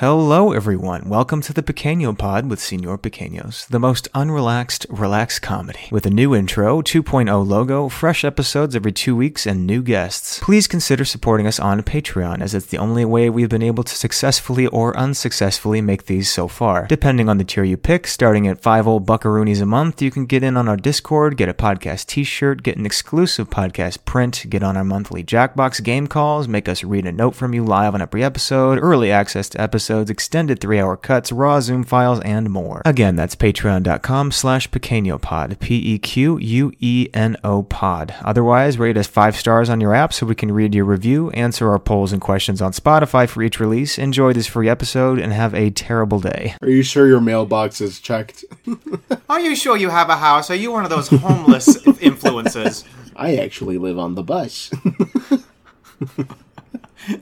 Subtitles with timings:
[0.00, 1.08] Hello, everyone.
[1.08, 5.88] Welcome to the Pequeño Pod with Senor Pequeños, the most unrelaxed, relaxed comedy.
[5.90, 10.38] With a new intro, 2.0 logo, fresh episodes every two weeks, and new guests.
[10.40, 13.96] Please consider supporting us on Patreon, as it's the only way we've been able to
[13.96, 16.86] successfully or unsuccessfully make these so far.
[16.88, 20.26] Depending on the tier you pick, starting at 5 old buckaroonies a month, you can
[20.26, 24.44] get in on our Discord, get a podcast t shirt, get an exclusive podcast print,
[24.50, 27.94] get on our monthly Jackbox game calls, make us read a note from you live
[27.94, 32.50] on every episode, early access to episodes episodes, extended three-hour cuts, raw Zoom files, and
[32.50, 32.82] more.
[32.84, 38.14] Again, that's patreon.com slash pequeñopod, P-E-Q-U-E-N-O pod.
[38.24, 41.70] Otherwise, rate us five stars on your app so we can read your review, answer
[41.70, 45.54] our polls and questions on Spotify for each release, enjoy this free episode, and have
[45.54, 46.56] a terrible day.
[46.62, 48.44] Are you sure your mailbox is checked?
[49.28, 50.50] Are you sure you have a house?
[50.50, 52.84] Are you one of those homeless influences?
[53.14, 54.68] I actually live on the bus.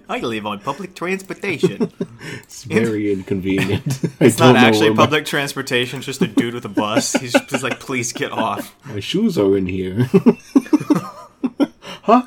[0.09, 1.93] I live on public transportation.
[2.43, 4.01] It's very inconvenient.
[4.20, 7.13] It's not actually public transportation, it's just a dude with a bus.
[7.13, 8.74] He's just like, please get off.
[8.87, 10.09] My, my shoes are in here.
[12.04, 12.26] Huh?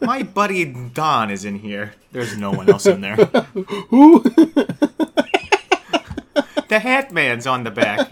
[0.00, 1.92] My buddy Don is in here.
[2.12, 3.16] There's no one else in there.
[3.90, 4.20] Who?
[6.68, 8.10] The hat man's on the back.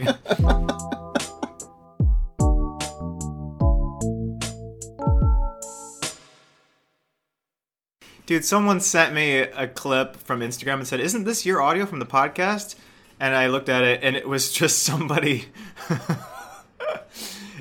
[8.30, 11.98] Dude, someone sent me a clip from Instagram and said, Isn't this your audio from
[11.98, 12.76] the podcast?
[13.18, 15.46] And I looked at it and it was just somebody.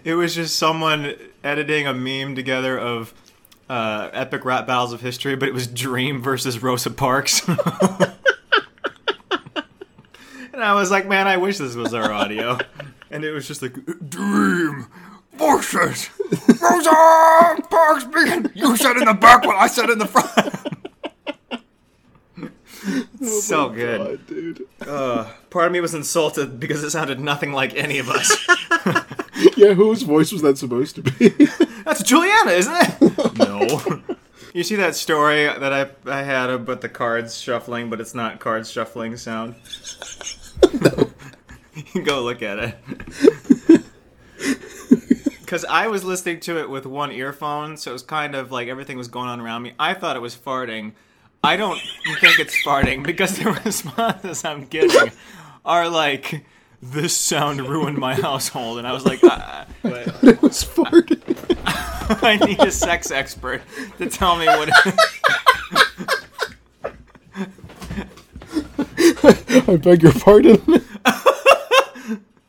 [0.04, 3.16] it was just someone editing a meme together of
[3.68, 7.42] uh, epic rap battles of history, but it was Dream versus Rosa Parks.
[7.48, 7.58] and
[10.54, 12.60] I was like, man, I wish this was our audio.
[13.10, 13.74] And it was just like,
[14.08, 14.86] Dream
[15.40, 16.10] versus
[16.62, 18.06] Rosa Parks.
[18.54, 20.30] You said in the back what I said in the front.
[23.22, 24.00] so good.
[24.00, 24.68] God, dude.
[24.82, 28.48] Uh, part of me was insulted because it sounded nothing like any of us.
[29.56, 31.30] Yeah, whose voice was that supposed to be?
[31.86, 33.38] That's Juliana, isn't it?
[33.38, 34.02] no.
[34.54, 38.40] You see that story that I I had about the cards shuffling, but it's not
[38.40, 39.56] cards shuffling sound.
[40.74, 43.84] you can go look at it.
[45.50, 48.68] Because I was listening to it with one earphone, so it was kind of like
[48.68, 49.74] everything was going on around me.
[49.80, 50.92] I thought it was farting.
[51.44, 51.80] I don't
[52.22, 55.12] think it's farting because the responses I'm getting
[55.66, 56.46] are like,
[56.84, 61.24] "This sound ruined my household," and I was like, uh, but it was farting.
[62.24, 63.64] I need a sex expert
[63.98, 64.70] to tell me what.
[69.68, 70.62] I beg your pardon.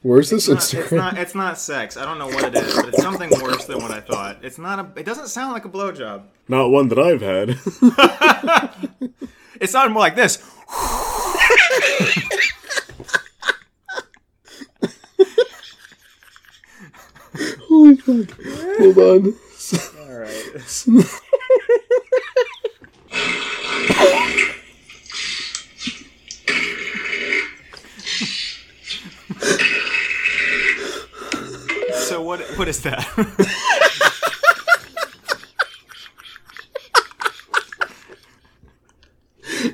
[0.02, 0.96] Where's this It's Instagram?
[0.96, 1.18] not.
[1.18, 1.96] It's not sex.
[1.98, 4.38] I don't know what it is, but it's something worse than what I thought.
[4.42, 4.98] It's not a.
[4.98, 6.22] It doesn't sound like a blowjob.
[6.48, 7.58] Not one that I've had.
[9.60, 10.38] It sounded more like this.
[17.68, 18.38] Holy fuck.
[18.78, 19.34] Hold on.
[20.00, 21.14] All right.
[32.60, 33.08] What is that?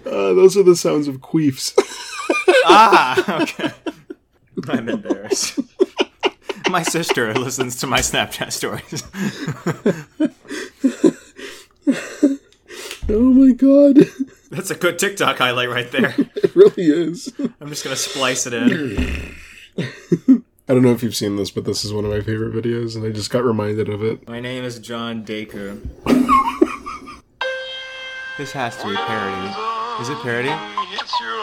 [0.07, 1.75] Uh, those are the sounds of queefs.
[2.65, 3.73] ah, okay.
[4.69, 5.59] I'm embarrassed.
[6.71, 9.03] My sister listens to my Snapchat stories.
[13.09, 13.99] oh my god.
[14.51, 16.15] That's a good TikTok highlight right there.
[16.37, 17.33] It really is.
[17.61, 19.35] I'm just gonna splice it in.
[20.77, 22.97] I don't know if you've seen this, but this is one of my favorite videos,
[22.97, 24.29] and I just got reminded of it.
[24.29, 25.79] My name is John Dacre.
[28.37, 30.03] this has to be parody.
[30.03, 30.51] Is it parody?
[30.93, 31.37] It's your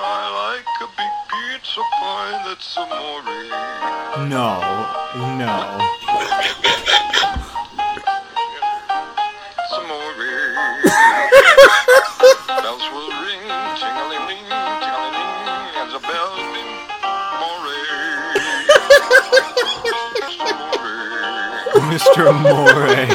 [21.94, 22.34] Mr.
[22.42, 23.08] Moray.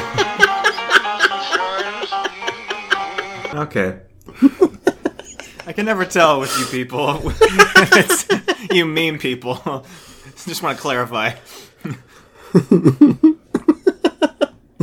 [3.59, 3.99] Okay.
[5.67, 7.21] I can never tell with you people.
[7.97, 8.29] it's
[8.73, 9.57] you mean people.
[10.47, 11.33] Just want to clarify.
[12.53, 13.37] Do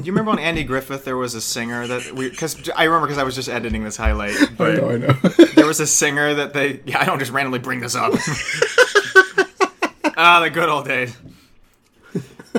[0.04, 3.18] you remember on Andy Griffith there was a singer that we because I remember because
[3.18, 5.14] I was just editing this highlight, I know, I know.
[5.56, 8.12] there was a singer that they yeah I don't just randomly bring this up.
[10.18, 11.16] ah, the good old days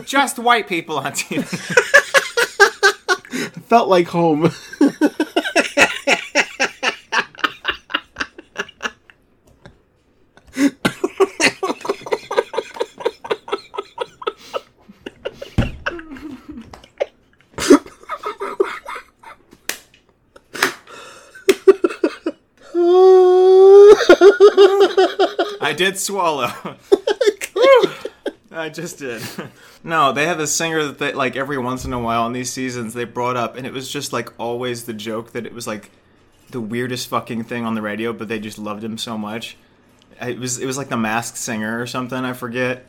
[0.04, 1.44] just white people on TV.
[3.66, 4.50] Felt like home.
[25.60, 26.52] I did swallow.
[28.56, 29.20] Oh I just did.
[29.86, 32.52] No, they have a singer that they, like every once in a while in these
[32.52, 35.68] seasons they brought up, and it was just like always the joke that it was
[35.68, 35.92] like
[36.50, 39.56] the weirdest fucking thing on the radio, but they just loved him so much.
[40.20, 42.18] It was it was like the Masked Singer or something.
[42.18, 42.84] I forget.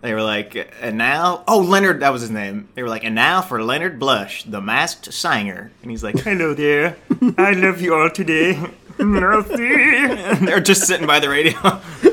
[0.00, 2.68] They were like, and now, oh Leonard, that was his name.
[2.74, 6.54] They were like, and now for Leonard Blush, the Masked Singer, and he's like, hello
[6.54, 6.96] there,
[7.38, 8.60] I love you all today.
[8.98, 11.80] And they're just sitting by the radio.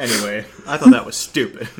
[0.00, 1.68] anyway, I thought that was stupid.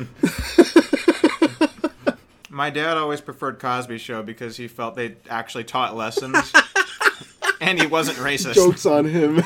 [2.49, 6.51] My dad always preferred Cosby Show because he felt they actually taught lessons,
[7.61, 8.55] and he wasn't racist.
[8.55, 9.41] Jokes on him.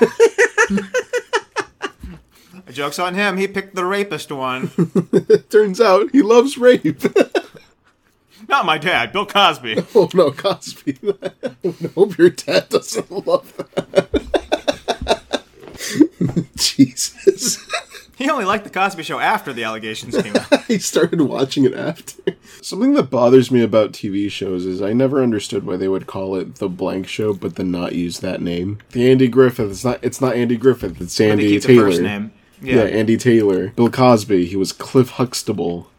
[2.72, 3.38] Jokes on him.
[3.38, 4.72] He picked the rapist one.
[5.50, 7.02] Turns out he loves rape.
[8.50, 9.78] Not my dad, Bill Cosby.
[9.96, 10.98] oh no, Cosby.
[11.24, 11.32] I
[11.94, 14.10] hope your dad doesn't love that.
[16.56, 17.66] Jesus.
[18.18, 20.48] He only liked the Cosby Show after the allegations came out.
[20.70, 22.36] I started watching it after.
[22.62, 26.38] Something that bothers me about TV shows is I never understood why they would call
[26.38, 28.80] it the blank show, but then not use that name.
[28.92, 29.70] The Andy Griffith.
[29.70, 30.00] It's not.
[30.02, 31.02] It's not Andy Griffith.
[31.02, 31.90] It's Andy Taylor.
[31.90, 32.32] first name.
[32.62, 32.84] Yeah.
[32.84, 33.70] Andy Taylor.
[33.70, 34.46] Bill Cosby.
[34.46, 35.90] He was Cliff Huxtable.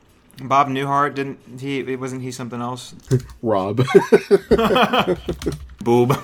[0.43, 1.97] Bob Newhart didn't he?
[1.97, 2.95] Wasn't he something else?
[3.43, 3.77] Rob.
[5.83, 6.15] Boob.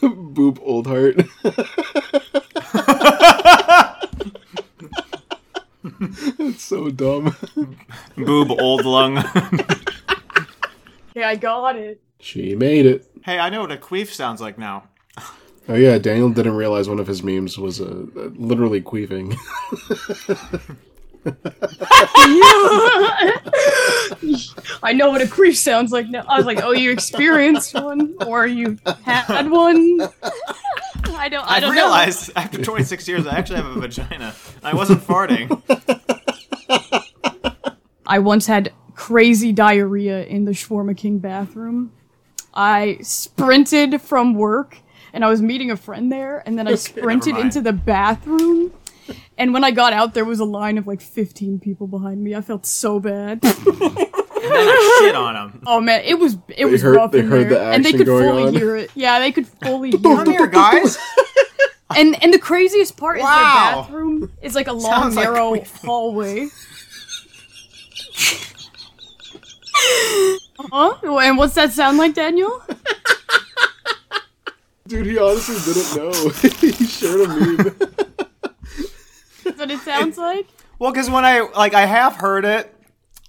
[0.00, 1.28] Boob Oldheart.
[6.38, 7.34] That's so dumb.
[8.16, 9.18] Boob Old Lung.
[11.10, 12.00] Okay, I got it.
[12.20, 13.10] She made it.
[13.24, 14.84] hey, I know what a queef sounds like now.
[15.68, 19.36] Oh yeah, Daniel didn't realize one of his memes was uh, uh, literally queefing.
[24.82, 26.24] I know what a queef sounds like now.
[26.28, 30.08] I was like, oh, you experienced one, or you had one.
[31.06, 31.44] I don't.
[31.44, 34.34] I I don't realized after 26 years I actually have a vagina.
[34.62, 35.60] I wasn't farting.
[38.06, 41.92] I once had crazy diarrhea in the Shawarma King bathroom.
[42.54, 44.78] I sprinted from work,
[45.12, 48.72] and I was meeting a friend there, and then I sprinted into the bathroom.
[49.36, 52.34] And when I got out, there was a line of like 15 people behind me.
[52.34, 53.42] I felt so bad.
[54.42, 55.62] And then I shit on him.
[55.66, 57.88] Oh man, it was it was heard- rough they in heard there, the and they
[57.90, 58.54] action could going fully on.
[58.54, 58.90] hear it.
[58.94, 60.28] Yeah, they could fully hear Come it.
[60.28, 60.98] here, guys.
[61.96, 63.34] And and the craziest part is Wow.
[63.34, 65.84] the bathroom is like a long, Sounds like narrow queefing.
[65.86, 66.48] hallway.
[70.58, 71.18] huh?
[71.18, 72.62] And what's that sound like, Daniel?
[74.86, 76.30] Dude, he honestly didn't know.
[76.76, 77.76] he shared a meme.
[79.44, 80.46] That's what it sounds like.
[80.78, 82.74] Well, because when I like I have heard it.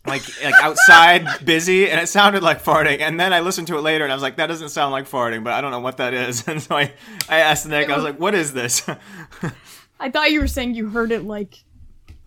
[0.07, 3.01] Like, like outside, busy, and it sounded like farting.
[3.01, 5.09] And then I listened to it later, and I was like, "That doesn't sound like
[5.09, 6.43] farting," but I don't know what that is.
[6.47, 6.93] And so I,
[7.27, 7.89] I asked Nick.
[7.89, 8.87] I was like, "What is this?"
[9.99, 11.63] I thought you were saying you heard it like.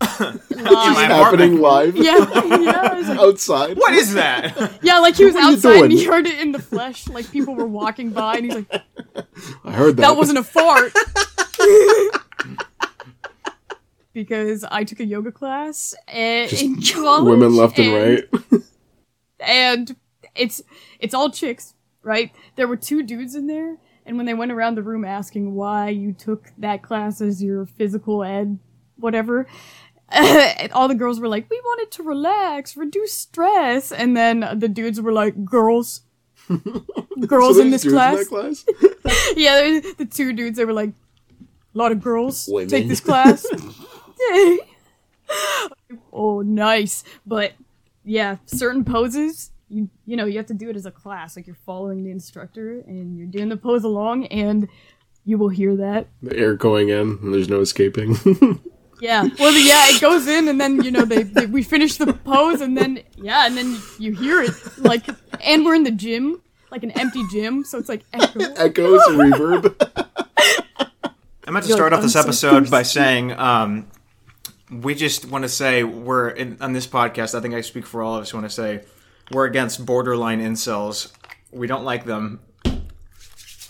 [0.19, 1.09] my live.
[1.09, 3.77] Happening live Yeah, yeah, like, outside.
[3.77, 4.79] what is that?
[4.81, 7.07] yeah, like he was What outside and he heard it in the flesh.
[7.07, 8.83] Like people were walking by, and he's like,
[9.63, 10.01] I heard that.
[10.01, 10.91] that wasn't a fart.
[14.13, 18.61] Because I took a yoga class and in college, women left and right.
[19.39, 19.95] and
[20.35, 20.61] it's
[20.99, 22.31] it's all chicks, right?
[22.55, 25.89] There were two dudes in there, and when they went around the room asking why
[25.89, 28.59] you took that class as your physical ed,
[28.97, 29.47] whatever.
[30.73, 35.01] all the girls were like, "We wanted to relax, reduce stress," and then the dudes
[35.01, 36.01] were like, "Girls,
[37.27, 38.65] girls So in this class." that class?
[39.35, 40.57] yeah, the two dudes.
[40.57, 40.89] They were like,
[41.73, 42.69] a lot of girls Women.
[42.69, 43.43] take this class.
[46.13, 47.03] oh, nice.
[47.25, 47.53] But
[48.03, 51.35] yeah, certain poses, you you know, you have to do it as a class.
[51.35, 54.67] Like you're following the instructor and you're doing the pose along, and
[55.25, 56.07] you will hear that.
[56.21, 58.17] The air going in, and there's no escaping.
[59.03, 59.27] Yeah.
[59.37, 62.61] Well, yeah, it goes in, and then you know they, they we finish the pose,
[62.61, 65.05] and then yeah, and then you hear it like,
[65.41, 68.39] and we're in the gym, like an empty gym, so it's like echo.
[68.39, 69.75] Echoes, reverb.
[71.45, 73.87] I meant to You're start like, off this "I'm so episode by saying um,
[74.83, 77.33] we just want to say we're in, on this podcast.
[77.37, 78.33] I think I speak for all of us.
[78.33, 78.83] Want to say
[79.31, 81.11] we're against borderline incels.
[81.51, 82.39] We don't like them.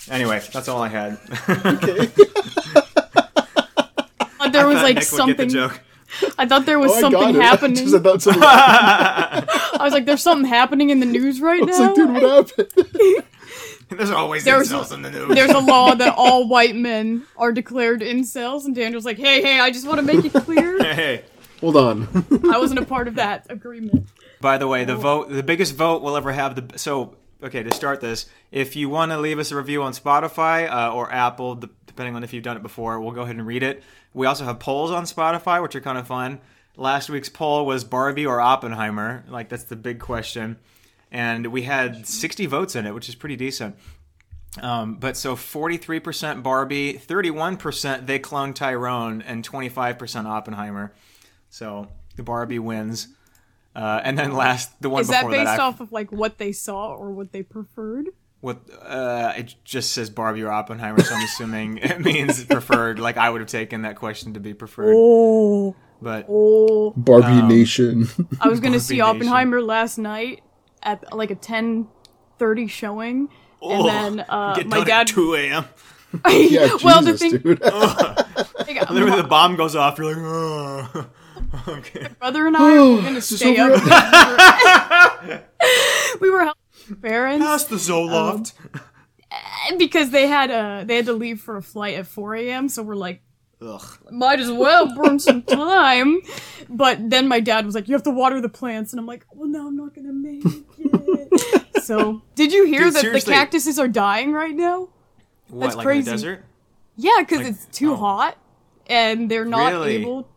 [0.09, 1.17] Anyway, that's all I had.
[4.39, 5.49] Uh, there was like Nick would get the something.
[5.49, 5.79] joke.
[6.37, 7.41] I thought there was Oh, something it.
[7.41, 7.95] happening.
[7.95, 11.79] I thought something- I was like, "There's something happening in the news right I was
[11.79, 13.23] now." like, dude, what happened?
[13.97, 15.35] There's always There was incels a- in the news.
[15.35, 19.59] There's a law that all white men are declared incels, and Daniel's like, "Hey, hey,
[19.59, 21.23] I just want to make it clear, hey.
[21.61, 22.07] Hold on.
[22.51, 24.07] I wasn't a part of that agreement."
[24.41, 26.55] By the way, the vote, the biggest vote we'll ever have.
[26.69, 28.25] The so okay to start this.
[28.51, 32.15] If you want to leave us a review on Spotify uh, or Apple, the depending
[32.15, 32.99] on if you've done it before.
[32.99, 33.83] We'll go ahead and read it.
[34.13, 36.39] We also have polls on Spotify, which are kind of fun.
[36.75, 39.23] Last week's poll was Barbie or Oppenheimer.
[39.29, 40.57] Like, that's the big question.
[41.13, 43.77] And we had 60 votes in it, which is pretty decent.
[44.61, 50.93] Um, but so 43% Barbie, 31% they clone Tyrone, and 25% Oppenheimer.
[51.49, 53.07] So the Barbie wins.
[53.75, 56.37] Uh, and then last, the one Is that based that, I- off of like what
[56.39, 58.07] they saw or what they preferred?
[58.41, 62.99] what uh, it just says Barbie or Oppenheimer, so I'm assuming it means preferred.
[62.99, 66.91] Like I would have taken that question to be preferred, Oh, but oh.
[66.97, 68.09] Barbie Um, Nation.
[68.41, 69.01] I was gonna Barbie see Nation.
[69.07, 70.43] Oppenheimer last night
[70.83, 71.87] at like a ten
[72.37, 73.29] thirty showing,
[73.61, 75.01] and then uh, get my done dad.
[75.01, 75.65] at 2 a.m.
[76.29, 77.59] yeah, well, the thing, dude.
[77.61, 79.97] like, Literally, my the bomb goes off.
[79.97, 81.09] You're like, oh.
[81.67, 82.01] okay.
[82.01, 85.43] My brother and I were gonna stay over up.
[86.21, 88.53] we were helping parents Past the Zoloft.
[89.79, 92.69] because they had uh they had to leave for a flight at four a.m.
[92.69, 93.21] So we're like,
[93.61, 93.81] Ugh.
[94.11, 96.21] might as well burn some time.
[96.69, 99.25] But then my dad was like, "You have to water the plants," and I'm like,
[99.31, 100.63] "Well, no, I'm not gonna make it."
[101.83, 103.31] so, did you hear Dude, that seriously.
[103.31, 104.89] the cactuses are dying right now?
[105.49, 106.05] What, That's like in crazy.
[106.05, 106.45] the desert?
[106.95, 107.97] Yeah, because Like- it's too oh.
[107.97, 108.37] hot,
[108.87, 109.95] and they're not Really?
[109.97, 110.27] able.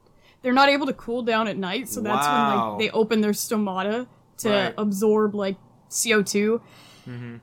[0.42, 3.32] They're not able to cool down at night, so that's when like they open their
[3.32, 4.06] stomata
[4.38, 4.74] to Right.
[4.78, 5.56] absorb like
[5.90, 6.60] CO 2
[7.08, 7.36] Mm-hmm.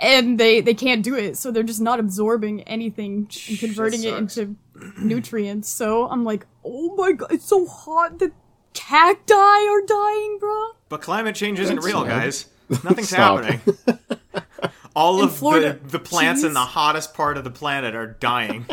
[0.00, 4.14] and they they can't do it, so they're just not absorbing anything and converting it
[4.14, 4.56] into
[5.00, 5.68] nutrients.
[5.68, 8.32] So I'm like, oh my god, it's so hot that
[8.74, 10.70] cacti are dying, bro.
[10.88, 12.08] But climate change isn't That's real, sad.
[12.08, 12.46] guys.
[12.84, 13.44] Nothing's Stop.
[13.44, 13.78] happening.
[14.94, 18.06] All In of Florida, the, the plants in the hottest part of the planet are
[18.06, 18.66] dying.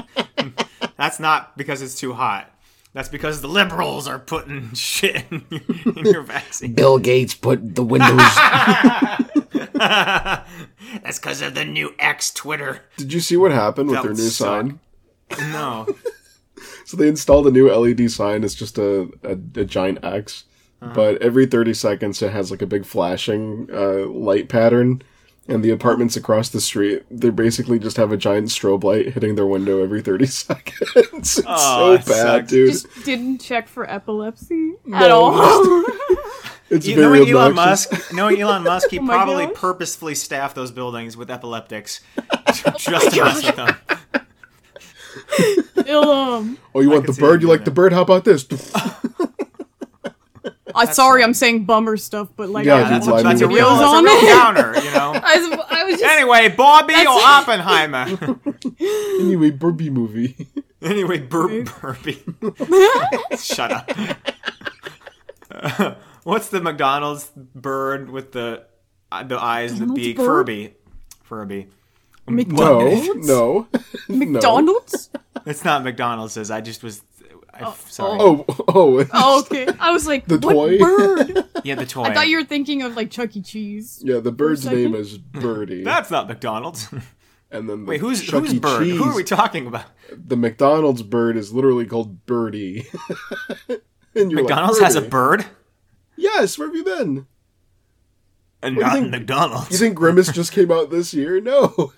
[0.98, 2.52] That's not because it's too hot.
[2.94, 5.62] That's because the liberals are putting shit in your,
[5.96, 6.74] in your vaccine.
[6.74, 8.18] Bill Gates put the Windows.
[9.74, 12.82] That's because of the new X Twitter.
[12.98, 14.48] Did you see what happened with their new suck.
[14.48, 14.80] sign?
[15.52, 15.88] No.
[16.86, 18.44] So they installed a new LED sign.
[18.44, 20.46] It's just a, a, a giant X,
[20.82, 20.94] Uh-huh.
[20.94, 25.02] but every 30 seconds it has like a big flashing uh, light pattern.
[25.48, 29.34] And the apartments across the street, they basically just have a giant strobe light hitting
[29.34, 30.92] their window every 30 seconds.
[30.96, 32.50] it's Oh, it so bad, sucks.
[32.52, 32.72] dude.
[32.72, 35.84] Just didn't check for epilepsy at No, all.
[36.70, 37.56] it's You know very what Elon.
[37.56, 38.14] Musk?
[38.14, 38.92] knowing Elon Musk?
[38.92, 39.56] He Oh probably gosh.
[39.56, 42.02] purposefully staffed those buildings with epileptics
[42.78, 43.76] just to mess with them.
[45.88, 47.42] Ill, um, Oh, you want can the bird?
[47.42, 47.94] you You like doing the bird?
[47.94, 48.44] How about this?
[50.76, 53.42] I sorry, I'm saying bummer stuff, but like, Yeah, I dude, That's, a, lighting that's
[53.42, 54.26] a real, videos that's a on real it.
[54.28, 55.12] downer, you know.
[55.24, 58.06] I was, I was just Anyway, Bobby or Oppenheimer.
[59.20, 60.48] anyway, Burby movie.
[60.82, 62.22] anyway, Bur- Burpee.
[63.38, 63.90] Shut up.
[66.24, 68.66] what's the McDonald's bird with the
[69.12, 70.18] uh, the eyes and the McDonald's beak?
[70.18, 70.26] bird?
[70.26, 70.74] Furby.
[71.24, 71.68] Furby.
[72.28, 73.28] No, McDonald's.
[73.28, 73.68] no.
[74.08, 75.10] McDonald's.
[75.46, 76.34] It's not McDonald's.
[76.34, 77.02] Says I just was.
[77.62, 78.18] I, oh, sorry.
[78.22, 79.68] Oh, oh, Oh, okay.
[79.80, 80.78] I was like, The what toy?
[80.80, 81.46] bird?
[81.64, 82.04] Yeah, the toy.
[82.04, 83.42] I thought you were thinking of like Chuck E.
[83.42, 84.02] Cheese.
[84.06, 84.20] yeah.
[84.20, 86.88] The bird's name is Birdie, That's not McDonald's.
[87.52, 88.60] and then the Wait, who's Chuck who's E.
[88.60, 88.88] bird?
[88.88, 89.86] Who are we talking about?
[90.12, 92.88] The McDonald's bird is literally called Birdie.
[94.16, 95.46] and you're McDonald's like, has a bird.
[96.16, 97.28] Yes, where have you been?
[98.62, 99.72] And do you not think- McDonald's.
[99.72, 101.40] You think Grimace just came out this year?
[101.42, 101.94] No.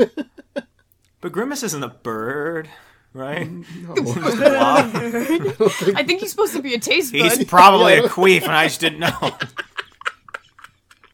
[1.22, 2.68] But Grimace isn't a bird,
[3.14, 3.48] right?
[3.50, 3.66] Mm,
[5.96, 7.38] I think he's supposed to be a taste bud.
[7.38, 9.38] He's probably a queef, and I just didn't know.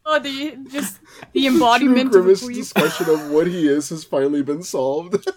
[0.06, 1.00] oh, the just
[1.32, 2.54] the embodiment of a queef.
[2.54, 5.28] discussion of what he is has finally been solved.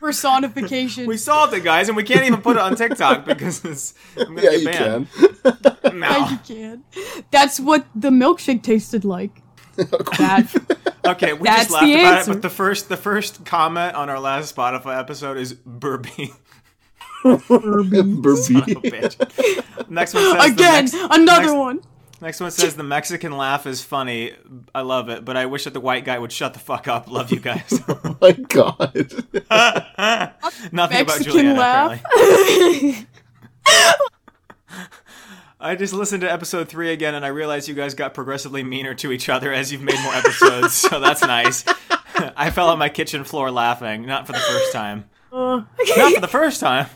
[0.00, 1.06] personification.
[1.06, 4.36] We solved it, guys, and we can't even put it on TikTok because it's I'm
[4.36, 5.08] gonna yeah, get you banned.
[5.10, 6.00] can.
[6.00, 6.08] No.
[6.08, 6.84] Yeah, you can.
[7.30, 9.42] That's what the milkshake tasted like.
[10.18, 12.30] that Okay, we That's just laughed about answer.
[12.30, 16.32] it, but the first the first comment on our last Spotify episode is Burby.
[17.22, 18.62] Burby.
[18.82, 19.88] bitch.
[19.90, 21.80] Next one says again, next- another next- one.
[22.22, 24.32] Next one says the Mexican laugh is funny.
[24.74, 27.10] I love it, but I wish that the white guy would shut the fuck up.
[27.10, 27.78] Love you guys.
[27.88, 28.78] Oh my God.
[30.72, 31.58] Nothing about Mexican Juliana.
[31.60, 32.02] laugh.
[32.02, 33.06] Apparently.
[35.58, 38.94] I just listened to episode three again, and I realized you guys got progressively meaner
[38.96, 40.74] to each other as you've made more episodes.
[40.74, 41.64] so that's nice.
[42.36, 45.04] I fell on my kitchen floor laughing, not for the first time.
[45.32, 45.62] Uh,
[45.96, 46.86] Not for the first time.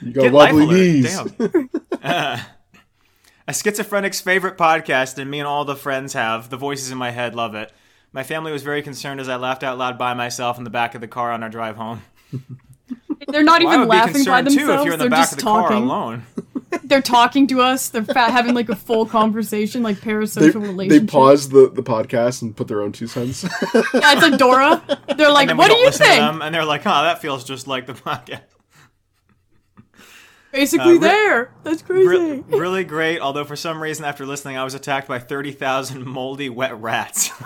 [0.00, 1.18] You got Get wobbly knees.
[1.38, 1.70] Damn.
[2.02, 2.38] Uh,
[3.48, 6.48] a schizophrenic's favorite podcast, and me and all the friends have.
[6.50, 7.72] The voices in my head love it.
[8.12, 10.94] My family was very concerned as I laughed out loud by myself in the back
[10.94, 12.02] of the car on our drive home.
[13.28, 14.54] they're not Well, I even would be laughing by themselves.
[14.54, 15.68] too if you're in the they're back just of the talking.
[15.68, 16.26] car alone.
[16.84, 17.88] They're talking to us.
[17.88, 21.02] They're fa- having like a full conversation, like parasocial they relationship.
[21.08, 23.42] They pause the, the podcast and put their own two cents.
[23.74, 24.82] Yeah, it's like Dora.
[25.16, 27.44] They're like, And "What do you listen think?" them, and they're like, "Oh, that feels
[27.44, 28.40] just like the podcast."
[30.52, 31.54] Basically, Uh, re- there.
[31.64, 32.06] That's crazy.
[32.08, 33.20] Re- really great.
[33.20, 37.30] Although for some reason, after listening, I was attacked by thirty thousand moldy wet rats.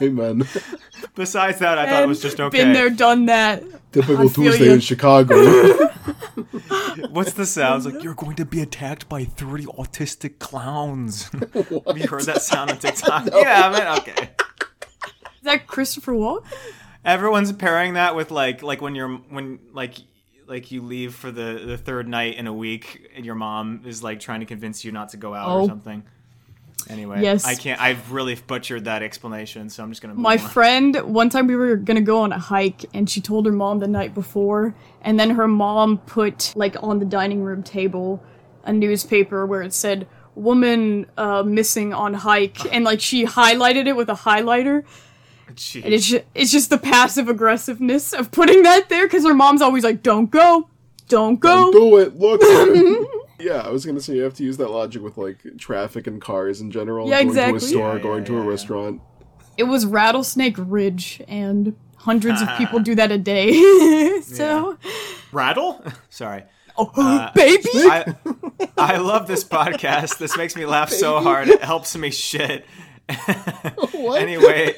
[0.00, 0.46] Amen.
[1.14, 2.58] Besides that, I thought it was just okay.
[2.58, 3.62] Been there, done that.
[3.92, 4.72] Typical I feel Tuesday ya.
[4.74, 5.34] in Chicago.
[7.10, 8.02] What's the sounds like?
[8.02, 11.24] You're going to be attacked by 30 autistic clowns.
[11.86, 13.28] Have you heard that sound on TikTok?
[13.32, 13.98] Yeah, man.
[13.98, 14.30] Okay.
[15.36, 16.44] Is that Christopher Walken?
[17.04, 19.94] Everyone's pairing that with like like when you're when like
[20.46, 24.02] like you leave for the the third night in a week and your mom is
[24.02, 25.60] like trying to convince you not to go out Oh.
[25.62, 26.02] or something.
[26.90, 27.44] Anyway, Yes.
[27.44, 27.80] I can't.
[27.80, 30.14] I've really butchered that explanation, so I'm just gonna.
[30.14, 30.38] Move My on.
[30.38, 33.78] friend, one time we were gonna go on a hike, and she told her mom
[33.80, 38.22] the night before, and then her mom put, like, on the dining room table,
[38.64, 43.96] a newspaper where it said, woman uh, missing on hike, and, like, she highlighted it
[43.96, 44.84] with a highlighter,
[45.54, 45.84] Jeez.
[45.84, 49.60] and it's just, it's just the passive aggressiveness of putting that there, because her mom's
[49.62, 50.68] always like, don't go,
[51.08, 51.72] don't go.
[51.72, 52.16] Do it.
[52.16, 52.40] Look.
[53.38, 56.20] yeah, I was gonna say you have to use that logic with like traffic and
[56.20, 57.08] cars in general.
[57.08, 58.50] Yeah, going to a store, Yeah, going yeah, to a yeah, yeah.
[58.50, 59.00] restaurant.
[59.56, 64.78] It was Rattlesnake Ridge, and hundreds of people do that a day, so...
[65.32, 65.84] rattle.
[66.10, 66.44] Sorry.
[66.76, 67.68] Oh, uh, baby!
[67.74, 68.14] I
[68.76, 70.18] I love this podcast.
[70.18, 71.48] This makes me laugh so hard.
[71.48, 72.64] It helps me shit.
[73.92, 74.22] What?
[74.22, 74.74] Anyway,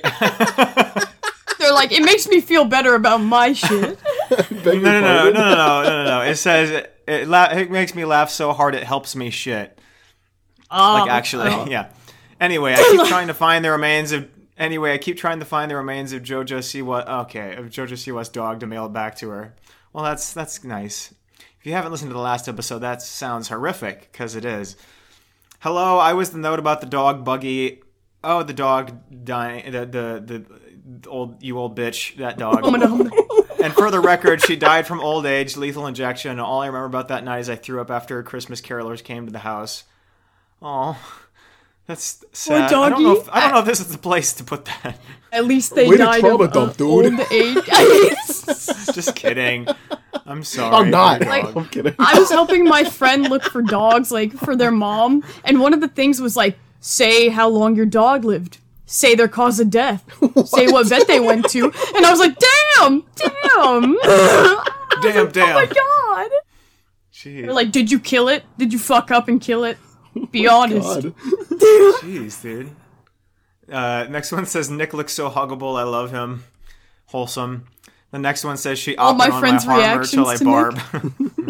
[1.70, 3.96] They're like, it makes me feel better about my shit.
[4.50, 6.20] No, no, no, no, no, no, no, no, no.
[6.22, 9.78] It says it, it, la- it makes me laugh so hard it helps me shit.
[10.68, 11.66] Um, Like actually, oh.
[11.68, 11.90] yeah.
[12.40, 14.28] Anyway, I keep trying to find the remains of.
[14.58, 17.06] Anyway, I keep trying to find the remains of JoJo Siwa.
[17.22, 19.54] Okay, of JoJo Siwa's dog to mail it back to her.
[19.92, 21.14] Well, that's that's nice.
[21.60, 24.74] If you haven't listened to the last episode, that sounds horrific because it is.
[25.60, 27.84] Hello, I was the note about the dog Buggy.
[28.24, 29.70] Oh, the dog dying.
[29.70, 30.59] The the the
[31.06, 32.16] old you old bitch.
[32.16, 32.60] That dog.
[32.62, 33.10] Oh my God.
[33.62, 36.32] And for the record, she died from old age, lethal injection.
[36.32, 39.26] And all I remember about that night is I threw up after Christmas carolers came
[39.26, 39.84] to the house.
[40.62, 40.98] Oh,
[41.86, 42.62] that's sad.
[42.62, 43.16] I don't know.
[43.16, 44.98] If, I don't know if this is the place to put that.
[45.32, 46.88] At least they Way died trauma of dump, uh, dude.
[46.88, 47.64] old age.
[48.94, 49.66] Just kidding.
[50.24, 50.76] I'm sorry.
[50.76, 51.20] I'm not.
[51.20, 51.56] Your dog.
[51.56, 51.94] I'm kidding.
[51.98, 55.80] I was helping my friend look for dogs, like for their mom, and one of
[55.80, 58.58] the things was like, say how long your dog lived.
[58.92, 60.04] Say their cause of death.
[60.46, 61.66] Say what vet they went to.
[61.94, 62.36] And I was like,
[62.76, 63.96] damn, damn.
[65.02, 65.56] Damn, damn.
[65.56, 66.30] Oh my god.
[67.12, 68.42] Jeez, They're like, did you kill it?
[68.58, 69.78] Did you fuck up and kill it?
[70.32, 71.02] Be honest.
[71.02, 71.14] God.
[72.02, 72.70] jeez, dude.
[73.70, 75.78] Uh, next one says Nick looks so huggable.
[75.78, 76.42] I love him.
[77.06, 77.68] Wholesome.
[78.10, 80.38] The next one says she All my on friends' my harm her till I reactions
[80.40, 81.49] to barb.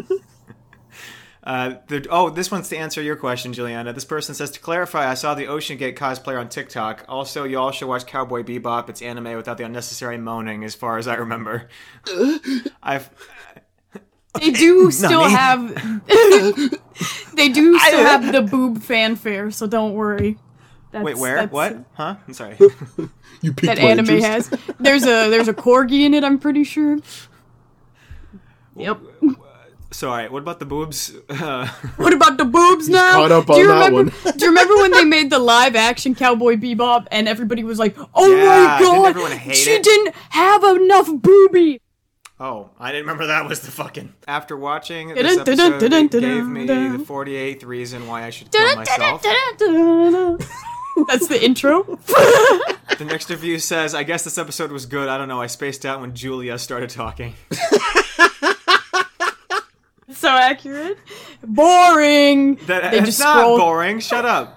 [1.42, 3.92] Uh, the, oh, this one's to answer your question, Juliana.
[3.94, 7.04] This person says to clarify, I saw the Ocean Gate cosplayer on TikTok.
[7.08, 8.90] Also, you all should watch Cowboy Bebop.
[8.90, 11.68] It's anime without the unnecessary moaning, as far as I remember.
[12.82, 13.08] I've
[14.38, 15.32] They do still Nani?
[15.34, 16.04] have.
[17.34, 20.36] they do still have the boob fanfare, so don't worry.
[20.92, 21.34] That's, wait, where?
[21.36, 21.84] that's- What?
[21.94, 22.16] Huh?
[22.26, 22.56] I'm sorry.
[23.40, 24.50] You piqued That anime interest.
[24.50, 24.74] has.
[24.78, 26.22] There's a there's a corgi in it.
[26.22, 26.98] I'm pretty sure.
[28.76, 29.00] Yep.
[29.92, 30.30] So, all right.
[30.30, 31.12] What about the boobs?
[31.30, 33.12] Uh, What about the boobs now?
[33.12, 34.32] caught up do you on that remember?
[34.36, 37.96] do you remember when they made the live action Cowboy Bebop and everybody was like,
[38.14, 39.82] "Oh Yeah, my didn't god, everyone hate she it?
[39.82, 41.80] didn't have enough booby."
[42.42, 44.14] oh, I didn't remember that was the fucking.
[44.26, 46.98] After watching this Dun, dun, episode, dun, it dun, gave me dun.
[46.98, 49.22] the 48th reason why I should kill myself.
[51.08, 51.82] That's the intro.
[52.98, 55.08] The next review says, I guess this episode was good.
[55.08, 55.40] I don't know.
[55.40, 57.34] I spaced out when Julia started talking.
[60.30, 60.98] So accurate.
[61.42, 62.54] Boring.
[62.66, 64.00] That, They it's just not scroll- boring.
[64.00, 64.56] Shut up.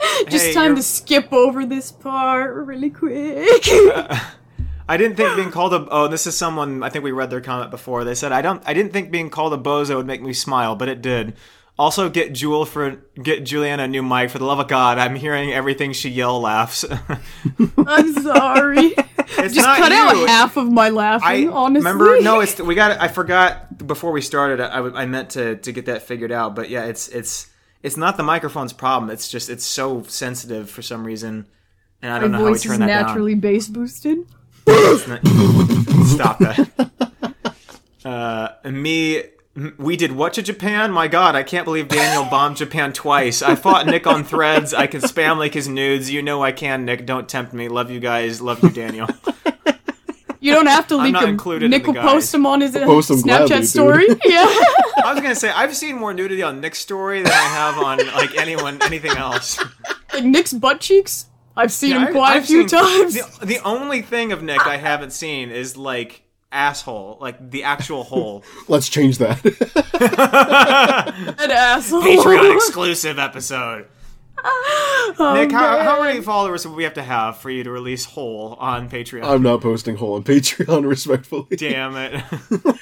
[0.28, 3.46] Just Hey, time you're- to skip over this part really quick.
[4.86, 7.40] I didn't think being called a oh this is someone I think we read their
[7.40, 8.04] comment before.
[8.04, 10.76] They said I don't I didn't think being called a bozo would make me smile,
[10.76, 11.34] but it did.
[11.76, 14.96] Also get Jewel for get Juliana a new mic for the love of God.
[14.98, 16.84] I'm hearing everything she yell laughs.
[17.76, 18.94] I'm sorry.
[19.18, 19.98] it's Just not cut you.
[19.98, 21.48] out half of my laughing.
[21.48, 25.30] I honestly, remember no it's we got I forgot before we started I, I meant
[25.30, 27.50] to to get that figured out, but yeah, it's it's
[27.82, 29.10] it's not the microphone's problem.
[29.10, 31.46] It's just it's so sensitive for some reason.
[32.02, 33.06] And I don't know how we voice is turn that down.
[33.06, 34.18] naturally bass boosted.
[36.06, 37.34] Stop that.
[38.04, 39.22] Uh, me,
[39.78, 40.90] we did what to Japan?
[40.90, 43.40] My God, I can't believe Daniel bombed Japan twice.
[43.42, 44.74] I fought Nick on threads.
[44.74, 46.10] I can spam like his nudes.
[46.10, 47.06] You know I can, Nick.
[47.06, 47.68] Don't tempt me.
[47.68, 48.40] Love you guys.
[48.40, 49.08] Love you, Daniel.
[50.40, 51.30] You don't have to I'm leak not them.
[51.30, 52.04] included in Nick the will guys.
[52.04, 54.06] post them on his post 'em Snapchat gladly, story.
[54.26, 54.44] yeah.
[55.02, 57.96] I was gonna say I've seen more nudity on Nick's story than I have on
[58.14, 59.58] like anyone anything else.
[60.12, 61.26] like Nick's butt cheeks.
[61.56, 63.14] I've seen Yeah, him I- quite I've a few seen- times.
[63.38, 66.23] The, the only thing of Nick I haven't seen is like
[66.54, 68.44] asshole, like the actual hole.
[68.68, 69.44] Let's change that.
[71.38, 72.02] An asshole.
[72.02, 73.88] Patreon exclusive episode.
[74.46, 78.04] Oh, Nick, how, how many followers would we have to have for you to release
[78.04, 79.24] whole on Patreon?
[79.24, 81.56] I'm not posting whole on Patreon, respectfully.
[81.56, 82.22] Damn it!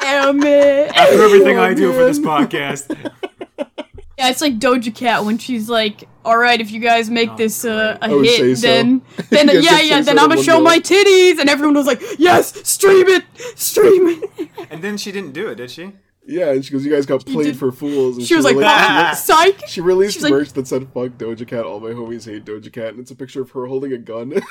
[0.00, 0.96] Damn it.
[0.96, 2.94] After everything I do for this podcast,
[4.18, 7.36] Yeah, it's like Doja Cat when she's like, "All right, if you guys make Oh,
[7.36, 8.66] this uh, a I would say hit, so.
[8.66, 10.62] then then yeah, yeah, then so I'm gonna show day.
[10.62, 15.32] my titties," and everyone was like, "Yes, stream it, stream it." and then she didn't
[15.32, 15.92] do it, did she?
[16.28, 18.74] Yeah, and she goes, "You guys got played for fools." And She was like, released-
[18.74, 22.24] "Ah." "Psych." She released She's like- merch that said "Fuck Doja Cat." All my homies
[22.30, 24.30] hate Doja Cat, and it's a picture of her holding a gun.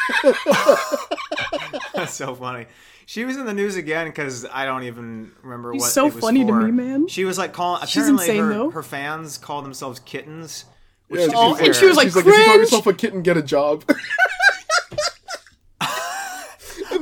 [1.93, 2.65] That's so funny.
[3.05, 5.91] She was in the news again because I don't even remember She's what.
[5.91, 7.07] so it was funny to me, man.
[7.07, 7.85] She was like calling.
[7.85, 8.69] She's Apparently, insane, her, though.
[8.71, 10.65] her fans call themselves kittens.
[11.09, 13.37] Yeah, fair- and she was like, She's like, "If you call yourself a kitten, get
[13.37, 13.83] a job."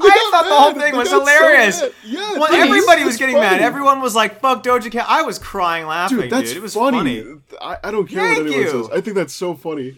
[0.05, 1.81] I thought the whole thing was hilarious.
[2.05, 3.47] yeah, Well, dude, everybody was getting funny.
[3.57, 3.61] mad.
[3.61, 7.21] Everyone was like, "Fuck Doja Cat." I was crying laughing, Dude, that's It was funny.
[7.21, 7.39] funny.
[7.61, 8.83] I, I don't care Thank what anyone you.
[8.85, 8.89] says.
[8.91, 9.97] I think that's so funny.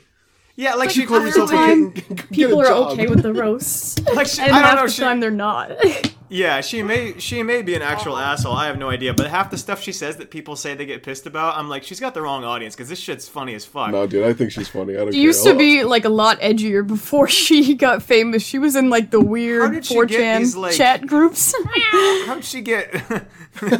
[0.57, 2.91] Yeah, like she You call yourself a clearly, get People a are job.
[2.93, 4.85] okay with the roasts, like she, and I don't half know.
[4.85, 5.71] the She, time they're not.
[6.29, 8.53] yeah, she may she may be an actual asshole.
[8.53, 9.13] I have no idea.
[9.13, 11.83] But half the stuff she says that people say they get pissed about, I'm like,
[11.83, 13.91] she's got the wrong audience because this shit's funny as fuck.
[13.91, 14.93] No, dude, I think she's funny.
[14.93, 15.11] I don't know.
[15.11, 15.23] She care.
[15.25, 18.41] used to I'll- be like a lot edgier before she got famous.
[18.41, 21.53] She was in like the weird did she get 4chan these, like- chat groups.
[22.25, 22.93] How did she get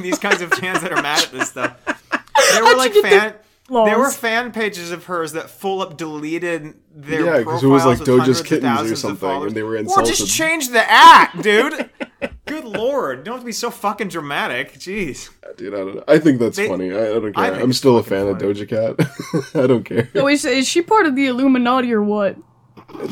[0.02, 1.78] these kinds of fans that are mad at this stuff?
[1.86, 3.34] They were How'd like you get fan.
[3.68, 3.90] Laws.
[3.90, 7.68] There were fan pages of hers that full up deleted their Yeah, 'cause profiles it
[7.68, 9.48] was like with Doja's hundreds of Kittens or thousands of something, followers.
[9.48, 11.90] and they were Or just change the act, dude.
[12.46, 14.76] Good lord, don't have to be so fucking dramatic.
[14.76, 15.30] Jeez.
[15.58, 16.04] Dude, I don't know.
[16.08, 16.92] I think that's They- funny.
[16.94, 17.52] I, I don't I care.
[17.54, 18.38] think I'm still a fucking fan of.
[18.38, 19.56] Doja Cat.
[19.64, 20.10] I don't care.
[20.14, 22.38] So is, is she part of the Illuminati or what?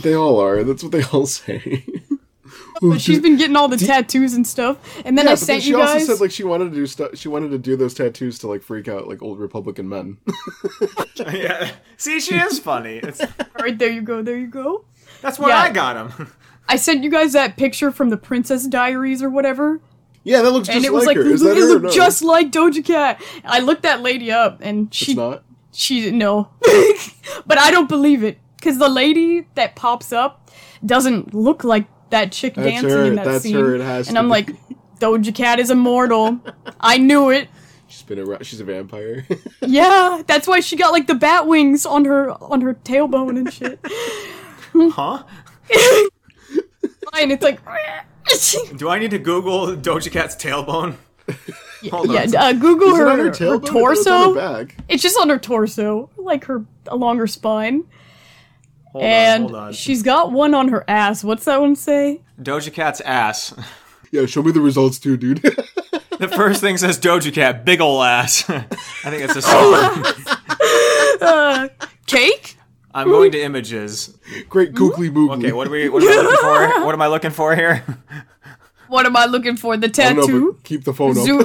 [0.04, 0.64] They all are.
[0.64, 1.84] That's what they all say.
[2.82, 4.78] But she's been getting all the tattoos and stuff.
[5.06, 6.76] And then yeah, I but then sent she you also said like she wanted to
[6.76, 7.16] do stuff.
[7.18, 10.18] She wanted to do those tattoos to like freak out like old Republican men.
[11.32, 11.72] Yeah.
[11.98, 12.98] See, she is funny.
[12.98, 13.28] It's, all
[13.60, 14.86] right, there you go, there you go.
[15.22, 15.60] that's why Yeah.
[15.62, 16.32] I got him.
[16.68, 19.80] I sent you guys that picture from the Princess Diaries or whatever,
[20.24, 21.32] yeah, that looks just and it was like, like, her.
[21.32, 21.64] Is it that her?
[21.64, 21.92] or looked no?
[21.92, 23.22] just like Doja Cat.
[23.44, 25.44] I looked that lady up, and It's she not.
[25.74, 26.50] she no,
[27.46, 30.50] but I don't believe it because the lady that pops up
[30.86, 33.06] doesn't look like that chick That's dancing her.
[33.06, 33.56] in that That's scene.
[33.56, 33.76] her.
[33.76, 34.30] It has and to I'm be.
[34.32, 34.50] like,
[35.00, 36.40] Doja Cat is immortal.
[36.80, 37.50] I knew it.
[37.88, 38.46] She's been around.
[38.46, 39.28] She's a vampire.
[39.66, 43.52] Yeah, that's why she got like the bat wings on her on her tailbone and
[43.54, 43.80] shit.
[44.74, 45.24] Huh?
[47.20, 47.60] and it's like,
[48.78, 50.96] Do I need to Google Doja Cat's tailbone?
[51.92, 52.14] Hold on.
[52.32, 53.68] yeah, uh, Google Is her, on her her, tailbone?
[53.68, 54.34] I thought it was on torso.
[54.36, 54.68] her.
[54.90, 57.84] It's just on her torso, like her along her spine,
[58.94, 59.74] Hold and on, hold on.
[59.74, 61.24] she's got one on her ass.
[61.24, 62.22] What's that one say?
[62.42, 63.54] Doja Cat's ass.
[64.12, 65.42] Yeah, show me the results too, dude.
[66.20, 68.48] The first thing says Doja Cat, big ol' ass.
[68.50, 68.62] I
[69.10, 70.06] think it's a song.
[71.20, 71.68] Uh,
[72.06, 72.56] cake?
[72.94, 74.16] I'm going to images.
[74.48, 75.40] Great googly moogly.
[75.40, 75.90] Okay, what are we?
[75.90, 76.86] What am I looking for?
[76.86, 77.84] What am I looking for here?
[78.88, 79.76] What am I looking for?
[79.76, 80.60] The I don't know, tattoo.
[80.64, 81.26] keep the phone up.
[81.26, 81.44] Zoom,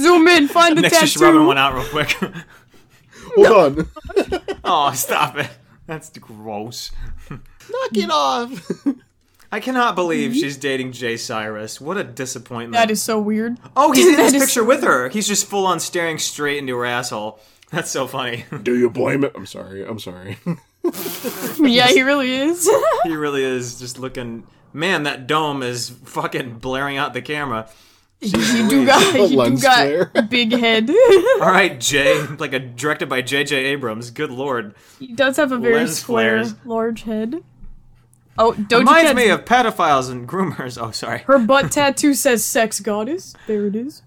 [0.00, 2.16] zoom in, find the Nick's just rubbing one out real quick.
[3.34, 3.88] Hold on.
[4.64, 5.50] oh, stop it.
[5.86, 6.90] That's gross.
[7.30, 7.42] Knock
[7.92, 8.86] it off.
[9.52, 11.78] I cannot believe she's dating Jay Cyrus.
[11.80, 12.72] What a disappointment.
[12.72, 13.58] That is so weird.
[13.76, 15.10] oh, he's in this is picture so with her.
[15.10, 17.38] He's just full on staring straight into her asshole.
[17.70, 18.46] That's so funny.
[18.62, 19.32] Do you blame it?
[19.34, 19.86] I'm sorry.
[19.86, 20.38] I'm sorry.
[21.60, 22.68] Yeah, he really is.
[23.04, 24.44] he really is just looking.
[24.72, 27.68] Man, that dome is fucking blaring out the camera.
[28.26, 30.88] you do got, you do got a big head.
[30.90, 33.56] All right, Jay, like a directed by J.J.
[33.56, 34.10] Abrams.
[34.10, 34.74] Good lord.
[35.00, 36.54] he does have a very Lens square, flares.
[36.64, 37.42] large head.
[38.38, 40.78] Oh, Doja Reminds Cat's me of pedophiles and groomers.
[40.82, 41.18] Oh, sorry.
[41.26, 44.02] her butt tattoo says "sex goddess." There it is.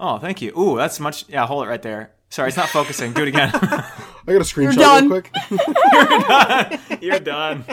[0.00, 0.56] Oh, thank you.
[0.58, 1.28] Ooh, that's much.
[1.28, 2.12] Yeah, hold it right there.
[2.30, 3.12] Sorry, it's not focusing.
[3.12, 3.50] Do it again.
[3.52, 3.92] I
[4.26, 5.08] got a screenshot done.
[5.08, 7.02] real quick.
[7.02, 7.64] You're done.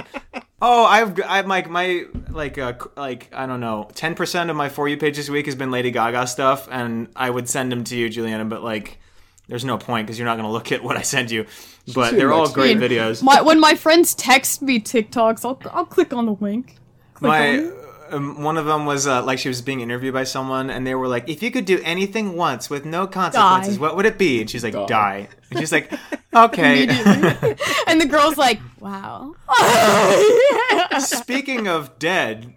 [0.62, 4.70] Oh, I've I've like my like uh like I don't know, ten percent of my
[4.70, 7.84] for you page this week has been Lady Gaga stuff, and I would send them
[7.86, 9.00] to you, Juliana, but like.
[9.48, 11.46] There's no point because you're not gonna look at what I send you,
[11.94, 12.92] but see they're it all next great week.
[12.92, 13.22] videos.
[13.22, 16.78] My, when my friends text me TikToks, I'll I'll click on the link.
[17.16, 17.74] Click my it.
[18.12, 20.96] Um, one of them was uh, like she was being interviewed by someone, and they
[20.96, 23.82] were like, "If you could do anything once with no consequences, Die.
[23.82, 24.86] what would it be?" And she's like, Die.
[24.88, 25.92] "Die." And she's like,
[26.34, 26.88] "Okay."
[27.88, 29.36] And the girl's like, wow.
[31.00, 32.54] Speaking of dead,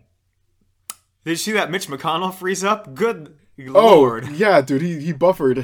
[1.25, 2.95] did you see that Mitch McConnell freeze up?
[2.95, 3.37] Good
[3.69, 5.59] Oh, lord, yeah, dude, he, he buffered.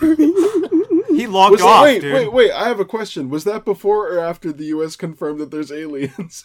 [0.00, 2.14] he logged Was that- off, wait, dude.
[2.14, 3.28] wait, wait, I have a question.
[3.30, 6.42] Was that before or after the US confirmed that there's aliens?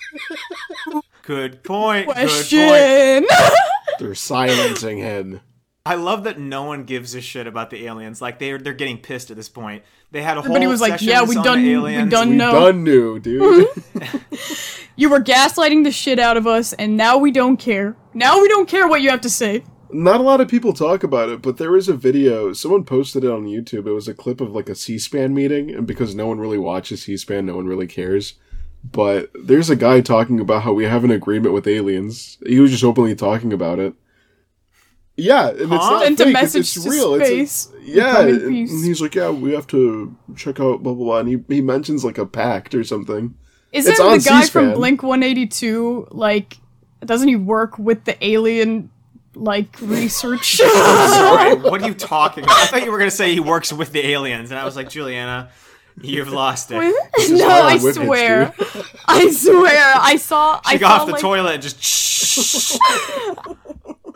[1.23, 2.07] Good point.
[2.07, 2.27] Good point.
[2.29, 3.25] Question.
[3.99, 5.41] they're silencing him.
[5.85, 8.21] I love that no one gives a shit about the aliens.
[8.21, 9.83] Like they're they're getting pissed at this point.
[10.11, 12.11] They had a Everybody whole was like, "Yeah, we on done- the we aliens.
[12.11, 12.51] done We No.
[12.51, 13.67] done knew, dude.
[13.67, 14.17] Mm-hmm.
[14.97, 17.95] You were gaslighting the shit out of us, and now we don't care.
[18.13, 19.63] Now we don't care what you have to say.
[19.89, 22.53] Not a lot of people talk about it, but there was a video.
[22.53, 23.87] Someone posted it on YouTube.
[23.87, 27.03] It was a clip of like a C-SPAN meeting, and because no one really watches
[27.03, 28.33] C-SPAN, no one really cares.
[28.83, 32.37] But there's a guy talking about how we have an agreement with aliens.
[32.45, 33.93] He was just openly talking about it.
[35.17, 36.33] Yeah, and it's not Sent a fake.
[36.33, 37.13] message it's, it's to real.
[37.15, 37.73] It's a- space.
[37.83, 41.19] yeah, and, and he's like, yeah, we have to check out blah blah blah.
[41.19, 43.35] And he he mentions like a pact or something.
[43.71, 44.73] Isn't It's the guy from C-SPAN.
[44.73, 46.57] Blink 182 like?
[47.05, 48.89] Doesn't he work with the alien
[49.35, 50.55] like research?
[50.57, 52.57] Sorry, what are you talking about?
[52.57, 54.89] I thought you were gonna say he works with the aliens, and I was like,
[54.89, 55.49] Juliana,
[56.01, 56.75] you've lost it.
[56.75, 58.53] no, I I'm with you, swear.
[59.07, 59.93] I swear.
[59.97, 60.61] I saw.
[60.67, 62.79] She I got saw off the like, toilet and just.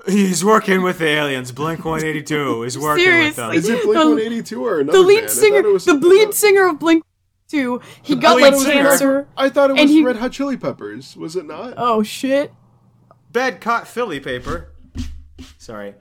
[0.08, 1.52] He's working with the aliens.
[1.52, 3.52] Blink 182 is working with them.
[3.52, 3.58] Seriously.
[3.58, 5.32] Is it Blink The- One Eighty Two or another the lead band?
[5.32, 6.38] Singer, was the lead else.
[6.38, 7.04] singer of Blink
[7.50, 9.28] 2, he got lead like cancer.
[9.36, 11.16] I thought it was he- Red Hot Chili Peppers.
[11.18, 11.74] Was it not?
[11.78, 12.54] Oh shit!
[13.32, 14.72] Bed caught Philly paper.
[15.58, 15.96] Sorry.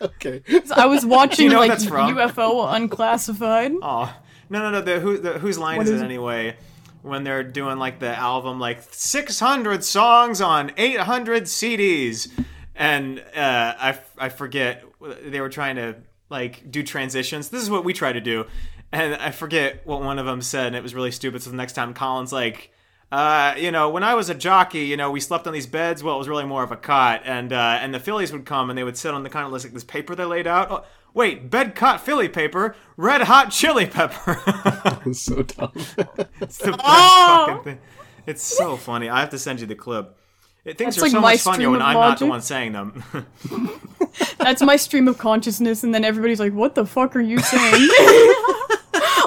[0.00, 0.42] Okay.
[0.76, 1.72] I was watching know like?
[1.72, 3.72] UFO Unclassified.
[3.82, 4.14] Oh
[4.52, 4.80] no no no!
[4.82, 6.56] The who the whose line is, is it anyway?
[7.00, 12.30] When they're doing like the album, like 600 songs on 800 CDs,
[12.76, 14.84] and uh, I I forget
[15.24, 15.96] they were trying to
[16.28, 17.48] like do transitions.
[17.48, 18.46] This is what we try to do,
[18.92, 21.42] and I forget what one of them said, and it was really stupid.
[21.42, 22.70] So the next time Colin's like.
[23.10, 26.02] Uh, you know, when I was a jockey, you know, we slept on these beds.
[26.02, 28.70] Well, it was really more of a cot, and uh, and the Phillies would come
[28.70, 30.86] and they would sit on the kind of like this paper they laid out.
[31.14, 34.38] Wait, bed cot Philly paper, red hot chili pepper.
[35.04, 35.72] It's so dumb.
[35.74, 37.44] It's the best Oh!
[37.48, 37.78] fucking thing.
[38.26, 39.08] It's so funny.
[39.08, 40.16] I have to send you the clip.
[40.64, 42.24] It, things That's are like so my much funnier stream when of I'm not the
[42.26, 42.30] logic.
[42.30, 43.02] one saying them.
[44.38, 47.88] That's my stream of consciousness, and then everybody's like, "What the fuck are you saying?"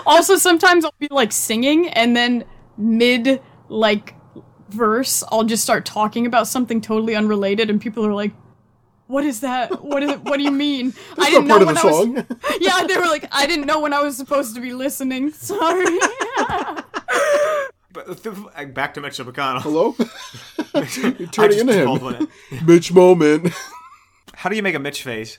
[0.05, 2.45] also, sometimes I'll be like singing, and then
[2.77, 4.15] mid like
[4.69, 8.31] verse, I'll just start talking about something totally unrelated, and people are like.
[9.07, 9.83] What is that?
[9.83, 10.21] What is it?
[10.23, 10.93] What do you mean?
[11.17, 12.59] I didn't not know of when the I was.
[12.61, 15.31] Yeah, they were like, I didn't know when I was supposed to be listening.
[15.33, 15.85] Sorry.
[17.91, 19.61] but th- back to Mitch McConnell.
[19.61, 19.95] Hello?
[21.19, 22.27] You're turning into him.
[22.65, 23.53] Mitch moment.
[24.33, 25.37] How do you make a Mitch face?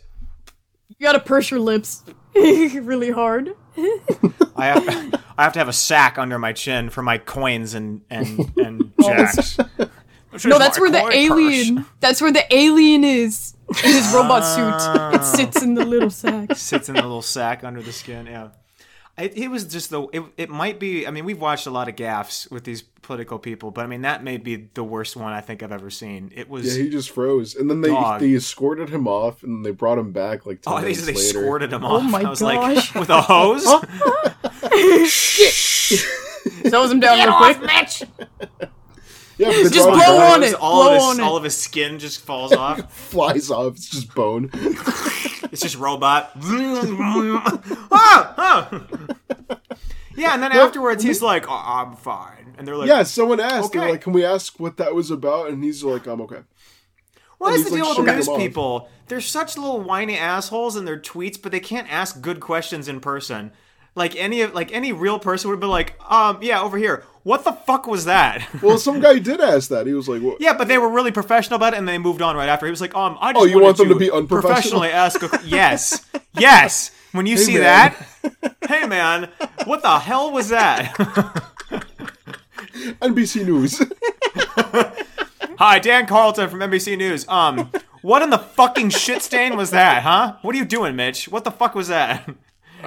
[0.88, 3.50] you gotta purse your lips really hard.
[4.56, 4.88] I have,
[5.36, 8.92] I have to have a sack under my chin for my coins and and and
[9.02, 9.58] jacks.
[10.44, 11.84] No, that's where the alien.
[12.00, 15.20] That's where the alien is in his robot suit.
[15.20, 16.56] It sits in the little sack.
[16.56, 18.26] sits in the little sack under the skin.
[18.26, 18.48] Yeah.
[19.18, 21.88] It, it was just the it, it might be I mean we've watched a lot
[21.88, 25.32] of gaffes with these political people but I mean that may be the worst one
[25.32, 27.54] I think I've ever seen it was Yeah, he just froze.
[27.54, 28.20] And then they Dog.
[28.20, 31.14] they escorted him off and they brought him back like 10 oh they, minutes they
[31.14, 31.28] later.
[31.30, 32.94] squirted him off oh my I was gosh.
[32.94, 33.64] like with a hose
[36.68, 38.68] Throws him down real quick.
[39.38, 40.54] Yeah, Just blow back, on it.
[40.54, 41.22] all blow of on his it.
[41.22, 43.74] all of his skin just falls off Flies off.
[43.76, 44.50] It's just bone.
[45.52, 46.30] it's just robot
[47.92, 48.86] Ah, ah.
[50.16, 53.72] yeah and then afterwards he's like oh, I'm fine and they're like yeah, someone asked.
[53.72, 56.40] They're like, "Can we ask what that was about?" And he's like, "I'm okay."
[57.38, 58.88] What And is the he's, like, deal with shooting news people?
[59.08, 63.00] They're such little whiny assholes in their tweets, but they can't ask good questions in
[63.00, 63.52] person.
[63.96, 67.02] Like any of like any real person would be like, um, yeah, over here.
[67.22, 68.46] What the fuck was that?
[68.62, 69.86] Well, some guy did ask that.
[69.86, 72.22] He was like, "What?" yeah, but they were really professional about it, and they moved
[72.22, 72.66] on right after.
[72.66, 74.80] He was like, um, I just Oh, you want them to to be unprofessional?
[74.80, 75.22] Professionally ask.
[75.22, 76.06] A, yes,
[76.38, 76.90] yes.
[77.12, 77.94] When you see man.
[78.22, 79.30] that, hey man,
[79.64, 80.94] what the hell was that?
[83.00, 83.80] NBC News.
[85.58, 87.26] Hi, Dan Carlton from NBC News.
[87.28, 87.70] Um,
[88.02, 90.36] what in the fucking shit stain was that, huh?
[90.42, 91.28] What are you doing, Mitch?
[91.28, 92.28] What the fuck was that?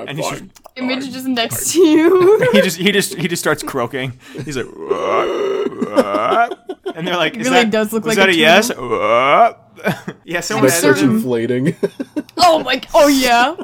[0.07, 0.51] And he's just, Fine.
[0.75, 2.47] Image just next to you.
[2.51, 4.13] he just he just he just starts croaking.
[4.45, 5.89] He's like, "What?
[5.89, 8.69] What?" and they're like, is really that, does look was like that a a yes?
[8.69, 10.15] What?
[10.25, 11.75] yeah, someone That starts certain- inflating.
[12.37, 12.81] oh my.
[12.93, 13.55] Oh yeah.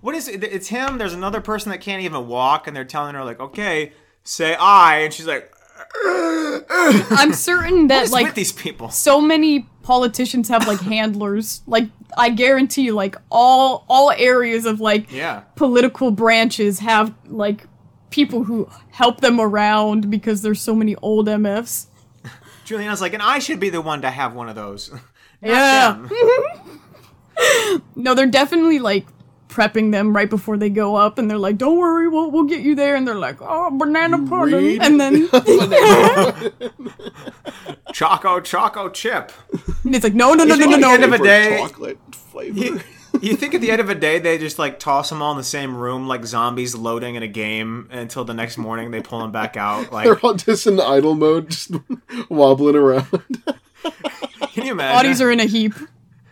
[0.00, 0.44] what is it?
[0.44, 0.98] It's him.
[0.98, 3.92] There's another person that can't even walk, and they're telling her like, okay,
[4.24, 5.52] say I, and she's like,
[6.70, 8.90] I'm certain that like with these people?
[8.90, 11.62] so many politicians have like handlers.
[11.66, 15.40] Like I guarantee you, like all all areas of like Yeah.
[15.56, 17.66] political branches have like
[18.10, 21.86] people who help them around because there's so many old MFs.
[22.64, 24.90] Juliana's like, and I should be the one to have one of those.
[25.40, 26.06] Yeah.
[27.94, 29.06] No, they're definitely like
[29.58, 32.60] prepping them right before they go up, and they're like, "Don't worry, we'll we'll get
[32.60, 34.82] you there." And they're like, "Oh, banana pudding," read?
[34.82, 35.28] and then
[37.92, 39.32] Choco Choco Chip.
[39.84, 41.56] and it's like, "No, no, no, no, think no, at the end of a day-
[41.58, 42.58] chocolate flavor.
[42.58, 42.80] You,
[43.20, 45.38] you think at the end of a day they just like toss them all in
[45.38, 49.20] the same room like zombies loading in a game until the next morning they pull
[49.20, 49.90] them back out?
[49.92, 51.72] Like, They're all just in idle mode, just
[52.28, 53.06] wobbling around.
[54.52, 54.96] can you imagine?
[54.96, 55.74] Bodies are in a heap.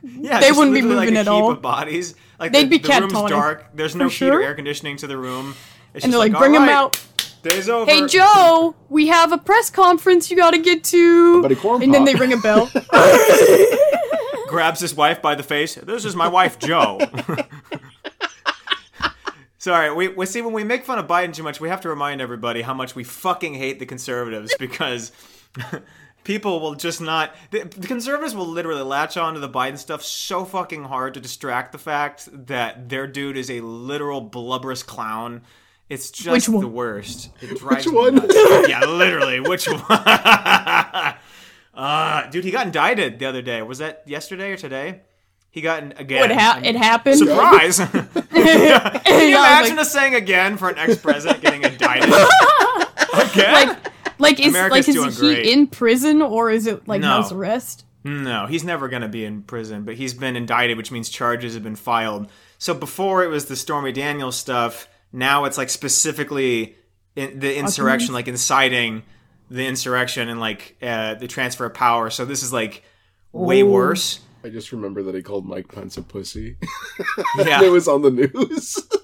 [0.02, 1.50] yeah, they just wouldn't be literally, like, moving a at heap all.
[1.52, 3.66] Of bodies, like They'd the, be the room's catatonic, dark.
[3.74, 5.54] There's no for heat or air conditioning to the room.
[5.94, 7.02] It's And just they're like, bring "Bring 'em right, out."
[7.42, 7.90] Day's over.
[7.90, 11.42] Hey Joe, we have a press conference you gotta get to.
[11.42, 12.12] Buddy corn and then pop.
[12.12, 12.70] they ring a bell.
[14.48, 15.74] grabs his wife by the face.
[15.76, 16.98] This is my wife, Joe.
[19.58, 21.88] Sorry, we, we see when we make fun of Biden too much, we have to
[21.88, 25.10] remind everybody how much we fucking hate the conservatives because
[26.26, 27.34] people will just not.
[27.52, 31.20] The, the conservatives will literally latch on to the Biden stuff so fucking hard to
[31.20, 35.42] distract the fact that their dude is a literal blubberous clown.
[35.88, 36.62] It's just Which one?
[36.62, 37.30] the worst.
[37.40, 38.14] It drives Which me one?
[38.16, 38.34] nuts.
[38.68, 39.38] yeah, literally.
[39.38, 39.80] Which one?
[41.74, 43.62] uh, dude, he got indicted the other day.
[43.62, 45.02] Was that yesterday or today?
[45.52, 46.30] He got in, again.
[46.32, 47.18] it, ha- it happened.
[47.18, 47.78] Surprise!
[47.78, 49.00] Can you Yeah,
[49.38, 52.12] imagine like- us saying again for an ex-president getting indicted?
[52.12, 53.52] again?
[53.52, 53.78] Like
[54.20, 55.46] is America's like is he great.
[55.46, 57.08] in prison or is it like No.
[57.08, 57.84] house arrest?
[58.04, 61.54] No, he's never going to be in prison, but he's been indicted, which means charges
[61.54, 62.28] have been filed.
[62.58, 66.76] So before it was the Stormy Daniels stuff, now it's like specifically
[67.16, 69.02] in, the insurrection, like inciting
[69.50, 72.10] the insurrection and like uh, the transfer of power.
[72.10, 72.84] So this is like
[73.32, 73.70] way Ooh.
[73.72, 74.20] worse.
[74.44, 76.56] I just remember that he called Mike Pence a pussy.
[77.38, 77.62] Yeah.
[77.62, 78.78] it was on the news.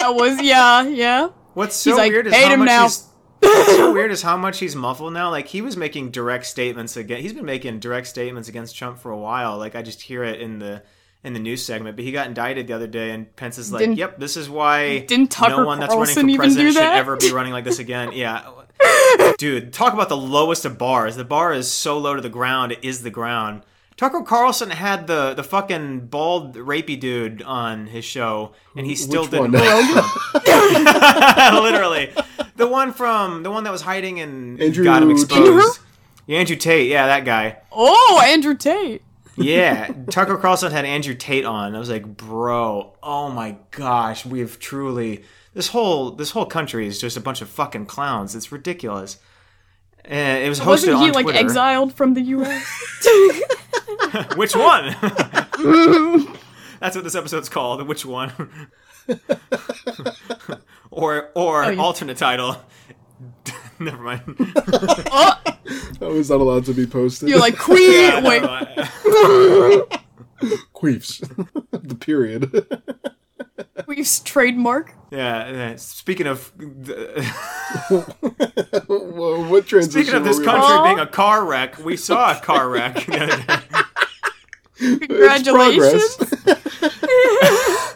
[0.00, 1.30] That was yeah, yeah.
[1.54, 3.07] What's so He's like, weird is "Hate how him much now." he's.
[3.40, 5.30] What's so weird is how much he's muffled now.
[5.30, 7.20] Like he was making direct statements again.
[7.20, 9.58] He's been making direct statements against Trump for a while.
[9.58, 10.82] Like I just hear it in the
[11.24, 11.96] in the news segment.
[11.96, 14.48] But he got indicted the other day, and Pence is like, Didn't- "Yep, this is
[14.48, 17.52] why didn't Tucker no one that's Carlson running for president should that?" ever be running
[17.52, 18.48] like this again." Yeah,
[19.38, 21.16] dude, talk about the lowest of bars.
[21.16, 22.72] The bar is so low to the ground.
[22.72, 23.62] It is the ground.
[23.98, 29.22] Tucker Carlson had the the fucking bald rapey dude on his show, and he still
[29.22, 29.52] Which didn't.
[29.52, 29.60] one?
[29.60, 30.04] vote
[30.44, 30.44] Trump.
[31.62, 32.12] Literally,
[32.56, 35.18] the one from the one that was hiding and Andrew got him Tate.
[35.24, 35.80] exposed.
[36.26, 37.58] Yeah, Andrew Tate, yeah, that guy.
[37.72, 39.02] Oh, Andrew Tate.
[39.36, 41.74] Yeah, Tucker Carlson had Andrew Tate on.
[41.74, 47.00] I was like, bro, oh my gosh, we've truly this whole this whole country is
[47.00, 48.36] just a bunch of fucking clowns.
[48.36, 49.18] It's ridiculous.
[50.04, 51.38] And it was hosted Wasn't he on like Twitter.
[51.40, 52.64] exiled from the US?
[54.36, 54.94] Which one?
[56.80, 57.86] That's what this episode's called.
[57.86, 58.32] Which one?
[60.90, 61.80] or or Oh, yeah.
[61.80, 62.56] alternate title.
[63.80, 64.22] Never mind.
[64.36, 65.34] oh,
[66.00, 67.28] That was not allowed to be posted.
[67.28, 67.92] you're like queen.
[67.92, 68.42] Yeah, Wait,
[70.74, 71.20] queefs.
[71.72, 72.66] the period.
[73.88, 74.92] Queef's trademark.
[75.10, 75.76] Yeah, yeah.
[75.76, 76.48] Speaking of
[77.88, 79.90] Whoa, what transition?
[80.04, 80.84] speaking of this country on?
[80.84, 83.06] Being a car wreck, we saw a car wreck.
[83.06, 83.60] the other day.
[84.80, 86.34] It's Congratulations.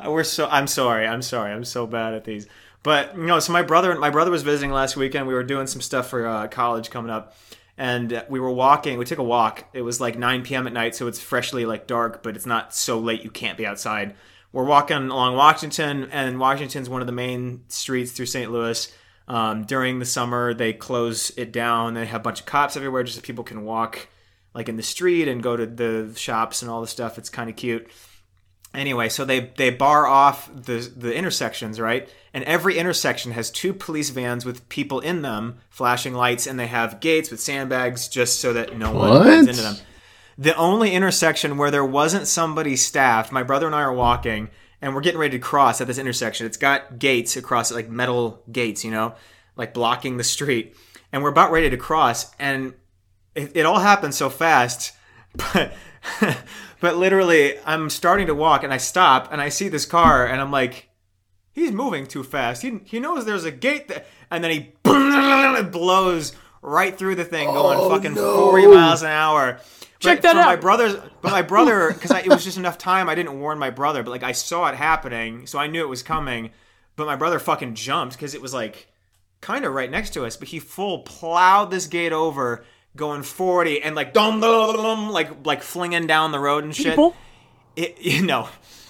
[0.00, 0.46] Uh, We're so.
[0.48, 1.08] I'm sorry.
[1.08, 1.52] I'm sorry.
[1.52, 2.46] I'm so bad at these.
[2.84, 5.26] But you know, so my brother, my brother was visiting last weekend.
[5.26, 7.34] We were doing some stuff for uh, college coming up,
[7.76, 8.96] and uh, we were walking.
[8.96, 9.64] We took a walk.
[9.72, 10.68] It was like 9 p.m.
[10.68, 13.66] at night, so it's freshly like dark, but it's not so late you can't be
[13.66, 14.14] outside.
[14.52, 18.50] We're walking along Washington, and Washington's one of the main streets through St.
[18.50, 18.92] Louis.
[19.26, 21.94] Um, during the summer, they close it down.
[21.94, 24.08] They have a bunch of cops everywhere, just so people can walk
[24.54, 27.18] like in the street and go to the shops and all the stuff.
[27.18, 27.88] It's kind of cute
[28.74, 33.72] anyway so they they bar off the the intersections right and every intersection has two
[33.72, 38.40] police vans with people in them flashing lights and they have gates with sandbags just
[38.40, 39.26] so that no one What?
[39.26, 39.76] runs into them
[40.38, 44.48] the only intersection where there wasn't somebody staffed my brother and i are walking
[44.80, 46.46] and we're getting ready to cross at this intersection.
[46.46, 49.14] It's got gates across it like metal gates you know
[49.56, 50.76] like blocking the street.
[51.12, 52.74] And we're about ready to cross and
[53.34, 54.92] it, it all happened so fast
[55.52, 55.72] but
[56.80, 60.40] but literally i'm starting to walk and i stop and i see this car and
[60.40, 60.88] i'm like
[61.52, 62.62] he's moving too fast.
[62.62, 64.72] He, he knows there's a gate there and then he
[65.70, 66.32] blows
[66.62, 68.50] right through the thing going Oh, fucking no.
[68.50, 69.60] 40 miles an hour
[70.00, 70.60] Check But that for my out.
[70.60, 74.02] brother's but my brother because it was just enough time i didn't warn my brother
[74.04, 76.50] but like i saw it happening so i knew it was coming
[76.96, 78.86] but my brother fucking jumped because it was like
[79.40, 82.64] kind of right next to us, but he full plowed this gate over,
[82.96, 86.86] going 40 and like dum dum dum, like like flinging down the road and shit.
[86.94, 87.14] People?
[87.76, 88.48] It, you know,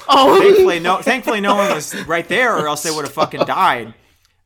[0.08, 3.44] Oh, thankfully no, thankfully no one was right there, or else they would have fucking
[3.44, 3.92] died.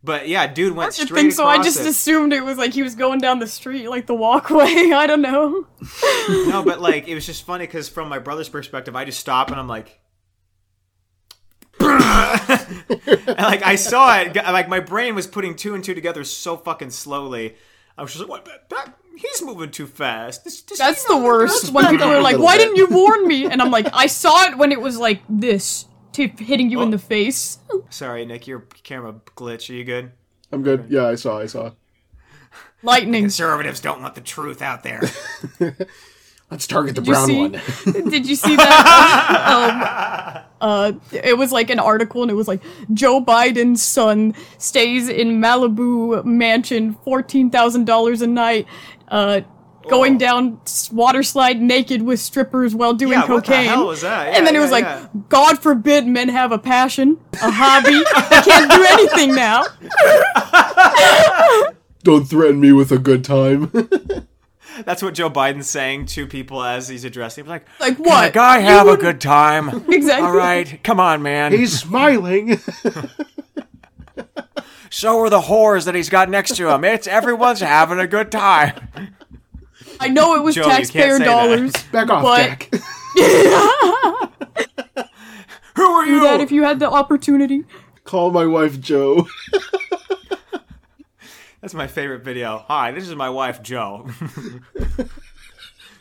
[0.05, 1.47] But yeah, dude went I straight think so.
[1.47, 1.87] I just it.
[1.87, 4.65] assumed it was like he was going down the street, like the walkway.
[4.93, 5.67] I don't know.
[6.29, 9.51] No, but like it was just funny because from my brother's perspective, I just stop
[9.51, 10.01] and I'm like,
[11.81, 16.57] and like I saw it, like my brain was putting two and two together so
[16.57, 17.57] fucking slowly.
[17.97, 18.45] I was just like, what?
[18.45, 20.45] That, that- he's moving too fast.
[20.45, 21.73] This, this, That's the moving worst.
[21.73, 22.65] When people are like, "Why bit.
[22.65, 25.87] didn't you warn me?" And I'm like, "I saw it when it was like this,
[26.13, 27.59] tip hitting you in the face."
[27.91, 29.71] Sorry, Nick, your camera glitch.
[29.71, 30.13] Are you good?
[30.51, 30.87] I'm good.
[30.89, 31.39] Yeah, I saw.
[31.39, 31.73] I saw.
[32.83, 33.23] Lightning.
[33.23, 35.03] Conservatives don't want the truth out there.
[36.51, 37.53] Let's target the brown see- one.
[38.11, 40.45] Did you see that?
[40.61, 45.09] um, uh, it was like an article, and it was like Joe Biden's son stays
[45.09, 48.67] in Malibu mansion, fourteen thousand dollars a night,
[49.09, 49.41] uh,
[49.89, 50.19] going Oh.
[50.19, 53.67] down s- water slide naked with strippers while doing Yeah, what the cocaine.
[53.69, 54.29] hell was that?
[54.35, 55.29] and then Yeah, it was yeah, like.
[55.29, 57.93] God forbid men have a passion, a hobby.
[58.31, 59.65] they can't do anything now.
[62.03, 63.71] Don't threaten me with a good time.
[64.85, 67.45] That's what Joe Biden's saying to people as he's addressing.
[67.45, 68.33] He's like, Like what?
[68.33, 69.85] Guy, have a good time.
[69.93, 70.27] Exactly.
[70.27, 71.53] All right, come on, man.
[71.53, 72.59] He's smiling.
[74.91, 76.85] so are the whores that he's got next to him.
[76.85, 79.15] It's everyone's having a good time.
[80.03, 81.25] I know it was Joe, taxpayer say that.
[81.25, 81.73] dollars.
[81.93, 82.71] Back off, But- Jack.
[85.77, 87.65] "Who are Do you?" that if you had the opportunity.
[88.05, 89.27] Call my wife Joe.
[91.61, 92.65] That's my favorite video.
[92.69, 94.09] Hi, this is my wife, Joe.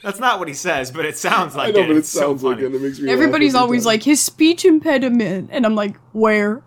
[0.02, 1.88] That's not what he says, but it sounds like I know, it.
[1.88, 2.68] but it It's so sounds like funny.
[2.68, 2.74] it.
[2.76, 3.06] It makes me.
[3.08, 3.88] laugh Everybody's every always time.
[3.88, 6.64] like his speech impediment, and I'm like, where?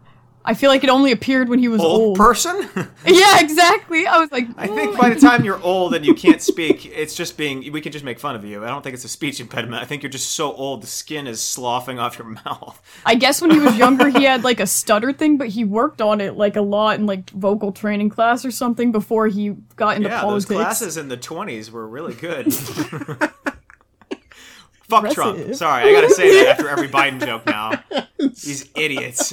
[0.47, 2.17] I feel like it only appeared when he was Old old.
[2.19, 2.69] person?
[3.07, 4.07] yeah, exactly.
[4.07, 7.15] I was like, I think by the time you're old and you can't speak, it's
[7.15, 7.73] just being.
[7.73, 8.63] We can just make fun of you.
[8.63, 9.83] I don't think it's a speech impediment.
[9.83, 12.79] I think you're just so old, the skin is sloughing off your mouth.
[13.07, 16.03] I guess when he was younger, he had like a stutter thing, but he worked
[16.03, 19.97] on it like a lot in like vocal training class or something before he got
[19.97, 20.45] into Yeah, politics.
[20.51, 22.53] those classes in the 20s were really good.
[24.83, 25.55] Fuck Trump.
[25.55, 27.83] Sorry, I gotta say that after every Biden joke now.
[28.19, 29.33] These idiots.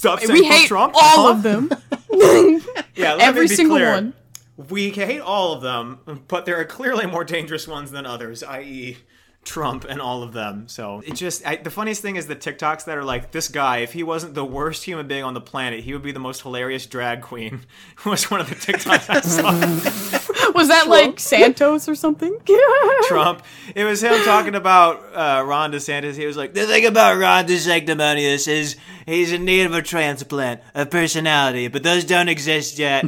[0.00, 0.94] Stop saying we fuck hate Trump.
[0.96, 1.30] all Huh?
[1.32, 1.70] of them.
[2.96, 3.92] Yeah, let Every me be single clear.
[3.92, 4.14] one.
[4.56, 8.98] We hate all of them, but there are clearly more dangerous ones than others, i.e.,
[9.42, 10.68] Trump and all of them.
[10.68, 13.78] So it just I, the funniest thing is the TikToks that are like this guy.
[13.78, 16.42] If he wasn't the worst human being on the planet, he would be the most
[16.42, 17.60] hilarious drag queen.
[18.04, 20.29] was one of the TikToks I saw.
[20.54, 22.36] Was that like Santos or something?
[23.04, 23.42] Trump.
[23.74, 26.14] It was him talking about uh, Ron DeSantis.
[26.16, 28.76] He was like, the thing about Ron DeSanctimonious is
[29.06, 33.04] he's in need of a transplant, a personality, but those don't exist yet.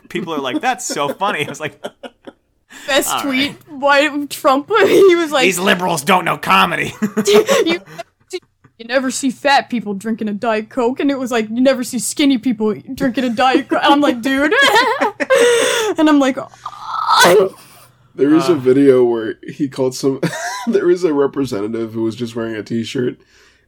[0.08, 1.46] People are like, that's so funny.
[1.46, 1.82] I was like,
[2.86, 3.56] Best tweet.
[3.68, 4.68] Why Trump?
[4.68, 6.92] he was like, these liberals don't know comedy.
[7.26, 7.80] you,
[8.78, 11.82] you never see fat people drinking a diet coke, and it was like you never
[11.82, 13.80] see skinny people drinking a diet coke.
[13.82, 14.52] I'm like, dude,
[15.98, 16.36] and I'm like,
[18.14, 18.54] There is Uh.
[18.54, 20.20] a video where he called some.
[20.66, 23.18] there is a representative who was just wearing a T-shirt,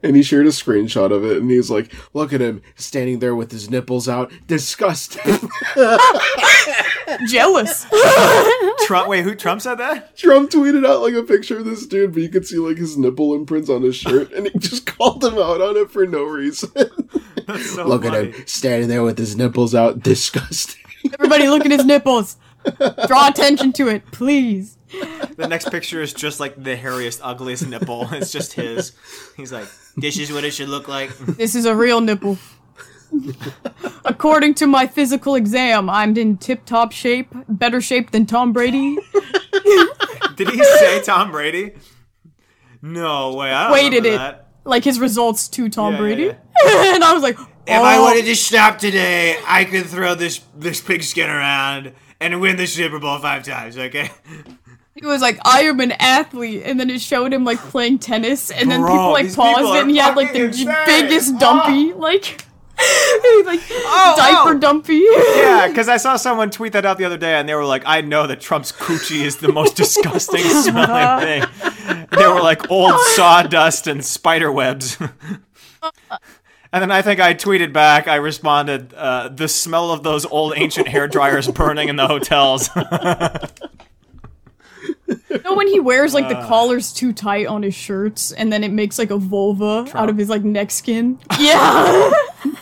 [0.03, 3.35] and he shared a screenshot of it, and he's like, "Look at him standing there
[3.35, 5.51] with his nipples out, disgusting."
[7.29, 7.87] jealous.
[8.87, 9.09] Trump.
[9.09, 9.35] Wait, who?
[9.35, 10.17] Trump said that?
[10.17, 12.97] Trump tweeted out like a picture of this dude, but you could see like his
[12.97, 16.23] nipple imprints on his shirt, and he just called him out on it for no
[16.25, 16.71] reason.
[17.61, 18.17] So Look funny.
[18.17, 20.85] at him standing there with his nipples out, disgusting.
[21.15, 22.37] Everybody, look at his nipples.
[23.07, 24.77] Draw attention to it, please.
[25.37, 28.09] The next picture is just like the hairiest, ugliest nipple.
[28.13, 28.93] It's just his.
[29.37, 31.11] He's like, this is what it should look like.
[31.37, 32.39] This is a real nipple.
[34.05, 38.97] According to my physical exam, I'm in tip-top shape, better shape than Tom Brady.
[40.37, 41.73] Did he say Tom Brady?
[42.83, 43.51] No way.
[43.51, 44.17] I Weighted it.
[44.19, 44.49] that.
[44.65, 46.23] Like his results to Tom Yeah, Brady.
[46.25, 48.03] yeah, and I was like, If I oh.
[48.03, 52.99] wanted to stop today, I could throw this this pigskin around and win the Super
[52.99, 53.79] Bowl five times.
[53.79, 54.11] Okay.
[54.95, 58.51] He was like, I am an athlete, and then it showed him like playing tennis,
[58.51, 60.75] and then Bro, people like paused people it, and he had like the insane.
[60.87, 61.99] Biggest dumpy, ah.
[61.99, 62.25] like,
[63.45, 64.59] like oh, diaper oh.
[64.59, 65.07] dumpy.
[65.37, 67.85] Yeah, because I saw someone tweet that out the other day, and they were like,
[67.87, 72.99] "I know that Trump's coochie is the most disgusting smelling thing." They were like old
[73.15, 74.99] sawdust and spider webs.
[75.81, 76.19] Uh,
[76.73, 78.09] And then I think I tweeted back.
[78.09, 82.69] I responded, uh, "The smell of those old ancient hair dryers burning in the hotels."
[85.31, 86.29] You know when he wears like Uh.
[86.29, 90.11] the collars too tight on his shirts, and then it makes like a vulva out
[90.11, 91.19] of his like neck skin.
[91.39, 92.11] Yeah.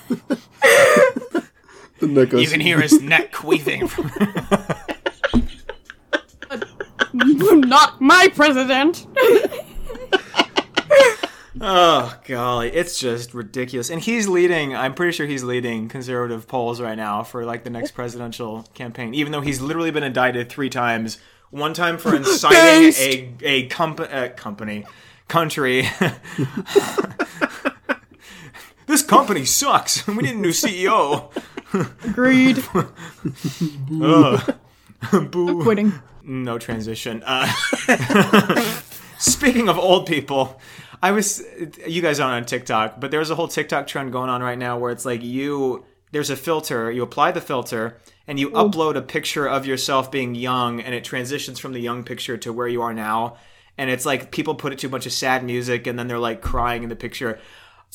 [2.00, 3.88] Nick goes, You can hear his neck queefing.
[7.38, 9.06] From- Not my president.
[11.60, 13.90] Oh golly, it's just ridiculous.
[13.90, 14.74] And he's leading.
[14.74, 19.14] I'm pretty sure he's leading conservative polls right now for like the next presidential campaign.
[19.14, 21.18] Even though he's literally been indicted three times.
[21.50, 24.84] One time for inciting a a comp- uh, company
[25.28, 25.82] country.
[28.86, 30.06] this company sucks.
[30.16, 31.30] We need a new CEO.
[32.04, 32.64] Agreed.
[35.30, 35.62] Boo.
[35.62, 35.92] Quitting.
[36.22, 37.22] No transition.
[37.24, 37.46] Uh,
[39.18, 40.60] speaking of old people,
[41.02, 41.42] I was.
[41.86, 44.78] You guys aren't on TikTok, but there's a whole TikTok trend going on right now
[44.78, 45.84] where it's like you.
[46.12, 46.90] There's a filter.
[46.90, 48.54] You apply the filter, and you mm.
[48.54, 52.52] upload a picture of yourself being young, and it transitions from the young picture to
[52.52, 53.36] where you are now.
[53.78, 56.18] And it's like people put it to a bunch of sad music, and then they're
[56.18, 57.38] like crying in the picture.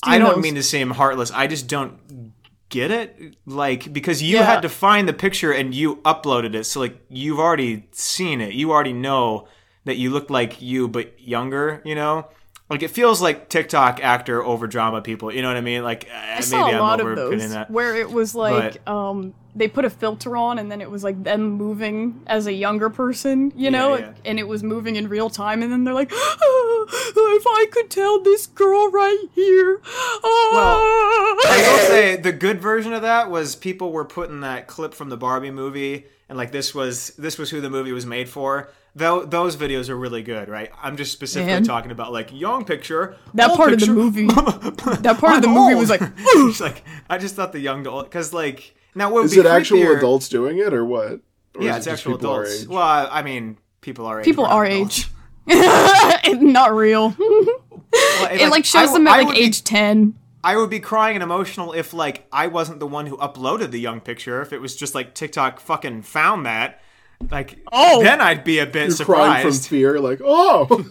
[0.03, 0.43] I don't knows.
[0.43, 1.31] mean to seem heartless.
[1.31, 2.33] I just don't
[2.71, 4.43] get it like because you Yeah.
[4.45, 8.53] had to find the picture and you uploaded it so like you've already seen it
[8.53, 9.45] you already know
[9.83, 12.27] that you look like you but younger you know
[12.71, 16.07] like it feels like tiktok actor over drama people you know what i mean like
[16.11, 18.87] uh, I maybe saw a i'm lot over of those that where it was like
[18.87, 22.53] um they put a filter on and then it was like them moving as a
[22.53, 24.13] younger person, you know, yeah.
[24.23, 27.89] and it was moving in real time and then they're like, "Ah, if I could
[27.89, 29.81] tell this girl right here.
[29.83, 34.93] ah." I will say the good version of that was people were putting that clip
[34.93, 38.29] from the Barbie movie, and like this was this was who the movie was made
[38.29, 38.69] for.
[38.93, 40.69] Though those videos are really good, right?
[40.83, 41.63] I'm just specifically Man.
[41.63, 43.15] talking about like young picture.
[43.35, 45.79] that old part of the movie, that part I'm of the movie old.
[45.79, 46.01] was like,
[46.59, 49.39] like I just thought the young to old because like now what would Is be
[49.39, 51.21] it actual creepier- adults doing it or what?
[51.55, 52.67] Or Yeah, it's it actual adults.
[52.67, 54.25] Well, I I mean, people our age.
[54.25, 55.05] people we're our adults.
[55.49, 56.41] age.
[56.41, 57.15] Not real.
[57.17, 60.15] Well, it like shows I them at I like would be- age ten.
[60.43, 63.79] I would be crying and emotional if like I wasn't the one who uploaded the
[63.79, 64.41] young picture.
[64.41, 66.81] If it was just like TikTok fucking found that,
[67.29, 68.01] like Oh.
[68.03, 70.85] then I'd be a bit You're crying from fear, like, oh,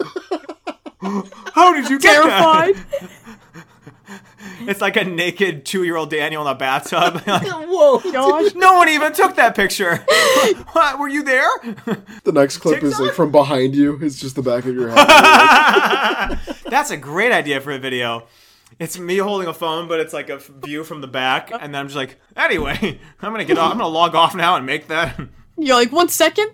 [1.53, 2.75] How did you get Terrified.
[4.67, 7.23] It's like a naked two-year-old Daniel in a bathtub.
[7.27, 7.99] Like, whoa.
[8.11, 8.53] Gosh.
[8.53, 9.97] no one even took that picture.
[10.73, 10.99] what?
[10.99, 11.47] Were you there?
[12.23, 13.97] The next clip is like from behind you.
[14.01, 16.39] It's just the back of your head.
[16.69, 18.27] That's a great idea for a video.
[18.79, 21.75] It's me holding a phone, but it's like a view from the back, and then
[21.81, 23.71] I'm just like, anyway, I'm gonna get off.
[23.71, 25.19] I'm gonna log off now and make that.
[25.61, 26.51] You're like, one second.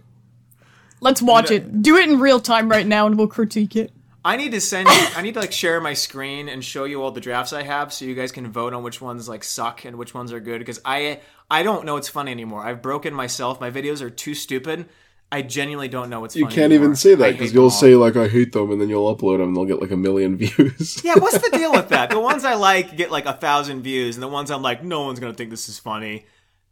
[0.99, 1.81] Let's watch it.
[1.81, 3.91] Do it in real time right now, and we'll critique it.
[4.25, 5.07] I need to send you.
[5.15, 7.93] I need to like share my screen and show you all the drafts I have,
[7.93, 10.59] so you guys can vote on which ones like suck and which ones are good.
[10.59, 12.61] Because I I don't know what's funny anymore.
[12.65, 13.61] I've broken myself.
[13.61, 14.87] My videos are too stupid.
[15.31, 16.35] I genuinely don't know what's.
[16.35, 16.85] You funny can't anymore.
[16.85, 17.69] even say that because you'll all.
[17.69, 19.97] say like I hate them, and then you'll upload them, and they'll get like a
[19.97, 21.01] million views.
[21.03, 22.09] Yeah, what's the deal with that?
[22.09, 25.03] The ones I like get like a thousand views, and the ones I'm like, no
[25.03, 26.25] one's gonna think this is funny.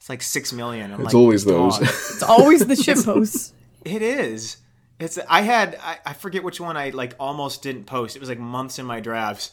[0.05, 0.91] It's like six million.
[0.91, 1.81] I'm It's like, always those.
[1.81, 3.53] It's always the shit posts.
[3.83, 4.57] It is.
[4.99, 5.17] It's.
[5.27, 5.79] I had.
[5.81, 7.15] I, I forget which one I like.
[7.19, 8.15] Almost didn't post.
[8.15, 9.51] It was like months in my drafts,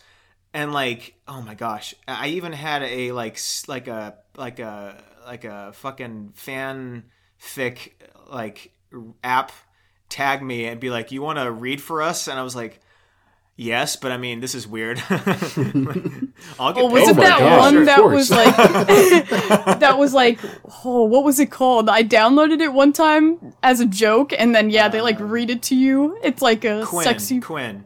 [0.52, 5.44] and like, oh my gosh, I even had a like like a like a like
[5.46, 7.92] a fucking fanfic
[8.30, 8.72] like
[9.24, 9.52] app
[10.10, 12.78] tag me and be like, "You want to read for us?" And I was like.
[13.56, 15.00] Yes, but I mean, this is weird.
[15.10, 18.56] I'll get Oh, was paid it for that gosh, one of that was like
[19.80, 20.38] that was like
[20.84, 21.88] oh what was it called?
[21.88, 25.50] I downloaded it one time as a joke and then yeah, they like uh, read
[25.50, 26.18] it to you.
[26.22, 27.04] It's like a Quinn.
[27.04, 27.84] sexy Quinn.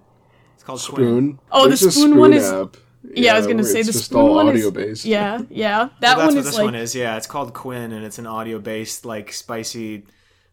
[0.54, 0.94] It's called Quinn.
[0.96, 1.38] Spoon.
[1.50, 2.76] Oh, the There's a Spoon one is- app.
[3.14, 5.04] Yeah, I was gonna say it's the just spoon all one audio is based.
[5.04, 5.78] Yeah, yeah.
[5.78, 6.94] Well, That that's one what is this like one is.
[6.94, 10.06] Yeah, it's called Quinn, and it's an audio-based, like spicy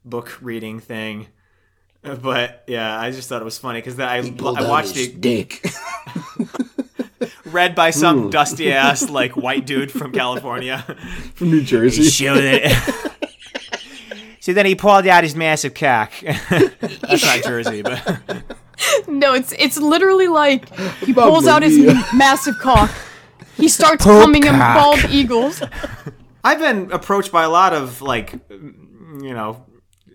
[0.06, 1.28] book reading thing.
[2.22, 5.66] But yeah, I just thought it was funny because I, I watched it Dick.
[7.46, 8.30] read by some hmm.
[8.30, 10.80] dusty ass like white dude from California.
[11.34, 12.04] from New Jersey.
[12.04, 12.72] Showed it.
[14.42, 16.12] so then he pulled out his massive cock.
[16.22, 18.20] That's not Jersey, but
[19.08, 21.78] No, it's it's literally like he Mamma pulls out his
[22.14, 22.92] massive cock.
[23.56, 25.62] He starts humming him bald eagles.
[26.44, 29.64] I've been approached by a lot of like, you know,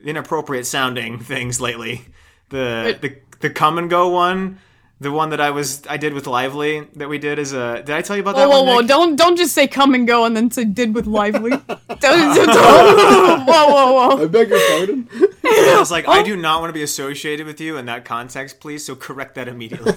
[0.08, 2.06] inappropriate sounding things lately.
[2.50, 4.58] The the the come and go one,
[5.00, 7.82] the one that I was I did with Lively that we did is a.
[7.84, 8.74] Did I tell you about that Whoa, whoa, one?
[8.74, 8.80] whoa!
[8.80, 8.88] Nick?
[8.88, 11.50] Don't don't just say come and go and then say did with lively.
[12.00, 12.46] Don't- don't-
[13.46, 14.22] whoa, whoa, whoa!
[14.22, 15.08] I beg your pardon.
[15.44, 16.12] I was like, Oh.
[16.12, 18.84] I do not want to be associated with you in that context, please.
[18.84, 19.94] So correct that immediately.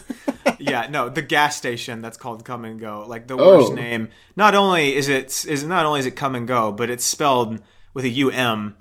[0.60, 3.76] yeah, no, the gas station that's called Come and Go, like the worst Oh.
[3.76, 4.10] name.
[4.36, 7.62] Not only is it is not only is it Come and Go, but it's spelled
[7.94, 8.76] with a U M.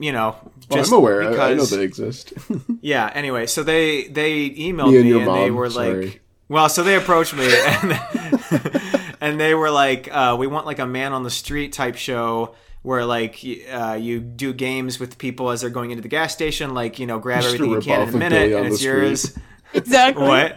[0.00, 0.36] You know,
[0.70, 1.22] Well, I'm aware.
[1.22, 2.32] I, I know they exist.
[2.80, 3.10] Yeah.
[3.12, 6.06] Anyway, so they they emailed Me me and your and they were sorry.
[6.06, 8.00] like, well, so they approached me and
[9.20, 12.54] and they were like, uh, "We want like a man on the street type show."
[12.82, 16.74] Where like uh, you do games with people as they're going into the gas station,
[16.74, 19.36] like you know, grab Just everything you can in a minute, and it's yours.
[19.74, 20.26] Exactly.
[20.26, 20.56] What?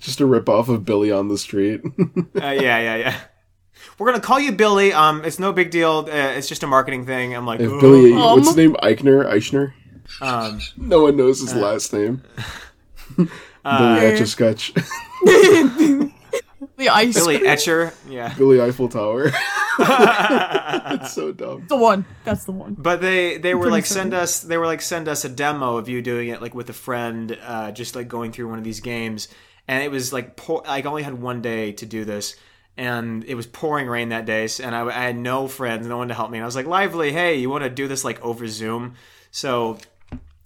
[0.00, 1.80] Just a rip off of Billy on the street.
[2.34, 3.20] Uh, yeah, yeah, yeah.
[3.98, 4.92] We're gonna call you Billy.
[4.92, 6.06] Um, it's no big deal.
[6.08, 7.34] Uh, it's just a marketing thing.
[7.34, 8.20] I'm like, if "Oh." Billy, Um.
[8.20, 8.74] what's his name?
[8.82, 9.24] Eichner?
[9.26, 9.72] Eichner?
[10.20, 11.46] Um, No one knows Uh.
[11.46, 12.22] his last name.
[13.16, 13.28] Billy
[13.64, 14.72] Etch a Sketch.
[14.74, 16.10] The
[16.90, 17.14] ice.
[17.14, 17.92] Billy Etcher.
[18.08, 18.34] Yeah.
[18.36, 19.30] Billy Eiffel Tower.
[19.78, 21.64] it's so dumb.
[21.68, 22.04] The one.
[22.24, 22.74] That's the one.
[22.78, 25.88] But they they were like send us they were like send us a demo of
[25.88, 28.80] you doing it like with a friend, uh, just like going through one of these
[28.80, 29.28] games,
[29.68, 32.36] and it was like pour, like I only had one day to do this,
[32.76, 36.08] and it was pouring rain that day, and I, I had no friends, no one
[36.08, 38.20] to help me, and I was like, Lively, hey, you want to do this like
[38.24, 38.94] over Zoom?
[39.30, 39.78] So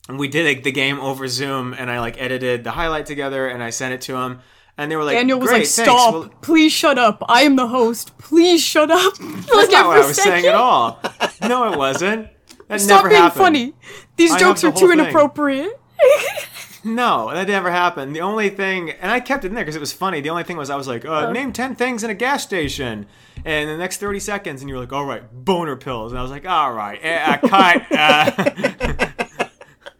[0.09, 3.63] we did like, the game over Zoom, and I like edited the highlight together, and
[3.63, 4.41] I sent it to him,
[4.77, 5.67] and they were like, Daniel was like.
[5.67, 6.15] "Stop!
[6.15, 7.23] Well, Please shut up!
[7.29, 8.17] I am the host.
[8.19, 11.01] Please shut up!" like that's not what I was saying at all.
[11.43, 12.29] No, it wasn't.
[12.69, 13.39] That Stop being happened.
[13.39, 13.75] funny.
[14.17, 15.01] These I jokes have are the too thing.
[15.01, 15.81] inappropriate.
[16.85, 18.15] No, that never happened.
[18.15, 20.21] The only thing, and I kept it in there because it was funny.
[20.21, 23.07] The only thing was I was like, uh, name 10 things in a gas station.
[23.45, 26.13] And the next 30 seconds, and you're like, all right, boner pills.
[26.13, 29.13] And I was like, all right, eh, uh, cut.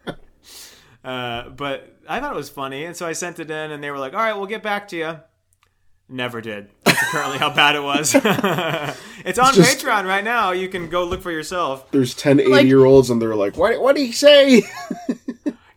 [0.07, 2.85] Uh, uh, but I thought it was funny.
[2.85, 4.89] And so I sent it in, and they were like, all right, we'll get back
[4.89, 5.21] to you.
[6.09, 6.71] Never did.
[6.85, 8.15] That's apparently how bad it was.
[9.25, 10.53] it's on just- Patreon right now.
[10.53, 11.91] You can go look for yourself.
[11.91, 14.63] There's 10 80 Like- year olds and they're like, what, what did he say?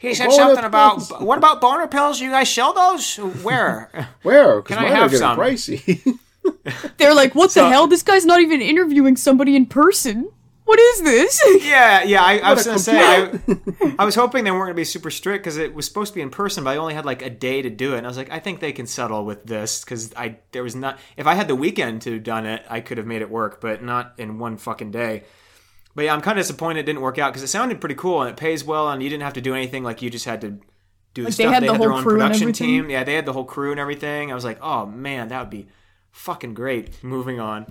[0.02, 2.20] He said Boner something about, what about boner pills?
[2.20, 3.16] You guys sell those?
[3.18, 3.90] Where?
[4.24, 4.62] Where?
[4.62, 5.38] Because Can I mine are have getting some?
[5.38, 6.18] pricey.
[6.98, 7.86] They're like, "What So- the hell?
[7.88, 10.32] This guy's not even interviewing somebody in person.
[10.66, 12.24] What is this?" Yeah, yeah.
[12.24, 13.40] I, I was gonna say, I,
[14.00, 16.22] I was hoping they weren't gonna be super strict because it was supposed to be
[16.22, 18.18] in person, but I only had like a day to do it, and I was
[18.18, 20.98] like, I think they can settle with this because I there was not.
[21.18, 23.62] If I had the weekend to have done it, I could have made it work,
[23.62, 25.24] but not in one fucking day.
[25.96, 28.22] But yeah, I'm kind of disappointed it didn't work out because it sounded pretty cool
[28.22, 29.84] and it pays well, and you didn't have to do anything.
[29.84, 30.60] Like you just had to
[31.14, 31.46] do the stuff.
[31.48, 32.90] they had the their whole own crew production team.
[32.90, 34.32] Yeah, they had the whole crew and everything.
[34.32, 35.68] I was like, oh man, that would be
[36.12, 37.04] fucking great.
[37.04, 37.66] Moving on.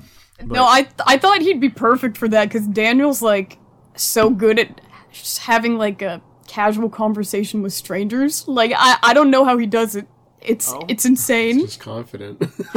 [0.45, 3.59] No, I I thought he'd be perfect for that because Daniel's like
[3.97, 4.81] so good at
[5.13, 8.47] just having like a casual conversation with strangers.
[8.49, 10.07] Like I I don't know how he does it.
[10.43, 10.83] It's Oh.
[10.89, 11.61] it's insane.
[11.61, 12.41] Just confident.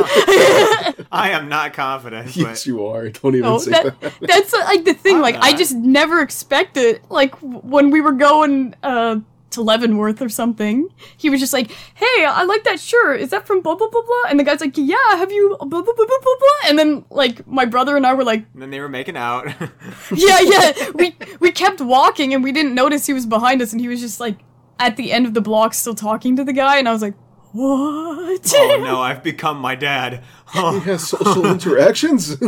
[1.11, 2.36] I am not confident.
[2.36, 3.09] yes, you are.
[3.09, 4.14] Don't even No, say that, that.
[4.22, 5.16] that's uh, like the thing.
[5.18, 7.01] I'm Like I just never expected.
[7.09, 9.20] Like when we were going uh,
[9.51, 13.22] to Leavenworth or something, he was just like, "Hey, I like that shirt.
[13.22, 15.68] Is that from blah blah blah blah?" And the guy's like, "Yeah, have you blah
[15.68, 18.61] blah blah blah blah blah?" And then like my brother and I were like, and
[18.61, 19.45] then they were making out.
[20.16, 23.80] "Yeah, yeah." We we kept walking and we didn't notice he was behind us, and
[23.80, 24.38] he was just like
[24.80, 27.14] at the end of the block still talking to the guy, and I was like,
[27.54, 30.24] "What?" oh no, I've become my dad.
[30.54, 30.80] Oh.
[30.80, 32.36] He has social interactions.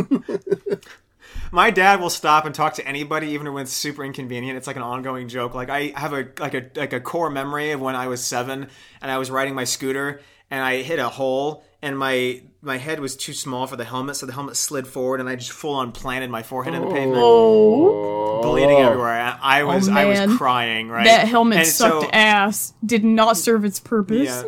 [1.52, 4.56] My dad will stop and talk to anybody, even when it's super inconvenient.
[4.58, 5.54] It's like an ongoing joke.
[5.54, 8.68] Like I have a like a like a core memory of when I was seven
[9.00, 12.98] and I was riding my scooter and I hit a hole and my my head
[12.98, 15.74] was too small for the helmet, so the helmet slid forward and I just full
[15.74, 19.12] on planted my forehead in the pavement, Oh, bleeding everywhere.
[19.12, 20.88] I, I oh, was I was crying.
[20.88, 22.74] Right, that helmet And sucked so- ass.
[22.84, 24.28] Did not serve its purpose.
[24.28, 24.42] Yeah.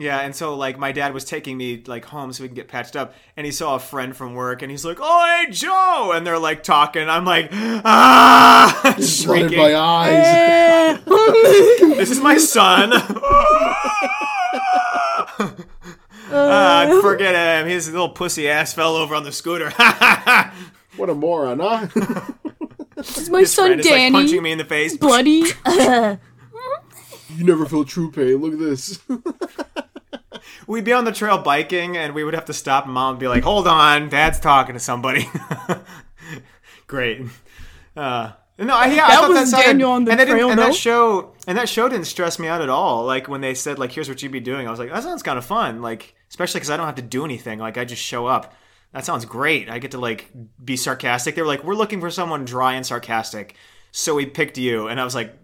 [0.00, 2.68] Yeah, and so like my dad was taking me like home so we can get
[2.68, 6.12] patched up, and he saw a friend from work, and he's like, "Oh, hey Joe,"
[6.14, 7.08] and they're like talking.
[7.08, 9.58] I'm like, ah, Flooded shrieking.
[9.58, 11.00] my eyes.
[11.98, 12.90] This is my son.
[16.30, 17.66] Ah, forget him.
[17.68, 19.72] His little pussy ass fell over on the scooter.
[20.96, 21.86] What a moron, huh?
[22.96, 24.12] It's my His son friend is like Danny.
[24.12, 24.96] punching me in the face.
[24.96, 25.44] bloody.
[27.36, 28.34] you never feel true pain.
[28.38, 28.98] Look at this.
[30.66, 32.84] We'd be on the trail biking, and we would have to stop.
[32.84, 35.28] And mom would be like, "Hold on, Dad's talking to somebody."
[36.86, 37.22] Great.
[37.96, 40.28] Uh, no, I- yeah, I That thought was that sounded, Daniel on the and, that
[40.28, 43.04] trail, and that show and that show didn't stress me out at all.
[43.04, 45.22] Like when they said, like, "Here's what you'd be doing," I was like, "That sounds
[45.22, 47.58] kind of fun." Like, especially because I don't have to do anything.
[47.58, 48.54] Like, I just show up.
[48.92, 49.68] That sounds great.
[49.68, 50.30] I get to like
[50.64, 51.34] be sarcastic.
[51.34, 53.54] They were like, "We're looking for someone dry and sarcastic,"
[53.92, 55.36] so we picked you, and I was like,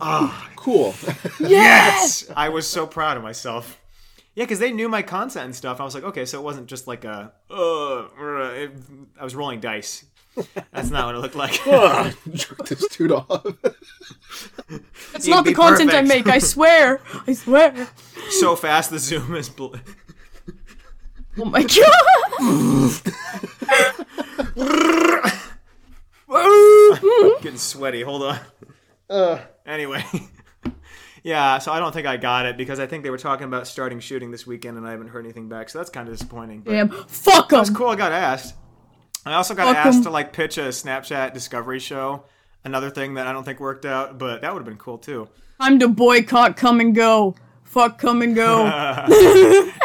[0.00, 0.50] "Ah, oh.
[0.56, 0.94] Cool.
[1.40, 2.30] Yes!
[2.34, 3.78] I was so proud of myself.
[4.34, 5.80] Yeah, because they knew my content and stuff.
[5.80, 8.72] I was like, okay, so it wasn't just like a, uh, it,
[9.20, 10.04] I was rolling dice.
[10.72, 11.52] That's not what it looked like.
[12.32, 13.46] Jerk this dude off.
[15.14, 16.26] It's You'd not the be content I make.
[16.26, 17.00] I swear.
[17.28, 17.88] I swear.
[18.30, 19.48] so fast the zoom is.
[19.48, 19.76] Bl-
[21.36, 23.02] Oh my god.
[27.42, 28.02] getting sweaty.
[28.02, 28.38] Hold on.
[29.10, 30.04] Uh, anyway.
[31.24, 33.66] Yeah, so I don't think I got it because I think they were talking about
[33.66, 35.70] starting shooting this weekend, and I haven't heard anything back.
[35.70, 36.60] So that's kind of disappointing.
[36.60, 36.88] But Damn.
[37.08, 37.76] Fuck That's them.
[37.78, 37.88] cool.
[37.88, 38.54] I got asked.
[39.24, 40.02] I also got Fuck asked 'em.
[40.04, 42.24] to like pitch a Snapchat Discovery show.
[42.62, 45.28] Another thing that I don't think worked out, but that would have been cool too.
[45.58, 47.34] I'm to boycott come and go.
[47.62, 48.66] Fuck come and go.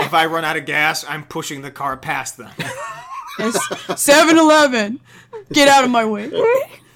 [0.01, 2.51] If I run out of gas, I'm pushing the car past them.
[3.95, 4.99] 7 Eleven.
[5.53, 6.29] Get out of my way.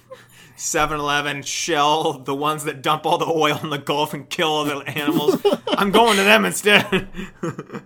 [0.63, 4.63] 7-Eleven, Shell, the ones that dump all the oil in the Gulf and kill all
[4.65, 5.41] the animals.
[5.67, 7.07] I'm going to them instead.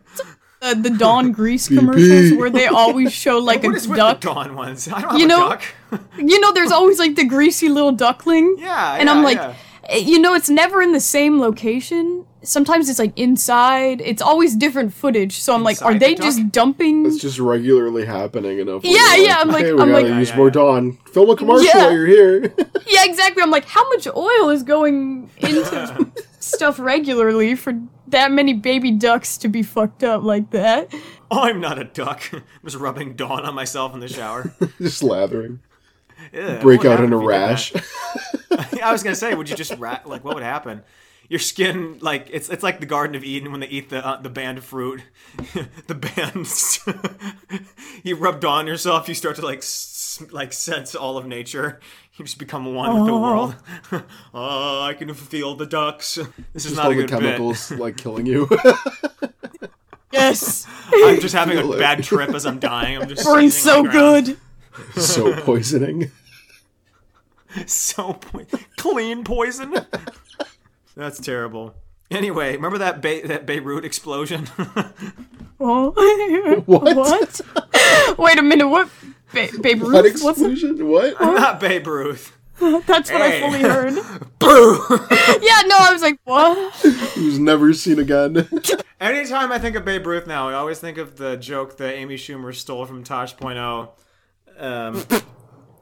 [0.59, 4.21] Uh, the Dawn Grease commercials where they always show like what a is with duck.
[4.21, 4.87] the Dawn ones?
[4.87, 5.61] I don't have You a know- duck.
[6.17, 8.55] You know, there's always like the greasy little duckling.
[8.57, 9.53] Yeah, And yeah, I'm like, yeah.
[9.89, 12.25] Eh, you know, it's never in the same location.
[12.43, 13.99] Sometimes it's like inside.
[14.01, 15.39] It's always different footage.
[15.39, 17.05] So I'm like, are they the just dumping?
[17.05, 18.83] It's just regularly happening enough.
[18.83, 20.51] where Yeah, you're yeah, I'm like- hey, we I'm gotta like- use Yeah, more yeah.
[20.53, 20.97] Dawn.
[21.11, 21.77] Film a commercial Yeah.
[21.85, 22.53] while you're here.
[22.89, 23.43] Yeah, exactly.
[23.43, 26.09] I'm like, how much oil is going into
[26.39, 27.73] stuff regularly for
[28.07, 30.93] that many baby ducks to be fucked up like that?
[31.29, 32.21] I'm not a duck.
[32.31, 34.53] I'm just rubbing Dawn on myself in the shower.
[34.79, 35.59] just lathering.
[36.31, 37.73] Ew, Break out in a if you did rash.
[38.49, 38.79] That?
[38.83, 40.07] I was gonna say, would you just rat?
[40.07, 40.83] Like, what would happen?
[41.29, 44.21] Your skin, like it's it's like the Garden of Eden when they eat the uh,
[44.21, 45.01] the banned fruit.
[45.87, 46.79] the bands.
[48.03, 51.81] you rub Dawn on yourself, you start to like s- like sense all of nature.
[52.15, 53.55] You just become one with the world.
[54.33, 56.15] oh, I can feel the ducks.
[56.53, 57.19] This is Just not all a the good bit.
[57.19, 58.47] chemicals like killing you.
[60.11, 61.77] Yes, I'm just having a it.
[61.77, 62.97] bad trip as I'm dying.
[62.97, 64.37] I'm just burns so on the ground.
[64.95, 65.01] good.
[65.01, 66.09] so poisoning.
[67.65, 68.45] so po-
[68.77, 69.73] clean poison.
[70.95, 71.75] That's terrible.
[72.09, 74.47] Anyway, remember that Be- that Beirut explosion?
[75.59, 75.91] Oh.
[76.67, 76.95] What?
[76.95, 77.41] what?
[78.19, 78.67] Wait a minute.
[78.67, 78.89] What?
[79.33, 79.93] Ba- Babe Ruth?
[80.23, 80.87] What's explosion?
[80.87, 81.19] What?
[81.19, 82.31] Not Babe Ruth.
[82.59, 83.37] That's what Hey.
[83.37, 83.93] I fully heard.
[84.37, 84.79] Boo!
[85.41, 86.73] Yeah, no, I was like, what?
[86.75, 88.47] Who's never seen again?
[89.01, 92.17] Anytime I think of Babe Ruth now, I always think of the joke that Amy
[92.17, 93.89] Schumer stole from Tosh.0.
[94.59, 95.03] Um,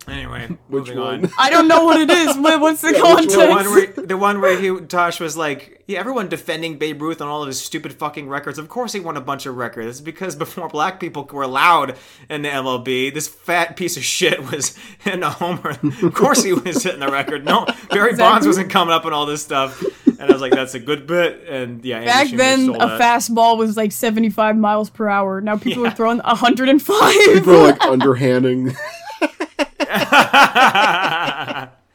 [0.07, 1.25] anyway, Which moving one?
[1.25, 1.31] on.
[1.39, 2.35] I don't know what it is.
[2.37, 3.35] What- What's the which context?
[3.35, 7.21] The one where the one where he Tosh was like, yeah, everyone defending Babe Ruth
[7.21, 8.57] on all of his stupid fucking records.
[8.57, 9.87] Of course he won a bunch of records.
[9.87, 11.95] It's because before black people were allowed
[12.29, 14.75] in the MLB, this fat piece of shit was
[15.05, 15.77] in a homer.
[16.03, 17.45] Of course he was hitting the record.
[17.45, 19.83] No, Barry Bonds wasn't coming up on all this stuff.
[20.17, 21.43] And I was like, that's a good bit.
[21.49, 23.01] And yeah, Amy Back Schumer then, stole a that.
[23.01, 25.41] fastball was like 75 miles per hour.
[25.41, 25.89] Now people Yeah.
[25.91, 27.13] are throwing 105.
[27.33, 28.73] People are like underhanding.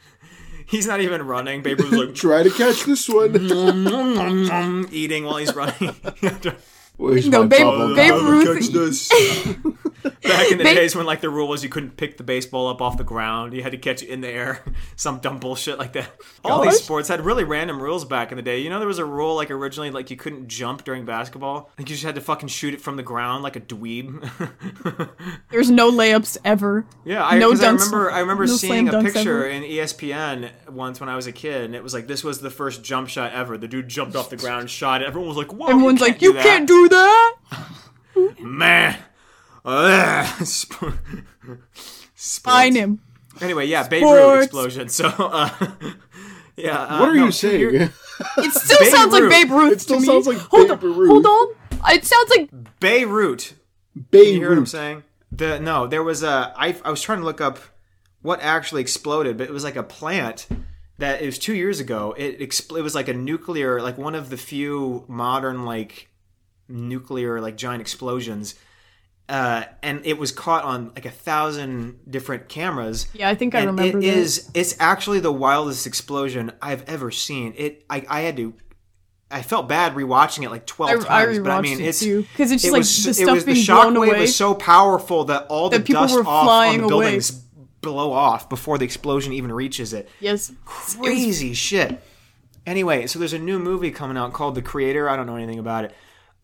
[0.66, 1.62] He's not even running.
[1.62, 3.34] Babe Ruth was like Try to catch this one.
[4.92, 5.96] eating while he's running.
[7.00, 8.26] Where's No, my Babe- bubble Babe gum?
[8.30, 9.10] Ruth-
[10.22, 12.68] Back in the Babe- days when like the rule was you couldn't pick the baseball
[12.68, 14.62] up off the ground, you had to catch it in the air,
[14.96, 16.10] some dumb bullshit like that.
[16.44, 18.60] All these sports had really random rules back in the day.
[18.60, 21.70] You know, there was a rule like originally like you couldn't jump during basketball.
[21.78, 24.28] Like you just had to fucking shoot it from the ground like a dweeb.
[25.50, 26.84] There's no layups ever.
[27.04, 28.10] Yeah, I, No 'cause I remember.
[28.10, 29.46] I remember no seeing a picture ever.
[29.48, 32.50] in ESPN once when I was a kid, and it was like this was the
[32.50, 33.58] first jump shot ever.
[33.58, 35.06] The dude jumped off the ground, shot it.
[35.08, 37.36] Everyone was like, "Whoa!" Everyone's you like, "You can't you do that." can't do that.
[38.40, 38.96] man."
[39.64, 40.46] Ugh.
[40.46, 40.96] Sp-
[42.14, 42.74] sports.
[42.76, 43.00] Him.
[43.40, 44.44] Anyway, yeah, Beirut Sports.
[44.44, 44.88] explosion.
[44.88, 45.50] So, uh,
[46.56, 46.78] yeah.
[46.78, 47.90] Uh, What are no, you saying?
[48.36, 49.30] It still Babe sounds like Ruth.
[49.30, 49.72] Babe Ruth.
[49.72, 50.06] It still to me.
[50.06, 51.08] sounds like hold Babe on, Ruth.
[51.24, 51.94] Hold on.
[51.94, 53.54] It sounds like Beirut.
[54.10, 54.26] Beirut.
[54.28, 55.02] You hear what I'm saying?
[55.32, 56.52] The no, there was a.
[56.56, 57.58] I I was trying to look up
[58.20, 60.46] what actually exploded, but it was like a plant
[60.98, 62.14] that it was two years ago.
[62.18, 66.09] It expl- It was like a nuclear, like one of the few modern like
[66.70, 68.54] nuclear like giant explosions.
[69.28, 73.06] Uh, and it was caught on like a thousand different cameras.
[73.14, 74.04] Yeah, I think I remember It that.
[74.04, 74.50] is.
[74.54, 77.54] It's actually the wildest explosion I've ever seen.
[77.56, 77.84] It.
[77.88, 78.04] I.
[78.08, 78.54] I had to.
[79.32, 82.02] I felt bad rewatching it like twelve I, times, I but I mean, it it's
[82.04, 84.10] because it's just it like was, the it stuff was the being shock blown wave
[84.10, 84.20] away.
[84.22, 86.88] was so powerful that all the That dust off on the away.
[86.88, 90.08] buildings blow off before the explosion even reaches it.
[90.18, 92.02] yes, Crazy shit.
[92.66, 95.08] Anyway, so there's a new movie coming out called The Creator.
[95.08, 95.94] I don't know anything about it,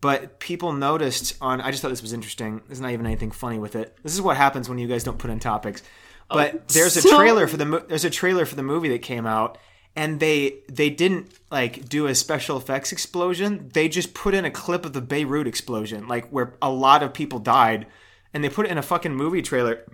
[0.01, 1.61] but people noticed on.
[1.61, 2.61] I just thought this was interesting.
[2.67, 3.97] There's not even anything funny with it.
[4.03, 5.83] This is what happens when you guys don't put in topics.
[6.29, 9.01] Oh, but there's a trailer for the mo- there's a trailer for the movie that
[9.01, 9.57] came out,
[9.95, 13.69] and they they didn't like do a special effects explosion.
[13.73, 17.13] They just put in a clip of the Beirut explosion, like where a lot of
[17.13, 17.87] people died,
[18.33, 19.85] and they put it in a fucking movie trailer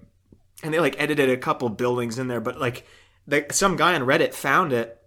[0.63, 2.87] and they like edited a couple buildings in there, but like
[3.27, 4.99] they, some guy on Reddit found it,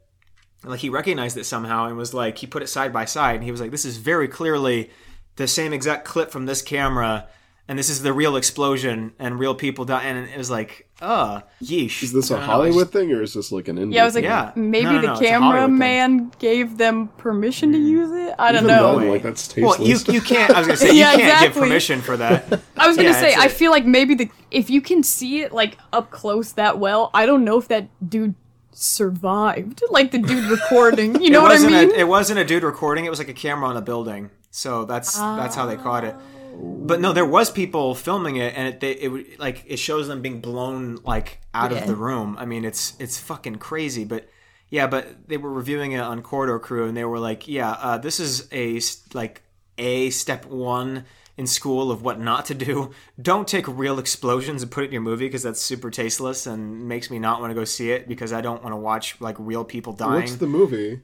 [0.62, 3.36] and like he recognized it somehow and was like he put it side by side,
[3.36, 4.90] and he was like, "This is very clearly
[5.36, 7.26] the same exact clip from this camera
[7.68, 11.40] and this is the real explosion and real people die, and it was like, uh,
[11.60, 12.00] yeesh.
[12.04, 13.76] Is this a I don't know, I Hollywood just- thing or is this like an
[13.76, 13.94] indie?
[13.94, 14.30] Yeah, I was like, thing?
[14.30, 14.52] Yeah.
[14.54, 15.78] maybe No, no, the no, it's a Hollywood thing.
[15.78, 18.36] cameraman gave them permission to use it.
[18.38, 18.98] I don't Even know.
[19.00, 19.78] then, like that's tasteless.
[19.80, 20.52] Well, you you can't.
[20.52, 21.60] I was gonna say you Yeah, can't give exactly.
[21.62, 22.60] permission for that.
[22.76, 25.02] I was gonna Yeah, say, it's I a- feel like maybe the if you can
[25.02, 28.36] see it like up close that well, I don't know if that dude
[28.76, 29.82] survived.
[29.90, 31.90] Like the dude recording, you know what I mean?
[31.90, 33.04] A, it wasn't a dude recording.
[33.04, 34.30] It was like a camera on a building.
[34.50, 36.14] So that's that's how they caught it.
[36.58, 40.22] But no, there was people filming it, and it they, it like it shows them
[40.22, 41.78] being blown like out Yeah.
[41.78, 42.36] of the room.
[42.38, 44.04] I mean, it's it's fucking crazy.
[44.04, 44.28] But
[44.70, 47.98] yeah, but they were reviewing it on Corridor Crew, and they were like, yeah, uh,
[47.98, 48.80] this is a
[49.14, 49.42] like
[49.78, 51.04] a step one
[51.36, 52.90] in school of what not to do.
[53.20, 56.88] Don't take real explosions and put it in your movie because that's super tasteless and
[56.88, 59.36] makes me not want to go see it because I don't want to watch like
[59.38, 60.20] real people dying.
[60.22, 61.02] What's the movie?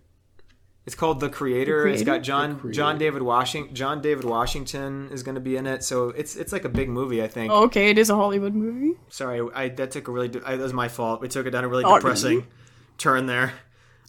[0.84, 1.86] It's called The Creator.
[1.86, 3.72] It's got John John David Washington.
[3.74, 6.88] John David Washington is going to be in it, so it's it's like a big
[6.88, 7.22] movie.
[7.22, 7.52] I think.
[7.52, 8.98] Oh, okay, it is a Hollywood movie.
[9.08, 11.20] Sorry, I that took a really I, that was my fault.
[11.20, 12.48] We took it down a really Oh, depressing
[12.98, 13.52] turn there.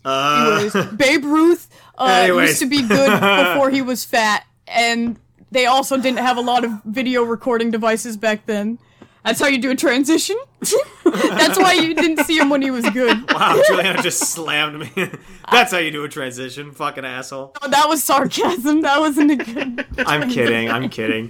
[0.04, 3.12] Uh, Anyways, Babe Ruth uh, used to be good
[3.54, 5.20] before he was fat, and
[5.54, 8.80] they also didn't have a lot of video recording devices back then.
[9.24, 10.36] That's how you do a transition.
[11.06, 13.32] That's why you didn't see him when he was good.
[13.34, 14.92] wow, Julianna just slammed me.
[15.52, 17.56] That's how you do a transition, fucking asshole.
[17.62, 18.82] Oh, that was sarcasm.
[18.82, 19.86] That wasn't a good.
[20.00, 20.70] I'm kidding.
[20.70, 21.30] I'm kidding.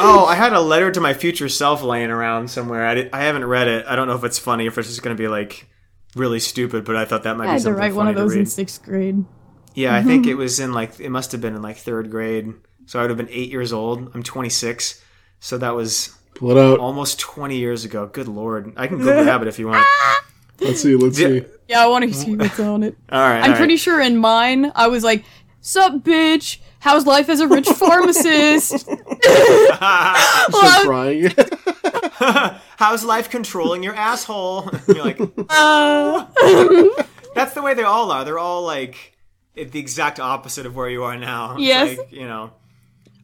[0.00, 2.86] Oh, I had a letter to my future self laying around somewhere.
[2.86, 3.86] I, di- I haven't read it.
[3.86, 5.68] I don't know if it's funny, or if it's just going to be like
[6.14, 6.84] really stupid.
[6.84, 7.80] But I thought that might I be something.
[7.80, 9.24] I had to write one of those in sixth grade.
[9.78, 12.52] Yeah, I think it was in like it must have been in like third grade.
[12.86, 14.10] So I would have been eight years old.
[14.14, 15.04] I'm 26,
[15.40, 16.78] so that was Pull it out.
[16.80, 18.06] almost 20 years ago.
[18.06, 19.86] Good lord, I can Google Habit if you want.
[20.60, 20.96] Let's see.
[20.96, 21.28] Let's Yeah.
[21.28, 21.44] see.
[21.68, 22.96] Yeah, I want to see what's on it.
[23.12, 23.80] All right, I'm all pretty right.
[23.80, 25.24] sure in mine, I was like,
[25.60, 26.58] "Sup, bitch?
[26.80, 29.78] How's life as a rich pharmacist?" Start
[30.52, 31.30] Well, crying.
[32.78, 34.70] How's life controlling your asshole?
[34.88, 35.20] You're like,
[35.50, 36.24] uh,
[37.34, 38.24] that's the way they all are.
[38.24, 39.14] They're all like
[39.64, 41.52] the exact opposite of where you are now.
[41.56, 41.98] It's Yes.
[41.98, 42.52] like, you know.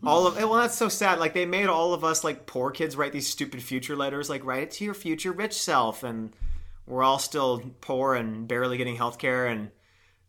[0.07, 0.43] All of it.
[0.49, 1.19] well, that's so sad.
[1.19, 4.45] Like they made all of us like poor kids write these stupid future letters, like
[4.45, 6.35] write it to your future rich self, and
[6.87, 9.71] we're all still poor and barely getting health care, and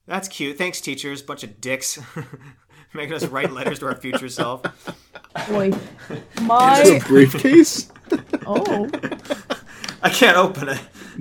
[0.08, 0.58] that's cute.
[0.58, 1.22] Thanks, teachers.
[1.22, 2.00] Bunch of dicks
[2.94, 4.62] making us write letters to our future self.
[5.50, 5.72] boy,
[6.10, 7.90] It's a my briefcase.
[8.46, 8.88] oh,
[10.02, 10.80] I can't open it.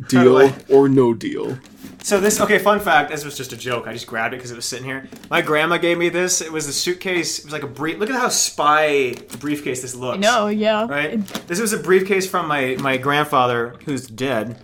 [0.09, 1.59] Deal I- or no deal.
[2.05, 3.11] So this okay, fun fact.
[3.11, 3.87] This was just a joke.
[3.87, 5.09] I just grabbed it because it was sitting here.
[5.31, 6.43] My grandma gave me this.
[6.43, 7.39] It was a suitcase.
[7.39, 7.99] It was like a brief.
[7.99, 10.19] Look at how spy briefcase this looks.
[10.19, 11.27] no, yeah, right?
[11.47, 14.59] This was a briefcase from my my grandfather who's dead,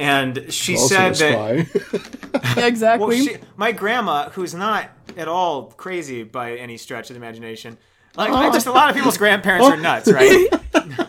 [0.00, 1.66] and she Also said a that.
[1.68, 2.50] spy.
[2.60, 3.06] yeah, exactly.
[3.08, 7.78] Well, she, my grandma, who's not at all crazy by any stretch of the imagination,
[8.16, 8.52] like like, oh.
[8.52, 10.46] just a lot of people's grandparents are nuts, right?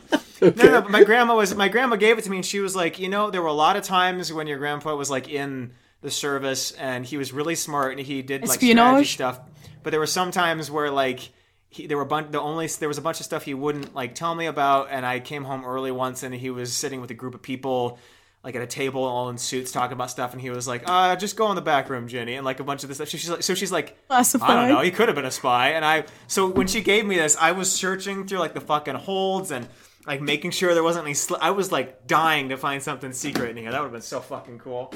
[0.57, 2.75] No, no, but my grandma was my grandma gave it to me, and she was
[2.75, 5.71] like, you know, there were a lot of times when your grandpa was like in
[6.01, 9.13] the service, and he was really smart, and he did like strategy Espionage?
[9.13, 9.39] stuff.
[9.83, 11.31] But there were some times where like
[11.69, 14.15] he, there were bun- the only there was a bunch of stuff he wouldn't like
[14.15, 17.15] tell me about, and I came home early once, and he was sitting with a
[17.15, 17.99] group of people.
[18.45, 21.15] Like at a table, all in suits, talking about stuff, and he was like, "Uh,
[21.15, 23.07] just go in the back room, Jenny," and like a bunch of this stuff.
[23.07, 23.97] She's like, so she's like,
[24.43, 24.81] I don't know.
[24.81, 25.69] He could have been a spy.
[25.69, 28.95] And I, so when she gave me this, I was searching through like the fucking
[28.95, 29.65] holds and
[30.05, 31.13] like making sure there wasn't any.
[31.13, 33.71] Sli- I was like dying to find something secret in here.
[33.71, 34.93] That would have been so fucking cool.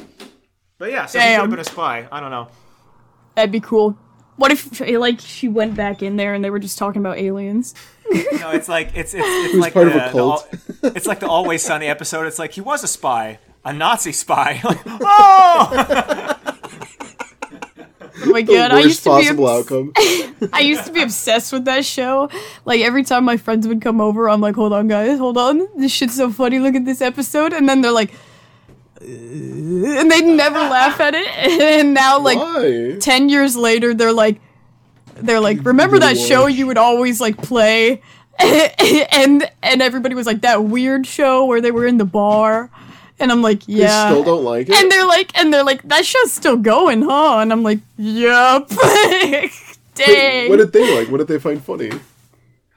[0.77, 1.41] But yeah, so he could Damn.
[1.41, 2.07] have been a spy.
[2.11, 2.49] I don't know.
[3.35, 3.97] That'd be cool.
[4.35, 7.73] What if like she went back in there and they were just talking about aliens?
[8.39, 10.49] No, it's like it's it's, it's was like part the, of a cult.
[10.79, 12.25] the it's like the Always Sunny episode.
[12.25, 14.61] It's like he was a spy, a Nazi spy.
[14.63, 16.56] Like, oh,
[18.23, 19.93] Oh my god, I used to be possible obs- outcome.
[20.53, 22.29] I used to be obsessed with that show.
[22.65, 25.67] Like every time my friends would come over, I'm like, "Hold on, guys, hold on.
[25.75, 26.59] This shit's so funny.
[26.59, 28.13] Look at this episode." And then they're like,
[29.01, 31.27] "Uh," and they never laugh at it.
[31.61, 32.97] And now, like Why?
[32.99, 34.39] ten years later, they're like,
[35.15, 38.01] they're like, "Remember that show you would always like play?"
[38.39, 42.69] and and everybody was like, "That weird show where they were in the bar."
[43.19, 44.75] And I'm like, They "Yeah." still don't like it.
[44.75, 47.39] and they're like, and they're like, that show's still going, huh?
[47.39, 48.67] And I'm like, yep.
[48.69, 49.49] Dang.
[50.07, 51.09] Wait, what did they like?
[51.09, 51.89] What did they find funny?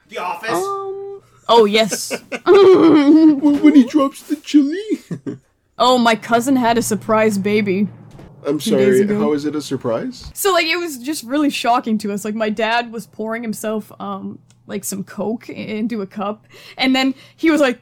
[0.09, 0.51] The Office.
[0.51, 2.12] um, oh yes.
[2.47, 4.80] When he drops the chili.
[5.82, 7.88] Oh, my cousin had a surprise baby.
[8.47, 9.07] I'm sorry.
[9.07, 10.30] How is it a surprise?
[10.34, 12.22] So like, it was just really shocking to us.
[12.22, 17.14] Like, my dad was pouring himself, um, like some Coke into a cup, and then
[17.34, 17.80] he was like.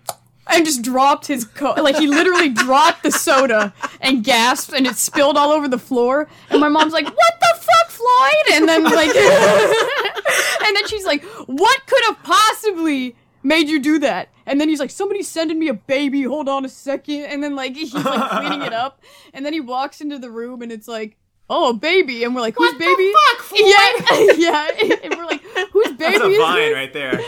[0.50, 1.76] And just dropped his coke.
[1.76, 6.28] Like he literally dropped the soda and gasped, and it spilled all over the floor.
[6.50, 8.54] And my mom's like, "What the fuck, Floyd?
[8.54, 9.14] And then like,
[10.64, 14.28] and then she's like, what could have possibly made you do that?
[14.46, 16.22] And then he's like, somebody's sending me a baby.
[16.22, 17.24] Hold on a second.
[17.24, 19.02] And then like he's like cleaning it up,
[19.34, 21.16] and then he walks into the room, and it's like.
[21.50, 23.10] Oh, a baby, and we're like, whose baby?
[23.32, 23.62] fuck, Floyd?
[23.64, 24.70] Yeah, yeah,
[25.02, 25.40] and we're like,
[25.72, 26.74] whose baby That's a vine this?
[26.74, 27.20] right there.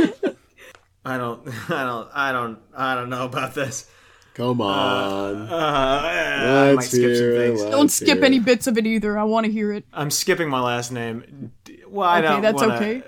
[1.05, 3.91] I don't, I don't, I don't, I don't know about this.
[4.35, 5.37] Come on.
[5.43, 7.61] Uh, I might Let's skip some hear it, things.
[7.63, 8.45] let's Don't skip hear any it.
[8.45, 9.19] bits of it either.
[9.19, 9.85] I want to hear it.
[9.93, 11.53] I'm skipping my last name.
[11.65, 13.03] D- Well, I Okay, don't that's wanna- okay.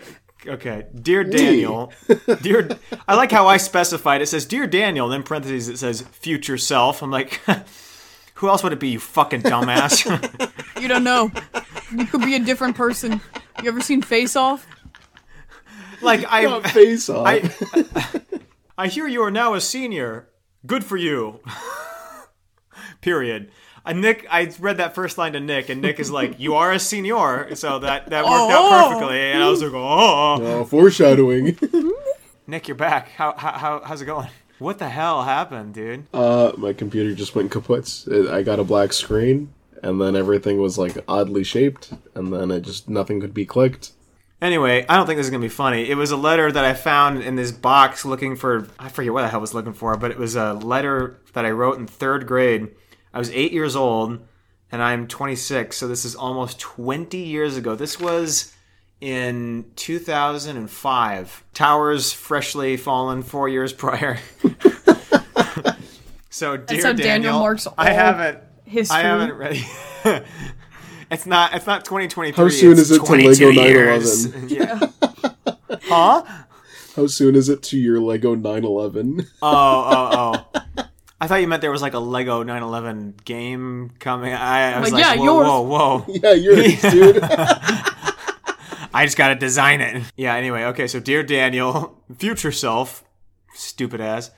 [0.44, 1.92] Okay, dear Daniel,
[2.42, 2.68] dear.
[3.06, 4.22] I like how I specified.
[4.22, 7.00] It says dear Daniel, then parentheses it says future self.
[7.00, 7.40] I'm like,
[8.34, 8.88] who else would it be?
[8.88, 10.04] You fucking dumbass.
[10.82, 11.30] You don't know.
[11.96, 13.20] You could be a different person.
[13.62, 14.66] You ever seen Face Off?
[16.02, 17.26] Like I, Not face off.
[17.26, 17.50] I,
[18.76, 20.28] I hear you are now a senior.
[20.66, 21.40] Good for you.
[23.00, 23.50] Period.
[23.84, 26.70] Uh, Nick, I read that first line to Nick, and Nick is like, "You are
[26.72, 28.50] a senior," so that that worked Oh.
[28.72, 29.18] out perfectly.
[29.18, 31.58] And I was like, "Oh, Oh, foreshadowing.
[32.46, 33.08] Nick, you're back.
[33.10, 34.28] How how, how how's it going?
[34.60, 38.04] What the hell happened, dude?" uh, my computer just went kaput.
[38.30, 42.60] I got a black screen, and then everything was like oddly shaped, and then it
[42.62, 43.92] just nothing could be clicked.
[44.42, 45.88] Anyway, I don't think this is gonna be funny.
[45.88, 49.22] It was a letter that I found in this box looking for I forget what
[49.22, 51.86] the hell I was looking for, but it was a letter that I wrote in
[51.86, 52.74] third grade.
[53.14, 54.18] I was eight years old
[54.72, 57.76] and I'm 26, so this is almost 20 years ago.
[57.76, 58.52] This was
[59.00, 61.44] in 2005.
[61.54, 64.18] Towers freshly fallen four years prior.
[66.30, 68.40] so, dear how Daniel Daniel, marks I haven't.
[68.64, 68.96] History.
[68.96, 69.64] I haven't read.
[71.12, 71.54] it's not.
[71.54, 72.42] It's not 2023.
[72.44, 74.26] How soon it's is it to 22 Lego years.
[74.26, 74.50] 9/11?
[75.70, 75.78] Yeah.
[75.84, 76.22] huh?
[76.96, 79.26] How soon is it to your Lego 911?
[79.40, 80.46] Oh, oh,
[80.76, 80.84] oh.
[81.20, 84.32] I thought you meant there was like a Lego 911 game coming.
[84.32, 85.46] I, I was Like, like, yeah, whoa, yours.
[85.46, 86.04] whoa, whoa.
[86.08, 87.22] yeah, yours, dude.
[88.94, 90.02] I just gotta design it.
[90.16, 90.34] Yeah.
[90.34, 90.86] Anyway, okay.
[90.86, 93.04] So, dear Daniel, future self,
[93.54, 94.30] stupid ass.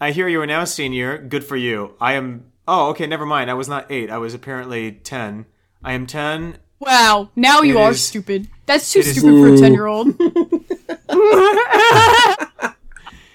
[0.00, 1.18] I hear you are now a senior.
[1.18, 1.94] Good for you.
[2.00, 2.44] I am.
[2.66, 3.06] Oh, okay.
[3.06, 3.50] Never mind.
[3.50, 4.08] I was not eight.
[4.10, 5.44] I was apparently ten.
[5.82, 6.58] I am ten.
[6.78, 8.48] Wow, now you It are is- stupid.
[8.66, 10.08] That's too it is- stupid for a 10 year old.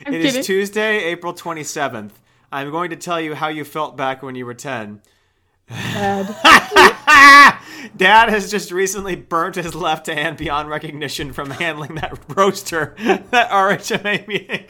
[0.07, 0.39] I'm It kidding.
[0.41, 2.19] is Tuesday, April twenty seventh.
[2.51, 5.01] I'm going to tell you how you felt back when you were ten.
[5.67, 6.27] Bad.
[7.97, 12.95] Dad has just recently burnt his left hand beyond recognition from handling that roaster
[13.31, 14.65] that RHMA meeting.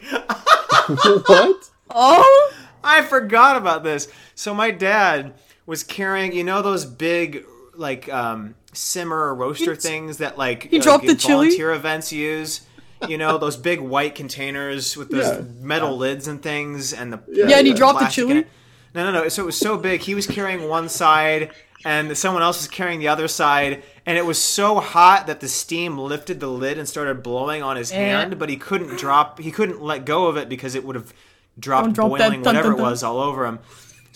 [1.26, 1.70] what?
[1.90, 2.52] Oh?
[2.82, 4.08] I forgot about this.
[4.34, 5.34] So my dad
[5.66, 7.44] was carrying, you know, those big
[7.78, 11.46] like um, simmer roaster things that like he dropped the chili?
[11.48, 12.62] volunteer events use.
[13.08, 15.42] You know those big white containers with those Yeah.
[15.60, 17.76] metal lids and things, and the Yeah, and he yeah.
[17.78, 18.46] dropped the chili?
[18.94, 19.28] No, no, no.
[19.28, 20.00] So it was so big.
[20.00, 21.50] He was carrying one side,
[21.84, 23.82] and someone else was carrying the other side.
[24.06, 27.76] And it was so hot that the steam lifted the lid and started blowing on
[27.76, 28.38] his hand.
[28.38, 29.40] But he couldn't drop.
[29.40, 31.12] He couldn't let go of it because it would have
[31.58, 33.58] dropped boiling dun, whatever dun, it was all over him.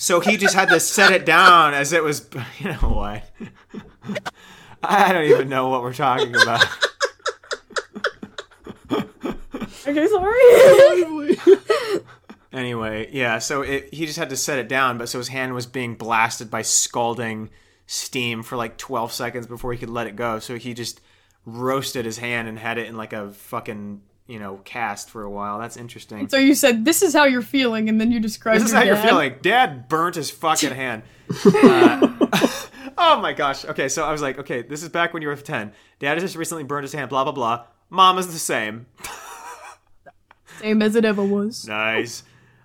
[0.00, 2.26] So he just had to set it down as it was.
[2.58, 3.22] You know what?
[4.82, 6.64] I don't even know what we're talking about.
[9.86, 11.36] Okay, sorry.
[12.52, 15.54] Anyway, yeah, so it, he just had to set it down, but so his hand
[15.54, 17.48] was being blasted by scalding
[17.86, 20.40] steam for like 12 seconds before he could let it go.
[20.40, 21.00] So he just
[21.46, 25.30] roasted his hand and had it in like a fucking, you know, cast for a
[25.30, 25.58] while.
[25.58, 26.28] That's interesting.
[26.28, 28.80] so you said, this is how you're feeling, and then you described This is your
[28.80, 29.34] how you're feeling.
[29.42, 31.02] Dad burnt his fucking hand.
[31.44, 32.08] Uh,
[32.98, 33.64] oh my gosh.
[33.64, 35.72] Okay, so I was like, okay, this is back when you were 10.
[36.00, 37.66] Dad has just recently burned his hand, blah, blah, blah.
[37.88, 38.86] Mom is the same.
[40.60, 41.66] Same as it ever was.
[41.68, 42.24] Nice.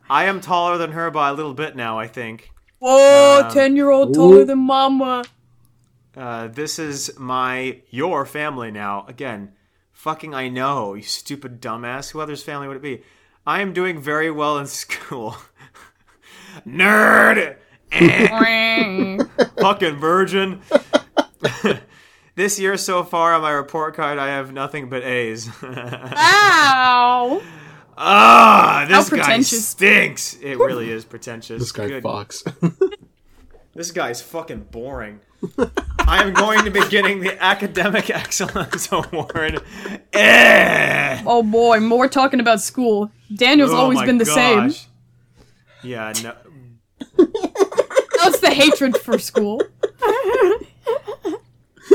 [0.10, 2.52] I am taller than her by a little bit now, I think.
[2.80, 4.46] Whoa, Um, 10 year old taller Ooh.
[4.46, 5.24] than mama.
[6.18, 9.06] Uh, this is my your family now.
[9.08, 9.54] Again,
[9.96, 12.12] fucking I know, you stupid dumbass.
[12.12, 13.02] Who other's family would it be?
[13.48, 15.38] I am doing very well in school.
[16.68, 17.58] Nerd.
[19.60, 20.62] Fucking virgin.
[22.36, 25.50] this year so far on my report card, I have nothing but A's.
[25.64, 27.42] Ow!
[27.98, 30.38] Ah, this guy stinks.
[30.42, 31.62] It really is pretentious.
[31.62, 32.44] This guy Good Fox.
[33.74, 35.22] This guy's fucking boring.
[36.08, 39.62] I am going to be getting the Academic Excellence Award.
[40.14, 41.24] Eh.
[41.26, 43.12] Oh boy, more talking about school.
[43.34, 44.72] Daniel's Oh always been the same.
[45.84, 46.36] Yeah, no.
[48.24, 49.62] That's the hatred for school.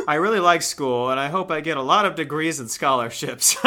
[0.06, 3.56] I really like school, and I hope I get a lot of degrees and scholarships.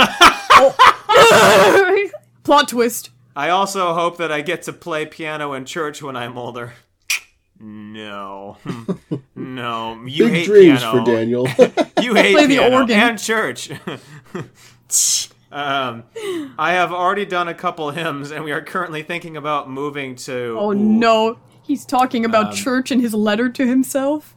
[2.44, 3.10] Plot twist.
[3.36, 6.74] I also hope that I get to play piano in church when I'm older.
[7.60, 8.58] No.
[9.36, 10.02] No.
[10.06, 11.06] You Big hate dreams piano.
[11.06, 11.48] for Daniel.
[12.02, 13.00] You hate Play the piano organ.
[13.00, 13.70] and church.
[15.52, 16.04] um,
[16.58, 20.58] I have already done a couple hymns, and we are currently thinking about moving to.
[20.60, 20.76] Oh Ooh.
[20.76, 24.36] no, he's talking about Um, church in his letter to himself.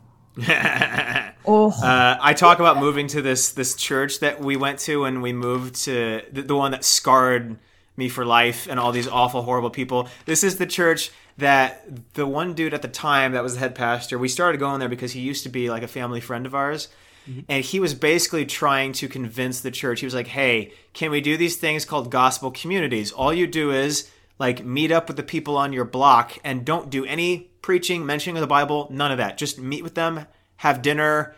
[1.48, 5.22] Oh, Uh, I talk about moving to this this church that we went to when
[5.22, 7.56] we moved to the, the one that scarred
[7.96, 10.08] me for life and all these awful horrible people.
[10.26, 13.74] This is the church that the one dude at the time that was the head
[13.74, 14.18] pastor.
[14.18, 16.88] We started going there because he used to be like a family friend of ours.
[17.28, 17.40] Mm-hmm.
[17.48, 20.00] And he was basically trying to convince the church.
[20.00, 23.10] He was like, "Hey, can we do these things called gospel communities?
[23.10, 24.08] All you do is
[24.38, 28.36] like meet up with the people on your block and don't do any preaching, mentioning
[28.36, 29.38] of the Bible, none of that.
[29.38, 30.26] Just meet with them,
[30.56, 31.34] have dinner,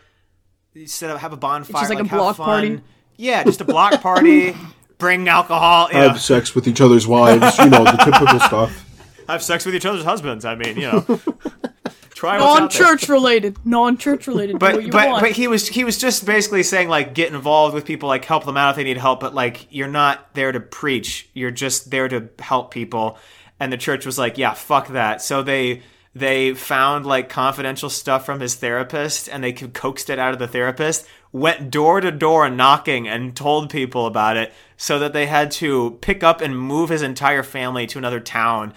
[0.85, 2.45] set up, have a bonfire, like a block fun.
[2.45, 2.81] party?
[3.17, 4.55] Yeah, just a block party.
[4.99, 5.87] Bring alcohol.
[5.91, 6.09] Yeah.
[6.09, 8.85] Have sex with each other's wives, you know, the typical stuff.
[9.33, 10.45] Have sex with each other's husbands.
[10.45, 11.01] I mean, you know,
[12.09, 12.81] try what's out there.
[12.81, 14.59] non-church related, non-church related.
[14.59, 15.21] But but want.
[15.21, 18.45] but he was he was just basically saying like get involved with people, like help
[18.45, 19.19] them out if they need help.
[19.19, 21.29] But like you're not there to preach.
[21.33, 23.17] You're just there to help people.
[23.59, 25.21] And the church was like, yeah, fuck that.
[25.21, 25.83] So they
[26.15, 30.47] they found like confidential stuff from his therapist and they coaxed it out of the
[30.47, 31.05] therapist.
[31.31, 35.97] Went door to door knocking and told people about it so that they had to
[36.01, 38.73] pick up and move his entire family to another town.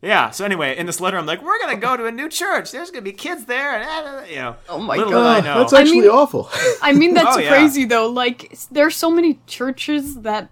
[0.00, 0.30] Yeah.
[0.30, 2.70] So anyway, in this letter, I'm like, we're gonna go to a new church.
[2.70, 4.56] There's gonna be kids there, and you know.
[4.68, 5.06] Oh my God.
[5.08, 5.58] did I know.
[5.60, 6.48] That's actually mean- awful.
[6.82, 7.48] I mean, that's Oh, yeah.
[7.48, 8.08] crazy though.
[8.08, 10.50] Like, s- there's so many churches that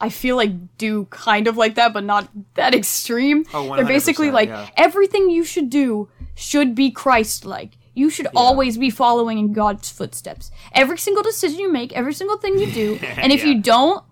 [0.00, 3.44] I feel like do kind of like that, but not that extreme.
[3.54, 4.68] Oh, They're basically like yeah.
[4.76, 7.72] everything you should do should be Christ-like.
[7.96, 10.50] You should always be following in God's footsteps.
[10.72, 13.50] Every single decision you make, every single thing you do, and if Yeah.
[13.52, 14.04] you don't,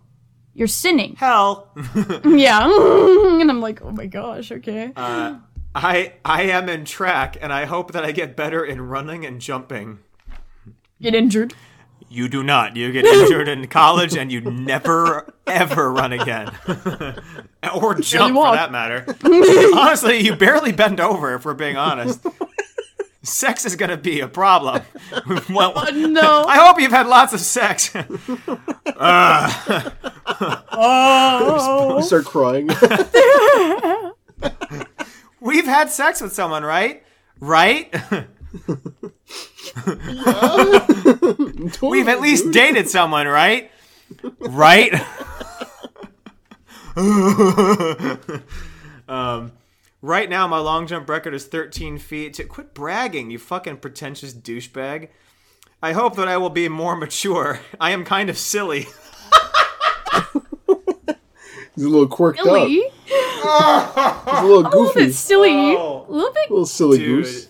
[0.54, 1.16] you're sinning.
[1.16, 1.68] Hell,
[2.24, 2.64] yeah,
[3.40, 4.92] and I'm like, oh my gosh, okay.
[4.96, 5.36] Uh,
[5.74, 9.40] I I am in track, and I hope that I get better in running and
[9.40, 10.00] jumping.
[11.00, 11.54] Get injured.
[12.08, 12.76] You do not.
[12.76, 16.50] You get injured in college, and you never ever run again,
[17.74, 19.06] or jump for that matter.
[19.74, 21.34] Honestly, you barely bend over.
[21.34, 22.26] If we're being honest,
[23.22, 24.82] sex is gonna be a problem.
[25.48, 26.44] well, No.
[26.46, 27.94] I hope you've had lots of sex.
[30.72, 32.00] Oh.
[32.02, 32.68] Start crying.
[35.40, 37.02] We've had sex with someone, right?
[37.40, 37.92] Right?
[41.82, 43.70] We've at least dated someone, right?
[44.38, 44.94] Right?
[49.08, 49.52] um,
[50.02, 52.40] right now, my long jump record is 13 feet.
[52.48, 55.08] Quit bragging, you fucking pretentious douchebag.
[55.82, 57.60] I hope that I will be more mature.
[57.80, 58.86] I am kind of silly.
[61.74, 62.46] He's a little quirked up.
[62.46, 62.82] Silly.
[63.06, 64.70] He's a little goofy.
[64.74, 65.50] A little bit silly.
[65.76, 66.06] Oh.
[66.08, 67.24] A little bit little silly Dude.
[67.24, 67.46] goose.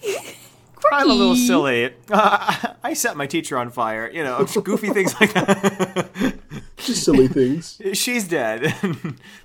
[0.76, 0.96] quirky.
[0.96, 1.92] I'm a little silly.
[2.10, 4.08] Uh, I set my teacher on fire.
[4.10, 6.34] You know, goofy things like that.
[6.76, 7.80] Just silly things.
[7.94, 8.62] She's dead.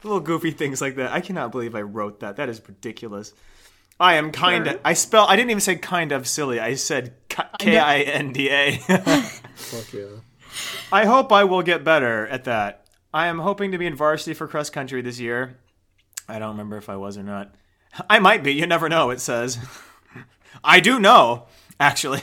[0.03, 1.11] Little goofy things like that.
[1.11, 2.35] I cannot believe I wrote that.
[2.37, 3.33] That is ridiculous.
[3.99, 4.79] I am kind of.
[4.85, 5.25] I spell.
[5.27, 6.59] I didn't even say kind of silly.
[6.59, 7.15] I said
[7.57, 8.77] K I N D A.
[8.77, 10.05] Fuck yeah.
[10.91, 12.86] I hope I will get better at that.
[13.17, 15.57] I am hoping to be in varsity for cross country this year.
[16.29, 17.55] I don't remember if I was or not.
[18.09, 18.53] I might be.
[18.53, 19.09] You never know.
[19.09, 19.57] It says.
[20.63, 21.47] I do know,
[21.79, 22.21] actually.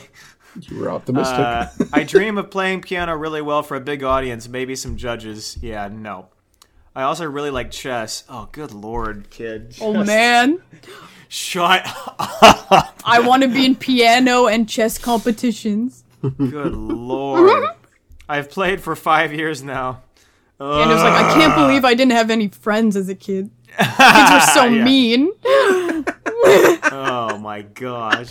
[0.61, 1.37] You were optimistic.
[1.37, 5.57] Uh, I dream of playing piano really well for a big audience, maybe some judges.
[5.61, 6.29] Yeah, no.
[6.95, 8.23] I also really like chess.
[8.29, 9.75] Oh, good lord, kid.
[9.81, 10.61] Oh man,
[11.27, 12.95] Shut up.
[13.03, 16.05] I want to be in piano and chess competitions.
[16.21, 17.65] Good lord.
[18.29, 20.03] I've played for five years now.
[20.59, 23.49] And it was like, I can't believe I didn't have any friends as a kid.
[23.77, 25.31] Kids were so mean.
[25.47, 28.29] Oh my gosh.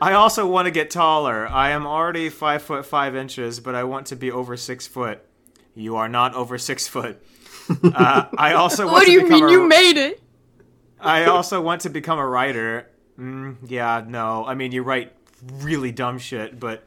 [0.00, 1.46] I also want to get taller.
[1.46, 5.24] I am already five foot five inches, but I want to be over six foot.
[5.74, 7.22] You are not over six foot.
[7.84, 10.22] Uh, I also want to What do you mean a- you made it?
[10.98, 12.88] I also want to become a writer.
[13.18, 14.44] Mm, yeah, no.
[14.44, 15.12] I mean, you write
[15.58, 16.84] really dumb shit, but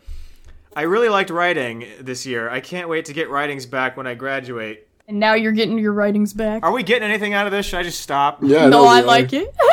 [0.75, 2.49] I really liked writing this year.
[2.49, 4.87] I can't wait to get writings back when I graduate.
[5.07, 6.63] And now you're getting your writings back.
[6.63, 7.65] Are we getting anything out of this?
[7.65, 8.39] Should I just stop?
[8.41, 9.53] yeah, no, I like it.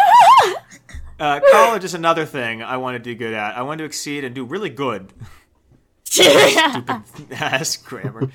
[1.21, 3.55] Uh, college is another thing I want to do good at.
[3.55, 5.13] I want to exceed and do really good.
[6.05, 8.31] Stupid ass grammar.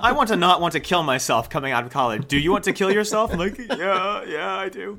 [0.00, 2.26] I want to not want to kill myself coming out of college.
[2.26, 3.32] Do you want to kill yourself?
[3.32, 4.98] I'm like, yeah, yeah, I do.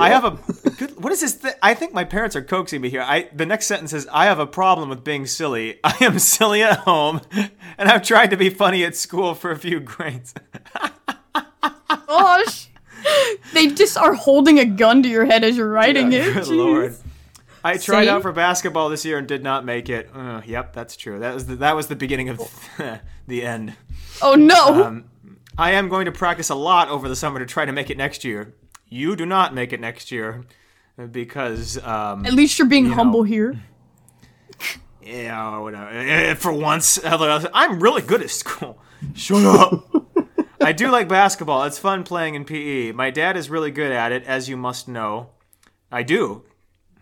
[0.00, 1.02] I have a good.
[1.02, 1.36] What is this?
[1.36, 3.02] Th- I think my parents are coaxing me here.
[3.02, 5.78] I the next sentence is, I have a problem with being silly.
[5.84, 9.58] I am silly at home, and I've tried to be funny at school for a
[9.58, 10.34] few grades.
[12.06, 12.68] Gosh.
[13.54, 16.24] They just are holding a gun to your head as you're writing it.
[16.34, 16.56] Good Jeez.
[16.56, 16.96] lord.
[17.64, 18.14] I tried Same.
[18.14, 20.10] out for basketball this year and did not make it.
[20.14, 21.18] Uh, yep, that's true.
[21.18, 22.40] That was the, that was the beginning of
[23.26, 23.74] the end.
[24.22, 24.84] Oh no!
[24.84, 25.04] Um,
[25.56, 27.96] I am going to practice a lot over the summer to try to make it
[27.96, 28.54] next year.
[28.88, 30.44] You do not make it next year
[31.10, 32.96] because um, At least you're being you know.
[32.96, 33.60] humble here.
[35.00, 35.88] Yeah, whatever.
[35.88, 38.78] Eh, For once, I'm really good at school.
[39.14, 39.88] Shut up.
[40.60, 41.64] I do like basketball.
[41.64, 42.92] It's fun playing in PE.
[42.92, 45.30] My dad is really good at it, as you must know.
[45.90, 46.44] I do.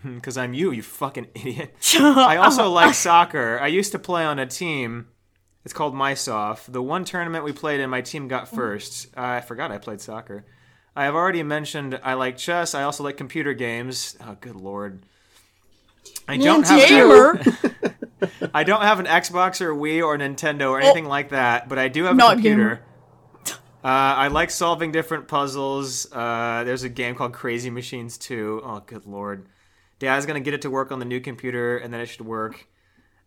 [0.05, 1.75] Because I'm you, you fucking idiot.
[1.99, 3.59] I also like soccer.
[3.61, 5.09] I used to play on a team.
[5.65, 6.71] It's called MySoft.
[6.71, 9.09] The one tournament we played in, my team got first.
[9.17, 10.45] Uh, I forgot I played soccer.
[10.97, 12.75] I have already mentioned I like chess.
[12.75, 14.17] I also like computer games.
[14.27, 15.05] Oh, good lord.
[16.27, 16.81] I don't have.
[18.55, 21.89] I don't have an Xbox or Wii or Nintendo or anything like that, but I
[21.89, 22.83] do have a computer.
[23.85, 26.11] Uh, I like solving different puzzles.
[26.11, 28.63] Uh, there's a game called Crazy Machines 2.
[28.65, 29.47] Oh, good lord.
[29.99, 32.67] Dad's gonna get it to work on the new computer, and then it should work.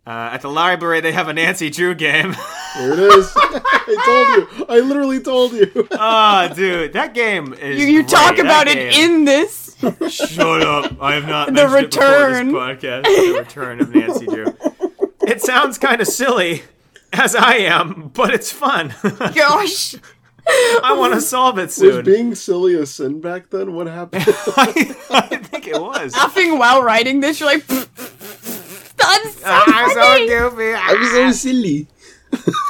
[0.07, 2.35] Uh, at the library, they have a Nancy Drew game.
[2.77, 3.34] There it is.
[3.35, 4.65] I told you.
[4.69, 5.88] I literally told you.
[5.91, 7.80] oh, dude, that game is.
[7.80, 8.09] You, you great.
[8.09, 9.76] talk That about it game- in this.
[10.07, 11.01] Shut up!
[11.01, 12.49] I have not The return.
[12.49, 13.03] it this podcast.
[13.05, 14.55] The return of Nancy Drew.
[15.23, 16.61] It sounds kind of silly,
[17.11, 18.93] as I am, but it's fun.
[19.03, 19.95] Gosh.
[20.47, 21.97] I want to solve it soon.
[21.97, 23.73] Was being silly a sin back then?
[23.73, 24.23] What happened?
[24.27, 26.13] I, I think it was.
[26.13, 27.63] Laughing while writing this, you're like,
[29.23, 30.73] that's so I'm so goofy.
[30.73, 31.88] I'm so silly.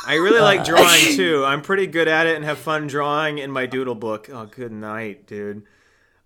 [0.07, 1.43] I really like drawing too.
[1.45, 4.29] I'm pretty good at it and have fun drawing in my doodle book.
[4.31, 5.63] Oh, good night, dude.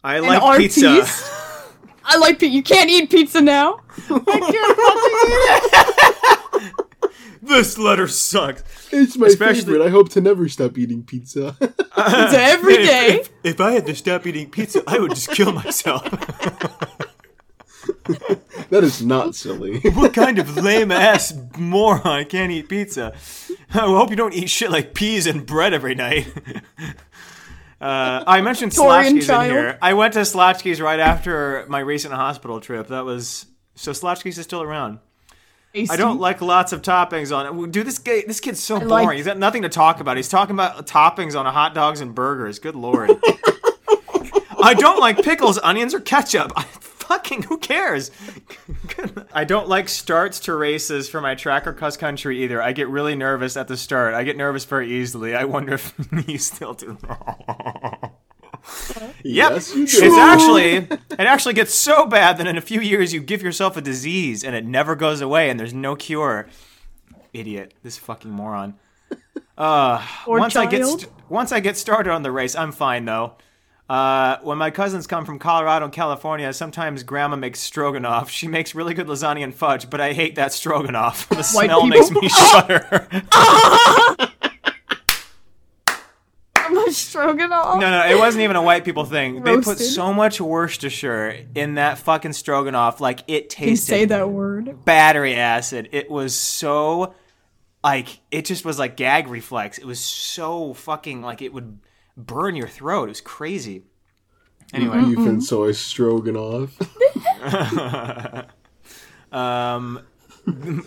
[0.04, 1.06] I An like pizza.
[2.06, 2.54] I like pizza.
[2.54, 3.80] You can't eat pizza now.
[7.42, 8.64] This letter sucks.
[8.94, 9.82] It's my Especially- favorite.
[9.86, 11.56] I hope to never stop eating pizza.
[11.60, 13.20] Pizza every day.
[13.20, 16.04] If, if I had to stop eating pizza, I would just kill myself.
[18.70, 19.80] that is not silly.
[19.94, 23.14] what kind of lame ass moron can't eat pizza?
[23.74, 26.32] I hope you don't eat shit like peas and bread every night.
[27.82, 29.78] Uh, I mentioned Victorian Slotchki's in here.
[29.82, 32.88] I went to Slotchki's right after my recent hospital trip.
[32.88, 33.46] That was
[33.76, 35.00] so Slotchki's is still around.
[35.90, 37.72] I don't like lots of toppings on it.
[37.72, 39.08] Dude, this guy, this kid's so boring.
[39.08, 40.18] like- He's got nothing to talk about.
[40.18, 42.60] He's talking about toppings on hot dogs and burgers.
[42.60, 43.10] Good lord.
[44.62, 46.54] I don't like pickles, onions, or ketchup.
[46.56, 46.66] I,
[47.04, 48.12] fucking who cares?
[49.34, 52.62] I don't like starts to races for my track or cross country either.
[52.62, 54.14] I get really nervous at the start.
[54.14, 55.36] I get nervous very easily.
[55.36, 55.94] I wonder if
[56.28, 56.98] you still do.
[59.24, 59.52] Yep.
[59.52, 63.22] Yes, you It's actually it actually gets so bad that in a few years you
[63.22, 66.48] give yourself a disease and it never goes away and there's no cure.
[67.34, 67.74] Idiot.
[67.84, 68.76] This fucking moron.
[69.58, 73.06] Uh, Or once I get st- once I get started on the race, I'm fine
[73.06, 73.34] though.
[73.90, 78.30] Uh, when my cousins come from Colorado and California, sometimes Grandma makes stroganoff.
[78.30, 81.28] She makes really good lasagna and fudge, but I hate that stroganoff.
[81.34, 81.88] The White smell people?
[81.90, 83.08] makes me shudder.
[86.56, 87.80] I'm a stroganoff.
[87.80, 89.44] No, no, it wasn't even a white people thing.
[89.44, 94.86] They put so much Worcestershire in that fucking stroganoff, like it tasted say that word.
[94.86, 95.90] battery acid.
[95.92, 97.14] It was so
[97.84, 99.78] like it just was like gag reflex.
[99.78, 101.80] It was so fucking like it would
[102.18, 103.06] burn your throat.
[103.06, 103.84] It was crazy.
[104.74, 106.78] Anyway, Beef and soy stroganoff.
[109.32, 110.02] um,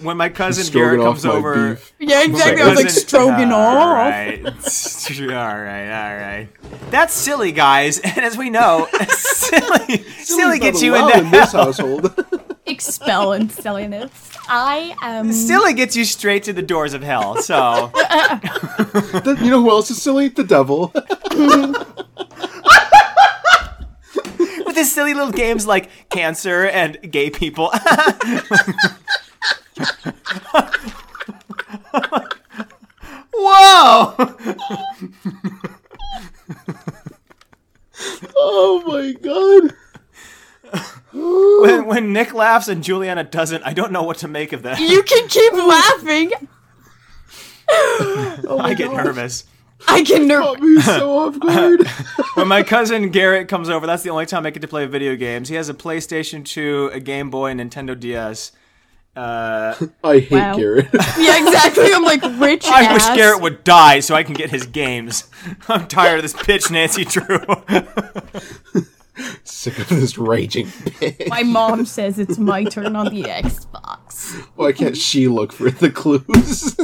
[0.03, 1.93] when my cousin Garrett comes over, beef.
[1.99, 2.63] Yeah, exactly.
[2.63, 3.77] I was like, stroganoff.
[3.77, 6.49] All right, all right, all right.
[6.91, 8.01] That's silly, guys.
[8.05, 12.43] And as we know, silly, silly gets you Allowed into in this household.
[12.67, 14.31] Expel and silliness.
[14.49, 15.33] I am.
[15.33, 17.37] Silly gets you straight to the doors of hell.
[17.43, 20.29] So The- you know who else is silly?
[20.29, 20.93] The devil.
[24.65, 27.71] with his silly little games like cancer and gay people.
[33.33, 34.15] Whoa!
[38.37, 39.75] oh my god.
[41.13, 44.79] When, when Nick laughs and Julianna doesn't, I don't know what to make of that.
[44.79, 46.33] You can keep laughing.
[47.69, 49.45] oh I get nervous.
[49.89, 50.47] I can nervous.
[50.47, 51.87] Caught me so off guard.
[52.35, 55.17] When my cousin Garrett comes over, that's the only time I get to play video
[55.17, 55.49] games.
[55.49, 58.53] He has a PlayStation 2, a Game Boy, and Nintendo DS.
[59.15, 59.75] Uh,
[60.05, 60.57] I hate Wow.
[60.57, 60.89] Garrett.
[61.19, 61.93] Yeah, exactly.
[61.93, 62.93] I'm like rich I ass.
[62.93, 65.25] wish Garrett would die so I can get his games.
[65.69, 67.39] I'm tired of this pitch, Nancy Drew.
[69.45, 71.29] Sick of this raging bitch.
[71.29, 74.33] My mom says it's my turn on the Xbox.
[74.57, 76.75] Why can't she look for the clues?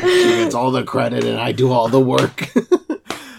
[0.00, 2.50] she gets all the credit and I do all the work.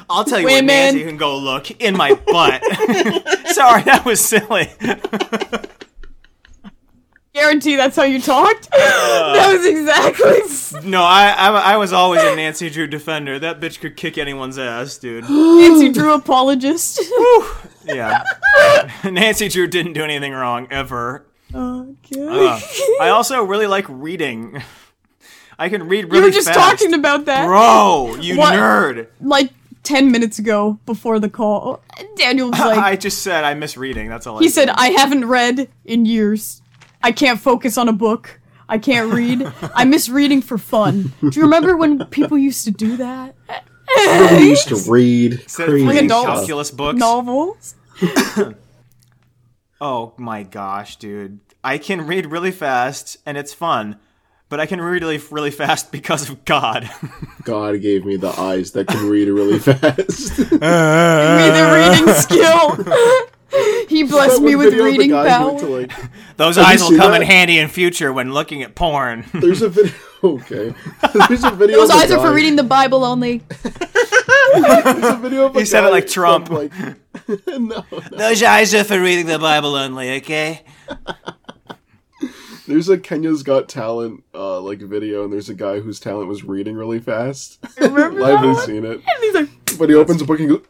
[0.10, 0.68] I'll tell you where Women.
[0.68, 2.64] Nancy can go look in my butt.
[3.54, 4.70] Sorry, that was silly.
[7.38, 8.68] Guarantee that's how you talked.
[8.72, 13.38] that was exactly No, I, I I was always a Nancy Drew defender.
[13.38, 15.24] That bitch could kick anyone's ass, dude.
[15.30, 17.00] Nancy Drew apologist.
[17.86, 18.22] Yeah.
[19.06, 21.26] Nancy Drew didn't do anything wrong ever.
[21.56, 22.28] okay.
[22.28, 22.60] Uh,
[23.00, 24.62] I also really like reading.
[25.58, 26.16] I can read really.
[26.16, 26.20] Fast.
[26.20, 26.60] You were just fast.
[26.82, 27.46] talking about that.
[27.46, 28.54] Bro, you What?
[28.56, 29.08] nerd.
[29.22, 29.52] like
[29.84, 31.82] 10 minutes ago before the call.
[32.18, 34.10] Daniel was like, I just said I miss reading.
[34.10, 34.76] That's all he said, said.
[34.78, 36.62] I haven't read in years.
[37.04, 38.40] I can't focus on a book.
[38.70, 39.50] I can't read.
[39.76, 41.14] I miss reading for fun.
[41.22, 43.36] Do you remember when people used to do that?
[44.40, 47.00] We used to read Instead of crazy reading calculus books.
[47.00, 47.76] Novels?
[49.80, 51.40] Oh my gosh, dude.
[51.64, 53.98] I can read really fast and it's fun,
[54.50, 56.90] but I can read really, really fast because of God.
[57.44, 60.38] God gave me the eyes that can read really fast.
[60.38, 63.28] Give me the reading skill.
[63.90, 65.60] he blessed me with video of the reading power.
[65.60, 65.92] to, like,
[66.38, 67.22] Those eyes will come that?
[67.22, 69.26] in handy in future when looking at porn.
[69.34, 69.94] there's a video.
[70.24, 70.74] Okay,
[71.28, 71.78] there's a video.
[71.78, 73.44] Those of a eyes are for reading the Bible only.
[73.64, 76.48] There's a video of a He said it like Trump.
[76.48, 76.72] from, like,
[77.48, 80.64] no, Those eyes are for reading the Bible only, okay?
[82.68, 86.44] there's a Kenya's Got Talent uh, like video, and there's a guy whose talent was
[86.44, 87.60] reading really fast.
[87.80, 90.62] Remember I've that seen it, And he's like, but he opens a book and goes,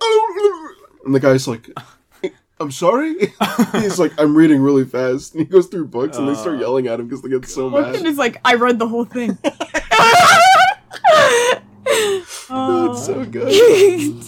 [1.05, 1.69] and the guy's like.
[2.59, 3.15] I'm sorry.
[3.73, 6.87] He's like, I'm reading really fast, and he goes through books, and they start yelling
[6.87, 8.03] at him because they get so and mad.
[8.05, 9.37] he's like, I read the whole thing.
[12.49, 14.23] Oh, it's so good.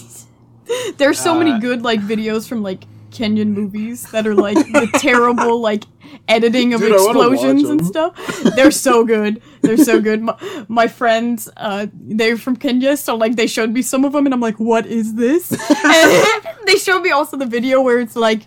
[0.98, 4.88] There's so Uh, many good like videos from like Kenyan movies that are like the
[4.94, 5.84] terrible like
[6.28, 8.42] editing of Dude, I wanna watch explosions and stuff.
[8.56, 9.42] They're so good.
[9.62, 10.22] They're so good.
[10.22, 14.26] My, my friends, uh, they're from Kenya, so like they showed me some of them,
[14.26, 15.52] and I'm like, what is this?
[15.52, 18.46] and they showed me also the video where it's like,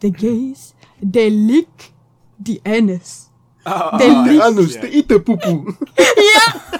[0.00, 1.92] the gays, they lick
[2.38, 3.30] the anus.
[3.64, 4.42] they lick.
[4.42, 5.76] Anus, they eat the poo poo.
[5.98, 6.78] yeah.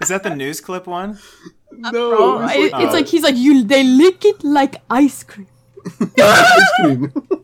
[0.00, 1.18] Is that the news clip one?
[1.92, 3.64] No, it's like, it's uh, like he's like you.
[3.64, 5.48] They lick it like ice cream.
[6.18, 7.12] ice cream.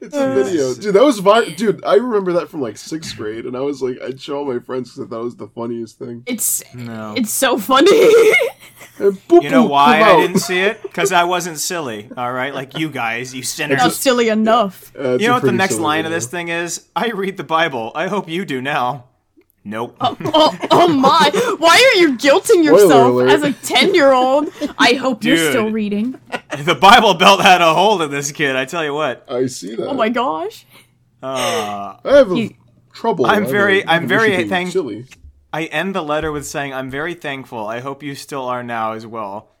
[0.00, 0.94] it's a video, dude.
[0.94, 1.84] That was vi- dude.
[1.84, 4.58] I remember that from like sixth grade, and I was like, I'd show all my
[4.58, 6.22] friends because I thought it was the funniest thing.
[6.26, 7.14] It's No.
[7.16, 7.90] it's so funny.
[8.96, 10.80] And You know why I didn't see it?
[10.80, 12.54] Because I wasn't silly, alright?
[12.54, 13.78] Like you guys, you sinners.
[13.78, 14.92] Not silly enough.
[14.96, 16.86] Uh, You know what the next silly line of this thing is?
[16.94, 17.90] I read the Bible.
[17.96, 19.06] I hope you do now.
[19.66, 19.96] Nope.
[20.00, 21.30] Oh, oh my!
[21.58, 24.50] Why are you guilting yourself as a ten-year-old?
[24.78, 26.20] I hope you're still reading.
[26.64, 29.24] the Bible belt had a hold of this kid, I tell you what.
[29.26, 29.86] I see that.
[29.88, 30.66] Oh my gosh!
[31.22, 32.54] Uh, I have a You-
[32.92, 33.24] trouble.
[33.24, 35.06] I'm very- I'm very should be thank- chilly.
[35.52, 37.66] I end the letter with saying, I'm very thankful.
[37.66, 39.52] I hope you still are now as well.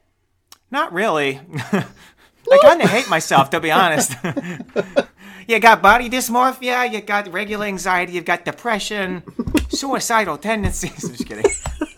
[0.70, 1.40] Not really.
[1.72, 4.12] I kind of hate myself, to be honest.
[5.46, 9.22] you got body dysmorphia, you got regular anxiety, you've got depression,
[9.68, 11.04] suicidal tendencies.
[11.04, 11.44] I'm Just kidding.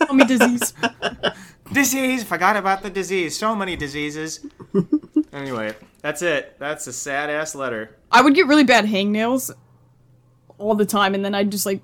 [0.07, 0.73] Tummy disease.
[1.73, 3.37] Disease, forgot about the disease.
[3.37, 4.47] So many diseases.
[5.33, 6.57] anyway, that's it.
[6.61, 7.97] That's a sad ass letter.
[8.13, 9.51] I would get really bad hangnails
[10.59, 11.83] all the time, and then I'd just like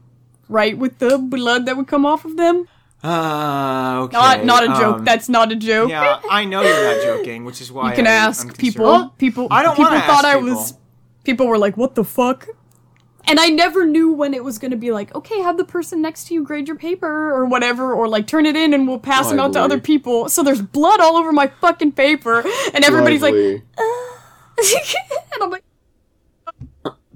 [0.49, 2.69] write with the blood that would come off of them.
[3.03, 4.17] Uh, okay.
[4.17, 4.97] Not not a joke.
[4.99, 5.91] um, That's not a joke.
[5.91, 9.09] Yeah, I know you're not joking, which is why you can I, ask I'm people.
[9.19, 9.49] People.
[9.51, 10.73] I don't people wanna thought ask I was.
[10.73, 10.82] people.
[11.25, 12.49] People were like, "What the fuck."
[13.29, 16.03] And I never knew when it was going to be like, okay, have the person
[16.03, 18.99] next to you grade your paper or whatever, or like turn it in and we'll
[18.99, 20.29] pass them out to other people.
[20.29, 22.43] So there's blood all over my fucking paper,
[22.75, 23.63] and everybody's like, Lively.
[24.59, 25.65] and I'm like,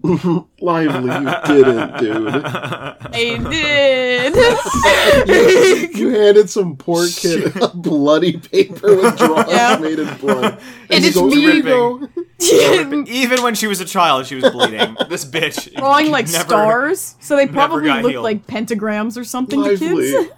[0.61, 2.45] Lively, you didn't, dude.
[2.45, 4.35] I did.
[5.97, 9.79] You handed some poor kid a bloody paper with drawings Yeah.
[9.81, 10.59] made in blood.
[10.91, 11.41] And it's goes, me.
[11.41, 12.09] "Here you go."
[13.09, 14.97] Even when she was a child, she was bleeding.
[15.09, 18.25] this bitch drawing like never- stars, so they probably looked healed.
[18.25, 20.13] like pentagrams or something Lively.
[20.13, 20.29] to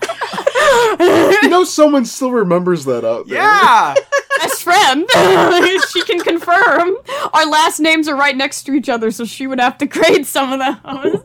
[1.01, 1.43] kids.
[1.43, 3.39] you know, someone still remembers that out there.
[3.39, 3.95] Yeah,
[4.39, 6.97] Best friend, she can confirm.
[7.33, 10.27] Our last names are right next to each other, so she would have to grade
[10.27, 11.21] some of those.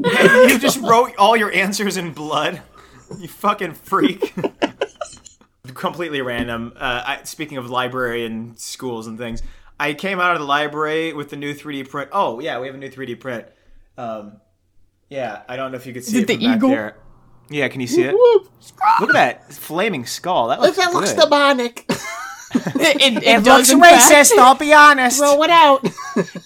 [0.50, 2.62] you just wrote all your answers in blood.
[3.20, 4.34] You fucking freak.
[5.74, 6.74] Completely random.
[6.76, 9.42] Uh, I, speaking of library and schools and things,
[9.80, 12.10] I came out of the library with the new 3D print.
[12.12, 13.48] Oh yeah, we have a new 3D print.
[13.98, 14.40] Um,
[15.10, 16.70] yeah, I don't know if you could see it it, the from back eagle?
[16.70, 16.98] there.
[17.50, 18.14] Yeah, can you see it?
[18.14, 20.48] Look at that flaming skull.
[20.48, 21.20] That looks, good.
[21.20, 21.86] demonic.
[22.76, 24.32] it, it, does, in fact.
[24.38, 25.18] I'll be honest.
[25.18, 25.86] Throw it out.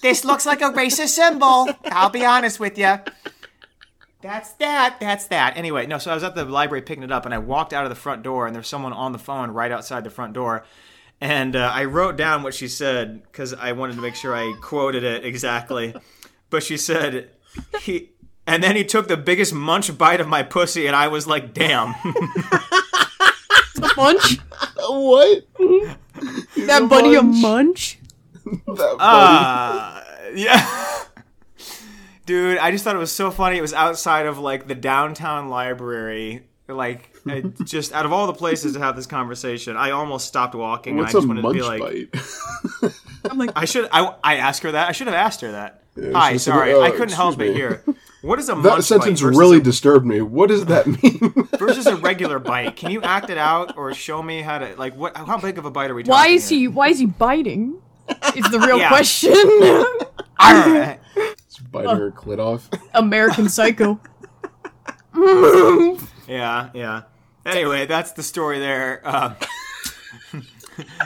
[0.00, 1.68] This looks like a racist symbol.
[1.86, 2.96] I'll be honest with you.
[4.22, 4.96] That's that.
[4.98, 5.58] That's that.
[5.58, 7.84] Anyway, no, so I was at the library picking it up and I walked out
[7.84, 10.64] of the front door and there's someone on the phone right outside the front door.
[11.20, 14.54] And uh, I wrote down what she said because I wanted to make sure I
[14.62, 15.94] quoted it exactly.
[16.48, 17.30] but she said
[17.80, 18.10] he.
[18.46, 21.52] And then he took the biggest munch bite of my pussy, and I was like,
[21.52, 21.94] "Damn."
[23.96, 24.38] Munch?
[24.78, 25.44] what?
[26.66, 27.98] That buddy a munch?
[28.44, 28.98] That buddy.
[28.98, 30.02] Uh,
[30.34, 31.04] yeah.
[32.24, 33.58] Dude, I just thought it was so funny.
[33.58, 36.46] It was outside of like the downtown library.
[36.66, 40.54] Like, I just out of all the places to have this conversation, I almost stopped
[40.54, 40.96] walking.
[40.96, 42.12] What's and I a just wanted to be munch like,
[42.82, 43.30] bite?
[43.30, 43.88] I'm like, I should.
[43.92, 44.88] I, I asked her that.
[44.88, 45.82] I should have asked her that.
[45.96, 47.84] Yeah, Hi, she said, sorry, "Oh, I couldn't help excuse it here.
[48.22, 50.20] What is a That munch sentence bite really a, disturbed me.
[50.20, 51.48] What does that mean?
[51.58, 52.74] versus a regular bite?
[52.76, 55.16] Can you act it out or show me how to like what?
[55.16, 56.12] How big of a bite are we talking?
[56.12, 56.58] why is here?
[56.60, 57.80] he why is he biting?
[58.34, 58.88] Is the real Yeah.
[58.88, 59.32] question.
[60.40, 60.98] Arr!
[61.16, 62.68] It's biting her clit off.
[62.94, 64.00] American Psycho.
[66.28, 67.02] Yeah, yeah.
[67.46, 69.00] Anyway, that's the story there.
[69.02, 69.34] Uh,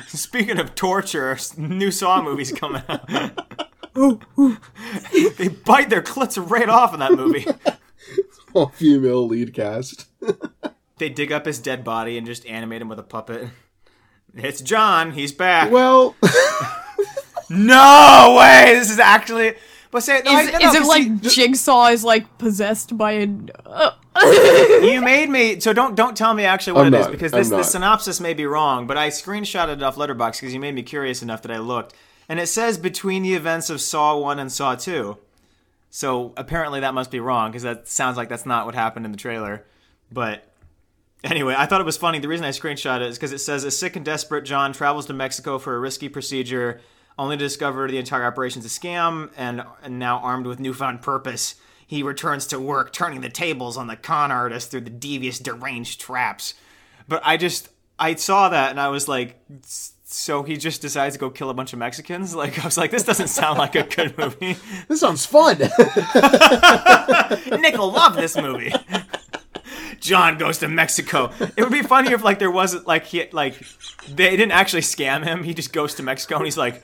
[0.08, 3.71] speaking of torture, new Saw movies coming out.
[5.38, 7.46] they bite their clits right off in that movie.
[8.54, 10.06] All female lead cast.
[10.98, 13.48] They dig up his dead body and just animate him with a puppet.
[14.36, 15.10] It's John.
[15.10, 15.72] He's back.
[15.72, 16.14] Well,
[17.50, 18.74] no way.
[18.78, 19.54] This is actually.
[19.90, 23.12] But say, no, Is, I- no, is it 'cause like Jigsaw is like possessed by
[23.12, 23.28] a?
[23.66, 23.90] Uh,
[24.82, 27.32] you made me so don't don't tell me actually what I'm it is not, because
[27.32, 30.60] I'm this the synopsis may be wrong but i screenshotted it off Letterboxd because you
[30.60, 31.94] made me curious enough that i looked
[32.28, 35.18] and it says between the events of saw 1 and saw 2
[35.94, 39.12] so apparently that must be wrong because that sounds like that's not what happened in
[39.12, 39.66] the trailer.
[40.10, 40.50] But
[41.22, 42.18] anyway i thought it was funny.
[42.18, 45.06] The reason i screenshot it is because it says a sick and desperate john travels
[45.06, 46.80] to mexico for a risky procedure
[47.18, 51.56] only to discover the entire operation's a scam and, and now armed with newfound purpose.
[51.86, 56.00] He returns to work turning the tables on the con artist through the devious deranged
[56.00, 56.54] traps.
[57.06, 57.68] But i just
[57.98, 61.50] i saw that and i was like "S- so he just decides to go kill
[61.50, 62.34] a bunch of mexicans?
[62.42, 64.56] Like i was like this doesn't sound like a good movie.
[64.88, 65.58] This sounds fun.
[67.60, 68.72] nick will love this movie.
[70.00, 71.30] John goes to mexico.
[71.56, 73.62] It would be funny if like there wasn't like he like
[74.08, 75.44] they didn't actually scam him.
[75.44, 76.82] He just goes to mexico and he's like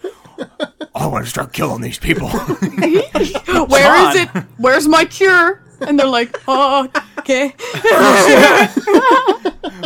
[0.95, 2.29] i want to start killing these people.
[2.29, 4.29] Where is it?
[4.59, 5.63] Where's my cure?
[5.81, 6.89] And they're like, oh,
[7.19, 7.55] okay.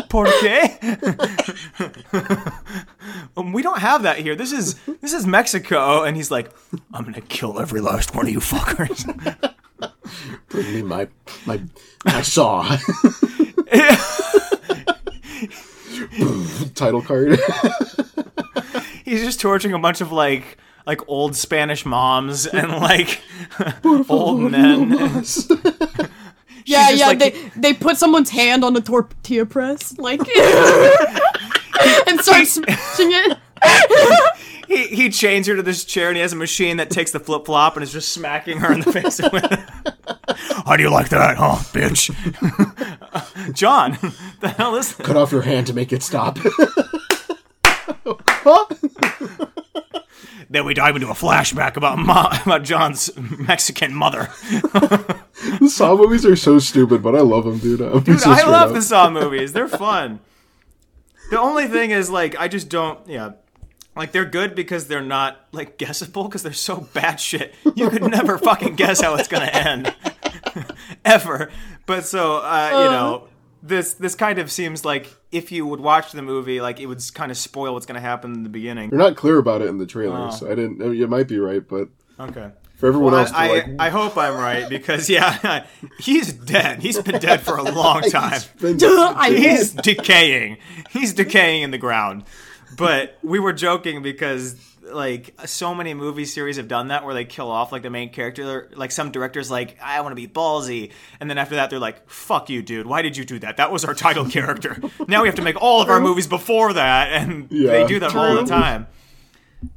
[0.08, 0.78] Por qué?
[3.36, 4.34] um, we don't have that here.
[4.34, 6.50] This is this is Mexico, and he's like,
[6.92, 9.04] I'm gonna kill every last one of you fuckers.
[10.48, 11.08] Bring me my
[11.46, 11.60] my
[12.04, 12.62] my saw.
[16.74, 17.38] Title card.
[19.04, 23.20] he's just torturing a bunch of like like old Spanish moms and like
[24.08, 24.90] old men.
[26.64, 27.06] Yeah, yeah.
[27.08, 30.20] like- they they put someone's hand on the tortilla press, like,
[32.06, 33.38] and start smashing it.
[34.68, 37.20] He he chains her to this chair, and he has a machine that takes the
[37.20, 39.18] flip flop and is just smacking her in the face.
[40.64, 42.10] How do you like that, huh, bitch?
[43.54, 43.98] John,
[44.40, 45.06] the hell is this?
[45.06, 46.38] Cut off your hand to make it stop.
[50.52, 54.28] Then we dive into a flashback about Ma- about John's Mexican mother.
[54.50, 57.80] the Saw movies are so stupid, but I love them, dude.
[57.80, 58.74] I'm Dude, so I love up.
[58.74, 59.54] the Saw movies.
[59.54, 60.20] They're fun.
[61.30, 62.98] The only thing is, like, I just don't.
[63.08, 63.32] Yeah,
[63.96, 67.54] like they're good because they're not like guessable because they're so bad shit.
[67.74, 69.94] You could never fucking guess how it's gonna end,
[71.06, 71.50] ever.
[71.86, 73.28] But so uh, you know,
[73.62, 77.00] this this kind of seems like if you would watch the movie, like it would
[77.14, 78.90] kind of spoil what's gonna happen in the beginning.
[78.90, 80.30] You're not clear about it in the trailer, Oh.
[80.30, 80.82] so I didn't.
[80.82, 81.88] I mean, you might be right, but
[82.20, 82.50] Okay.
[82.76, 85.64] for everyone Well, else, I, like, I, I hope I'm right because yeah,
[86.00, 86.80] he's dead.
[86.82, 88.40] He's been dead for a long time.
[88.60, 90.58] He's decaying.
[90.90, 92.24] He's decaying in the ground.
[92.76, 97.24] But we were joking because like so many movie series have done that where they
[97.24, 98.70] kill off like the main character.
[98.74, 100.90] Like some directors like I want to be ballsy,
[101.20, 102.86] and then after that they're like, "Fuck you, dude!
[102.86, 103.56] Why did you do that?
[103.58, 104.80] That was our title character.
[105.06, 108.14] Now we have to make all of our movies before that," and they do that
[108.14, 108.86] all the time.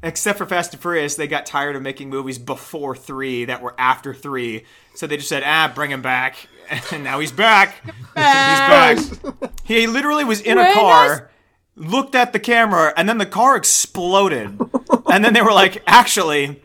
[0.02, 3.76] Except for Fast and Furious, they got tired of making movies before three that were
[3.78, 4.66] after three,
[4.96, 6.48] so they just said, "Ah, bring him back."
[6.92, 7.76] And now he's back.
[7.86, 8.98] He's back.
[9.66, 11.30] He literally was in a Bring car,
[11.76, 14.60] looked at the camera, and then the car exploded.
[15.12, 16.62] and then they were like, "Actually,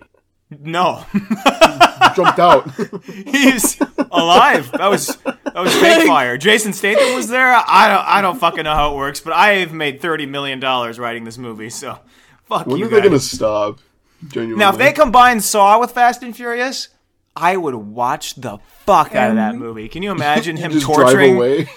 [0.51, 1.05] no,
[2.15, 2.70] jumped out.
[3.05, 3.81] he's
[4.11, 6.37] alive." That was that was fake fire.
[6.37, 7.53] Jason Statham was there.
[7.53, 10.99] I don't I don't fucking know how it works, but I've made thirty million dollars
[10.99, 11.99] writing this movie, so
[12.45, 13.81] fuck when you are they gonna stop?
[14.27, 14.59] Genuinely.
[14.59, 16.89] Now, if they combine Saw with Fast and Furious,
[17.35, 19.62] I would watch the fuck out of that mm-hmm.
[19.62, 19.89] movie.
[19.89, 21.69] Can you imagine him just torturing drive away.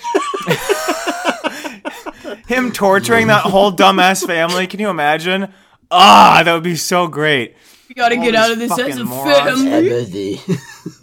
[2.47, 4.67] Him torturing that whole dumbass family?
[4.67, 5.53] Can you imagine?
[5.91, 7.55] Ah, that would be so great.
[7.89, 9.61] We gotta All get out of this fucking as a morons.
[9.63, 10.39] family.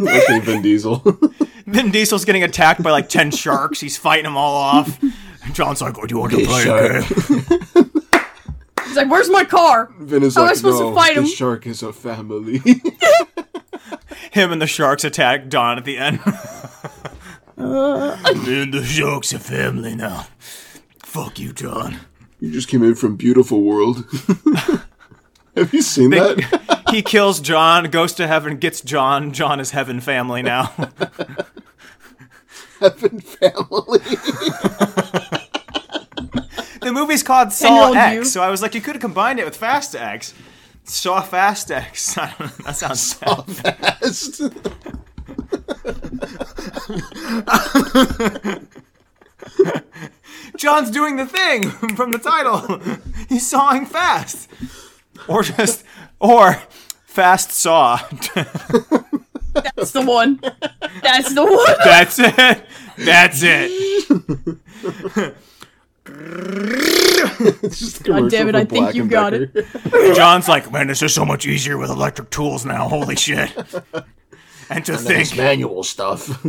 [0.00, 0.96] Okay, Vin Diesel.
[1.66, 3.78] Vin Diesel's getting attacked by like 10 sharks.
[3.80, 4.98] He's fighting them all off.
[5.52, 7.90] John's like, oh, do you want to play a game?
[8.86, 11.14] He's like, "Where's my car?" Vin is How am I like, supposed to no, fight
[11.14, 12.58] the him?" shark is a family.
[14.32, 16.18] Him and the sharks attack Don at the end.
[17.56, 20.26] Me and the sharks a family now.
[21.10, 21.96] Fuck you, John.
[22.38, 23.96] you just came in from beautiful world.
[25.56, 26.84] Have you seen that?
[26.90, 29.32] he kills John, goes to heaven, gets John.
[29.32, 30.66] John is heaven family now.
[32.78, 33.98] Heaven family.
[36.80, 38.24] the movie's called Saw X, you.
[38.24, 40.32] so I was like, you could have combined it with Fast X.
[40.84, 42.16] Saw Fast X.
[42.16, 43.14] I don't know, that sounds
[43.60, 43.96] bad.
[50.60, 52.78] John's doing the thing from the title.
[53.30, 54.50] He's sawing fast.
[55.26, 55.84] Or just,
[56.20, 56.60] or
[57.06, 57.96] fast saw.
[59.54, 60.38] That's the one.
[61.02, 61.76] That's the one.
[61.84, 62.66] That's it.
[62.98, 63.70] That's it.
[67.62, 69.50] It's just a God damn it, I think you and got it.
[70.14, 72.86] John's like, man, this is so much easier with electric tools now.
[72.86, 73.50] Holy shit.
[74.68, 76.44] And to think, manual stuff.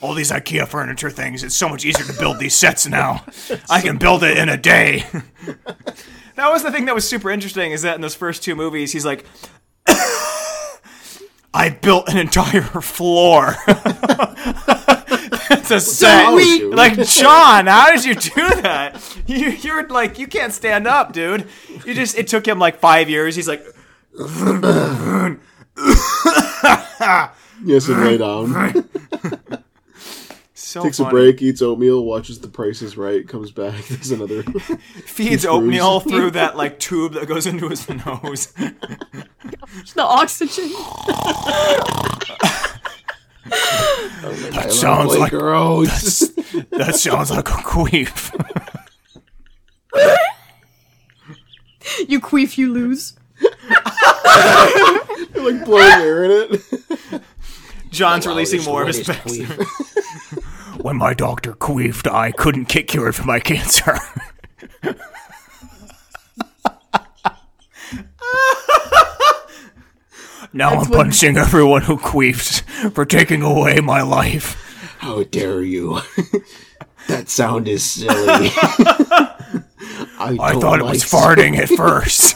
[0.00, 3.24] All these IKEA furniture things, it's so much easier to build these sets now.
[3.68, 5.04] I can build it in a day.
[6.36, 8.92] that was the thing that was super interesting is that in those first two movies,
[8.92, 9.24] he's like,
[11.54, 13.54] I built an entire floor.
[15.54, 16.32] It's a set.
[16.34, 19.00] we- Like John, how did you do that?
[19.26, 21.46] You, you're like you can't stand up, dude.
[21.84, 23.36] You just it took him like five years.
[23.36, 23.62] He's like,
[27.64, 28.88] Yes, and lay down.
[30.72, 33.84] so Takes a break, eats oatmeal, watches The Price is Right, comes back.
[33.88, 34.42] There's another.
[35.04, 38.46] feeds oatmeal through that like tube that goes into his nose.
[38.52, 40.70] The oxygen.
[44.24, 46.20] Oh, that sounds like gross.
[46.70, 48.32] that sounds like a queef.
[52.08, 53.14] You queef, you lose.
[55.34, 57.22] You're like blowing air in it.
[57.90, 59.38] John's releasing more of his Latest best.
[59.38, 59.92] queef.
[60.82, 63.96] When my doctor queefed, I couldn't get cured for my cancer.
[70.52, 74.58] now I'm what- punishing everyone who queefs for taking away my life.
[74.98, 76.00] How dare you?
[77.08, 78.14] that sound is silly.
[80.18, 82.34] I, I don't thought it was farting at first.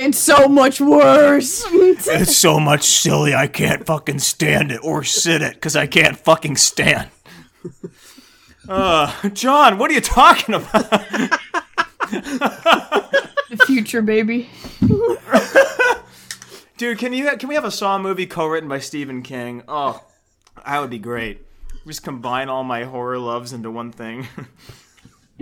[0.00, 1.64] And so much worse.
[1.70, 6.16] it's so much silly I can't fucking stand it or sit it because I can't
[6.16, 7.10] fucking stand.
[8.68, 10.88] Uh, John, what are you talking about?
[12.10, 14.48] the future, baby.
[16.76, 19.62] Dude, can you can we have a Saw movie co-written by Stephen King?
[19.68, 20.04] Oh,
[20.64, 21.42] that would be great.
[21.86, 24.26] Just combine all my horror loves into one thing.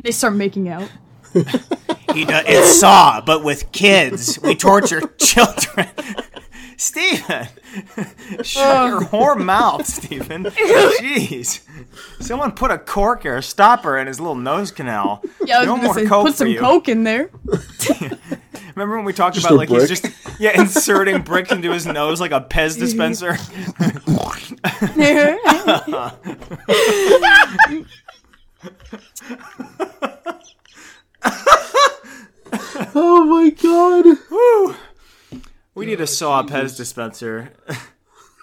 [0.02, 0.90] They start making out.
[2.14, 4.38] he does, it's Saw, but with kids.
[4.40, 5.88] We torture children.
[6.76, 7.46] Stephen,
[8.42, 8.86] shut oh.
[8.86, 10.44] your whore mouth, Stephen.
[10.44, 11.60] Jeez,
[12.20, 15.22] someone put a cork or a stopper in his little nose canal.
[15.44, 16.58] Yeah, I was no gonna more say, coke put for some you.
[16.58, 17.28] coke in there.
[18.74, 20.06] Remember when we talked Just about a like he's just
[20.40, 23.36] yeah inserting bricks into his nose like a Pez dispenser?
[32.92, 34.76] Oh my god.
[35.74, 37.52] We need a saw Pez dispenser.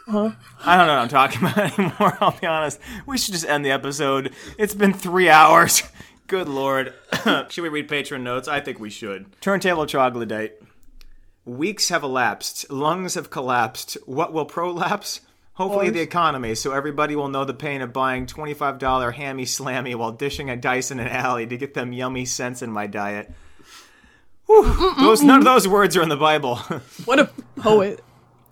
[0.07, 2.79] I don't know what I'm talking about anymore, I'll be honest.
[3.05, 4.33] We should just end the episode.
[4.57, 5.83] It's been three hours.
[6.27, 6.93] Good lord.
[7.49, 8.47] should we read patron notes?
[8.47, 9.25] I think we should.
[9.41, 10.61] Turntable troglodyte.
[11.45, 12.69] Weeks have elapsed.
[12.69, 13.97] Lungs have collapsed.
[14.05, 15.21] What will prolapse?
[15.57, 20.11] Hopefully the economy, so everybody will know the pain of buying $25 hammy slammy while
[20.11, 23.33] dishing a dice in an alley to get them yummy scents in my diet.
[24.45, 26.57] Whew, those, none of those words are in the Bible.
[27.05, 28.03] What a poet.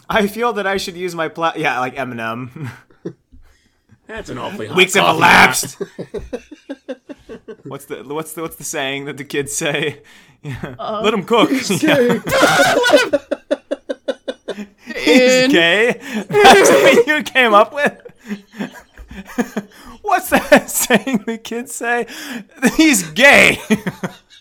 [0.09, 2.71] I feel that I should use my pla- yeah, like Eminem.
[4.07, 5.75] That's an awfully hot Weeks have elapsed.
[7.65, 10.01] what's the what's the what's the saying that the kids say?
[10.41, 10.75] Yeah.
[10.79, 11.51] Uh, Let them cook.
[11.81, 12.19] Yeah.
[15.05, 15.99] He's gay.
[16.29, 18.01] That's what you came up with.
[20.01, 22.07] What's that saying the kids say?
[22.75, 23.59] He's gay.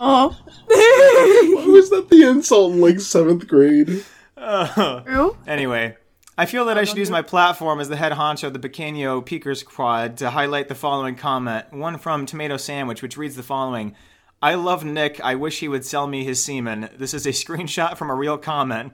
[0.00, 0.36] Oh.
[0.68, 4.04] Was that the insult in like seventh grade?
[4.36, 5.02] Uh-huh.
[5.06, 5.36] True.
[5.46, 5.96] Anyway,
[6.36, 9.24] I feel that I should use my platform as the head honcho of the Pequeño
[9.24, 11.72] Peakers Quad to highlight the following comment.
[11.72, 13.94] One from Tomato Sandwich, which reads the following
[14.42, 15.20] I love Nick.
[15.22, 16.90] I wish he would sell me his semen.
[16.98, 18.92] This is a screenshot from a real comment.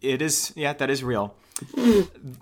[0.00, 1.34] It is, yeah, that is real.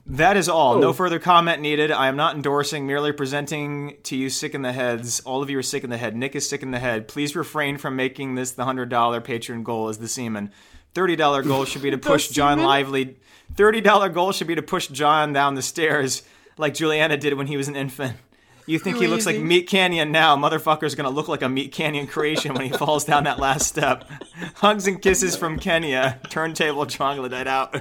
[0.07, 0.79] That is all.
[0.79, 0.93] No oh.
[0.93, 1.91] further comment needed.
[1.91, 5.21] I am not endorsing, merely presenting to you sick in the heads.
[5.21, 6.15] All of you are sick in the head.
[6.15, 7.09] Nick is sick in the head.
[7.09, 10.53] Please refrain from making this the $100 Patreon goal as the semen.
[10.95, 12.63] $30 goal should be to push John?
[12.63, 13.17] Lively.
[13.55, 16.23] $30 goal should be to push John down the stairs
[16.59, 18.17] like Julianna did when he was an infant.
[18.67, 20.37] You think he looks like MeatCanyon now?
[20.37, 24.05] Motherfucker's gonna look like a MeatCanyon creation when he falls down that last step.
[24.57, 26.19] Hugs and kisses from Kenya.
[26.31, 27.77] Turntable troglodyte out.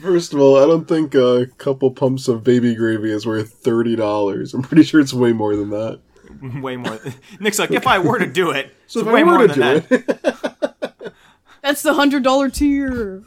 [0.00, 3.96] First of all, I don't think a couple pumps of baby gravy is worth thirty
[3.96, 4.54] dollars.
[4.54, 6.00] I'm pretty sure it's way more than that.
[6.62, 6.98] Way more.
[7.40, 9.58] Nick's like, if I were to do it, So it's if way I more than
[9.58, 9.86] that.
[9.90, 11.12] it,
[11.62, 13.24] That's the hundred dollar tier.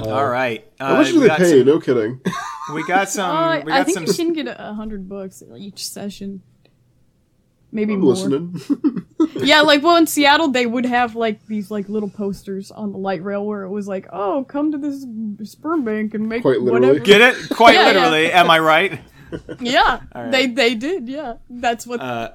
[0.00, 0.64] All right.
[0.78, 1.58] how much Uh, do they pay?
[1.58, 2.20] some- No kidding.
[2.74, 3.28] We got some.
[3.36, 4.06] Uh, we I think some.
[4.06, 6.42] you can get a hundred bucks each session.
[7.72, 8.10] Maybe I'm more.
[8.14, 8.60] listening.
[9.36, 12.98] Yeah, like well in Seattle they would have like these like little posters on the
[12.98, 15.04] light rail where it was like, "Oh, come to this
[15.50, 16.88] sperm bank and make Quite literally.
[16.88, 17.48] whatever." Get it?
[17.50, 17.86] Quite Yeah, yeah.
[17.94, 18.32] literally.
[18.32, 19.00] Am I right?
[19.60, 20.30] Yeah, right.
[20.30, 21.08] they they did.
[21.08, 22.00] Yeah, that's what.
[22.00, 22.32] Uh,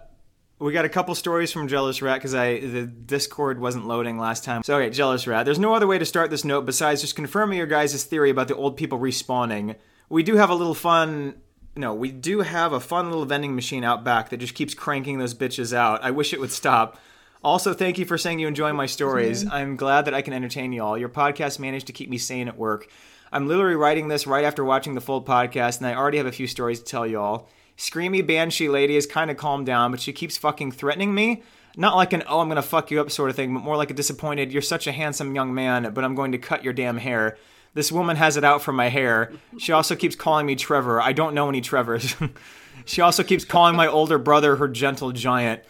[0.59, 4.43] We got a couple stories from Jealous Rat because I the Discord wasn't loading last
[4.43, 4.63] time.
[4.63, 5.45] So okay, Jealous Rat.
[5.45, 8.47] There's no other way to start this note besides just confirming your guys' theory about
[8.47, 9.75] the old people respawning.
[10.09, 11.35] We do have a little fun.
[11.75, 15.19] No, we do have a fun little vending machine out back that just keeps cranking
[15.19, 16.03] those bitches out.
[16.03, 16.99] I wish it would stop.
[17.43, 19.47] Also, thank you for saying you enjoy my stories.
[19.47, 20.97] I'm glad that I can entertain you all.
[20.97, 22.89] Your podcast managed to keep me sane at work.
[23.31, 26.31] I'm literally writing this right after watching the full podcast, and I already have a
[26.31, 27.47] few stories to tell you all.
[27.77, 31.43] Screamy Banshee lady is kind of calmed down, but she keeps fucking threatening me.
[31.75, 33.91] Not like an, oh, I'm gonna fuck you up sort of thing, but more like
[33.91, 36.97] a disappointed, you're such a handsome young man, but I'm going to cut your damn
[36.97, 37.37] hair.
[37.75, 39.31] This woman has it out for my hair.
[39.59, 40.99] She also keeps calling me Trevor.
[40.99, 42.15] I don't know any Trevors.
[42.85, 45.61] she also keeps calling my older brother her gentle giant.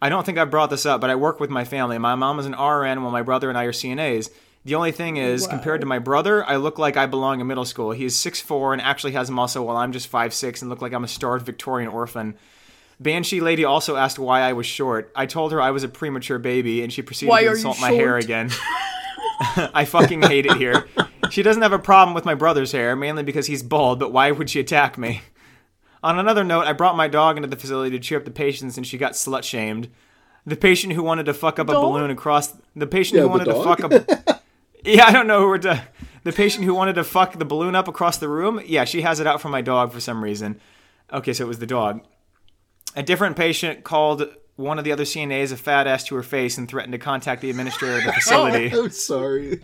[0.00, 1.98] I don't think I brought this up, but I work with my family.
[1.98, 4.30] My mom is an RN while my brother and I are CNAs.
[4.66, 7.64] The only thing is, compared to my brother, I look like I belong in middle
[7.64, 7.92] school.
[7.92, 11.04] He is 6'4 and actually has muscle while I'm just 5'6 and look like I'm
[11.04, 12.34] a starved Victorian orphan.
[12.98, 15.12] Banshee lady also asked why I was short.
[15.14, 17.92] I told her I was a premature baby and she proceeded Why to insult my
[17.92, 18.50] hair again.
[19.72, 20.88] I fucking hate it here.
[21.30, 24.32] She doesn't have a problem with my brother's hair, mainly because he's bald, but why
[24.32, 25.20] would she attack me?
[26.02, 28.76] On another note, I brought my dog into the facility to cheer up the patients
[28.76, 29.90] and she got slut shamed.
[30.44, 33.46] The patient who wanted to fuck up a balloon across the patient Yeah, who wanted
[33.46, 33.92] to fuck up
[34.86, 35.82] Yeah, I don't know who we're to,
[36.22, 38.60] the patient who wanted to fuck the balloon up across the room.
[38.64, 40.60] Yeah, she has it out for my dog for some reason.
[41.12, 42.04] Okay, so it was the dog.
[42.94, 46.56] A different patient called one of the other CNAs a fat ass to her face
[46.56, 48.70] and threatened to contact the administrator of the facility.
[48.72, 49.60] Oh, I'm sorry.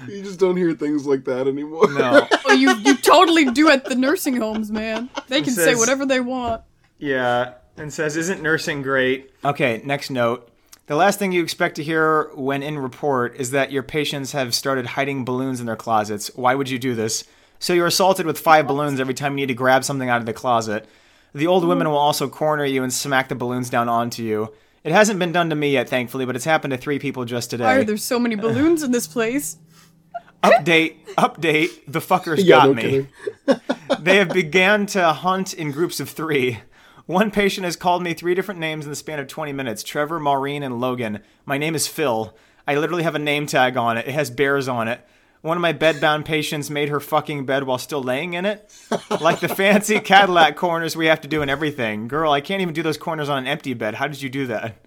[0.08, 1.90] you just don't hear things like that anymore.
[1.92, 2.26] No.
[2.44, 5.08] Oh, you you totally do at the nursing homes, man.
[5.28, 6.62] They can say whatever they want.
[6.98, 9.30] Yeah, and says, Isn't nursing great?
[9.44, 10.50] Okay, next note.
[10.86, 14.54] The last thing you expect to hear when in report is that your patients have
[14.54, 16.30] started hiding balloons in their closets.
[16.36, 17.24] Why would you do this?
[17.58, 20.26] So you're assaulted with five balloons every time you need to grab something out of
[20.26, 20.86] the closet.
[21.34, 21.70] The old hmm.
[21.70, 24.52] women will also corner you and smack the balloons down onto you.
[24.84, 27.50] It hasn't been done to me yet, thankfully, but it's happened to three people just
[27.50, 27.64] today.
[27.64, 29.56] Why are there so many balloons in this place?
[30.44, 33.08] update, update, the fuckers Yeah, got no me.
[33.98, 36.60] they have began to hunt in groups of three.
[37.06, 40.18] One patient has called me three different names in the span of 20 minutes Trevor,
[40.18, 41.20] Maureen, and Logan.
[41.44, 42.34] My name is Phil.
[42.66, 44.08] I literally have a name tag on it.
[44.08, 45.06] It has bears on it.
[45.40, 48.74] One of my bedbound patients made her fucking bed while still laying in it.
[49.20, 52.08] Like the fancy Cadillac corners we have to do in everything.
[52.08, 53.94] Girl, I can't even do those corners on an empty bed.
[53.94, 54.84] How did you do that?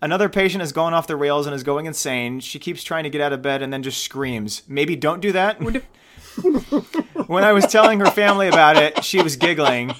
[0.00, 2.40] Another patient has gone off the rails and is going insane.
[2.40, 4.62] She keeps trying to get out of bed and then just screams.
[4.66, 5.60] Maybe don't do that.
[7.28, 9.94] when I was telling her family about it, she was giggling.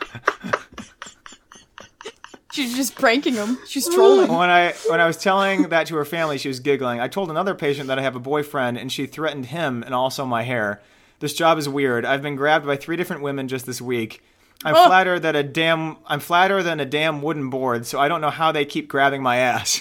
[2.52, 3.58] She's just pranking them.
[3.66, 4.30] She's trolling.
[4.30, 7.00] When I when I was telling that to her family, she was giggling.
[7.00, 10.26] I told another patient that I have a boyfriend, and she threatened him and also
[10.26, 10.82] my hair.
[11.20, 12.04] This job is weird.
[12.04, 14.22] I've been grabbed by three different women just this week.
[14.64, 14.86] I'm Oh.
[14.86, 18.28] flatter that a damn I'm flatter than a damn wooden board, so I don't know
[18.30, 19.78] how they keep grabbing my ass.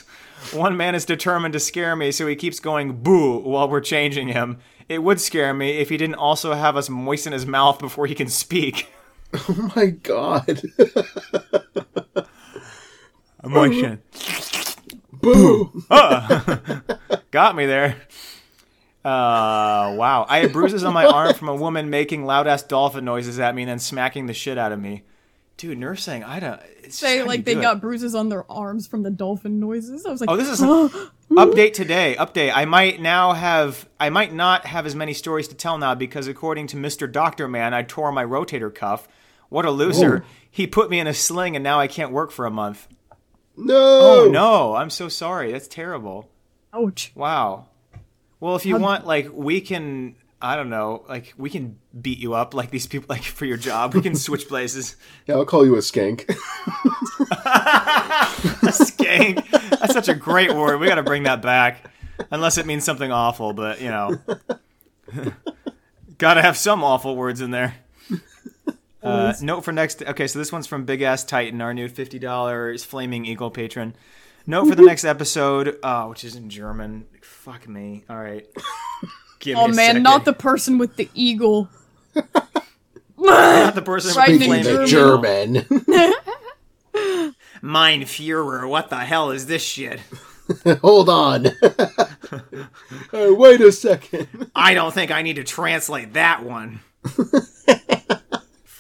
[0.53, 4.29] One man is determined to scare me, so he keeps going boo while we're changing
[4.29, 4.59] him.
[4.87, 8.15] It would scare me if he didn't also have us moisten his mouth before he
[8.15, 8.87] can speak.
[9.49, 10.61] Oh my god.
[13.43, 13.99] Moisten.
[15.13, 15.83] Boo!
[17.31, 17.95] Got me there.
[19.03, 20.25] Uh, wow.
[20.29, 23.55] I had bruises on my arm from a woman making loud ass dolphin noises at
[23.55, 25.03] me and then smacking the shit out of me.
[25.57, 26.59] Dude, nursing, I don't.
[26.83, 27.61] It's Say do like they it?
[27.61, 30.05] got bruises on their arms from the dolphin noises.
[30.05, 30.59] I was like, Oh, this is
[31.31, 32.15] update today.
[32.17, 32.51] Update.
[32.53, 33.87] I might now have.
[33.99, 37.11] I might not have as many stories to tell now because according to Mr.
[37.11, 39.07] Doctor Man, I tore my rotator cuff.
[39.51, 40.15] What a loser.
[40.15, 40.21] Ooh.
[40.49, 42.87] He put me in a sling and now I can't work for a month.
[43.57, 43.75] No.
[43.75, 45.51] Oh no, I'm so sorry.
[45.51, 46.29] That's terrible.
[46.73, 47.11] Ouch.
[47.15, 47.65] Wow.
[48.39, 50.15] Well, if you um, want, like, we can.
[50.41, 51.03] I don't know.
[51.07, 53.93] Like, we can beat you up, like these people, like for your job.
[53.93, 54.95] We can switch places.
[55.27, 56.25] Yeah, I'll call you a skank.
[58.71, 59.49] Skank.
[59.79, 60.79] That's such a great word.
[60.79, 61.91] We got to bring that back,
[62.31, 63.51] unless it means something awful.
[63.51, 64.17] But you know,
[66.17, 67.75] got to have some awful words in there.
[69.03, 70.03] Uh, note for next.
[70.03, 73.95] Okay, so this one's from Big Ass Titan, our new fifty dollars flaming eagle patron.
[74.47, 77.05] Note for the next episode, uh, which is in German.
[77.21, 78.03] Fuck me.
[78.09, 78.47] All right.
[79.39, 80.03] Give me Oh man, second.
[80.03, 81.69] not the person with the eagle.
[83.17, 85.53] not the person with the flaming German.
[87.63, 88.67] Mein Führer.
[88.67, 89.99] What the hell is this shit?
[90.81, 91.45] Hold on.
[93.11, 94.27] Hey, wait a second.
[94.55, 96.79] I don't think I need to translate that one.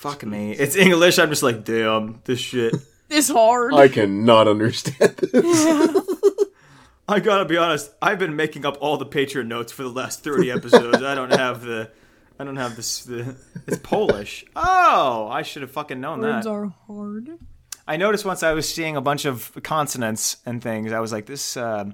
[0.01, 0.51] Fuck me.
[0.53, 1.19] It's English.
[1.19, 2.73] I'm just like, damn, this shit.
[3.07, 3.73] This hard.
[3.73, 5.33] I cannot understand this.
[7.09, 7.91] I gotta be honest.
[8.01, 11.03] I've been making up all the Patreon notes for the last 30 episodes.
[11.03, 11.91] I don't have the.
[12.39, 13.03] I don't have this.
[13.03, 13.35] The,
[13.67, 14.45] it's Polish.
[14.55, 16.51] Oh, I should have fucking known Words that.
[16.51, 17.37] are hard.
[17.85, 20.93] I noticed once I was seeing a bunch of consonants and things.
[20.93, 21.91] I was like, this uh,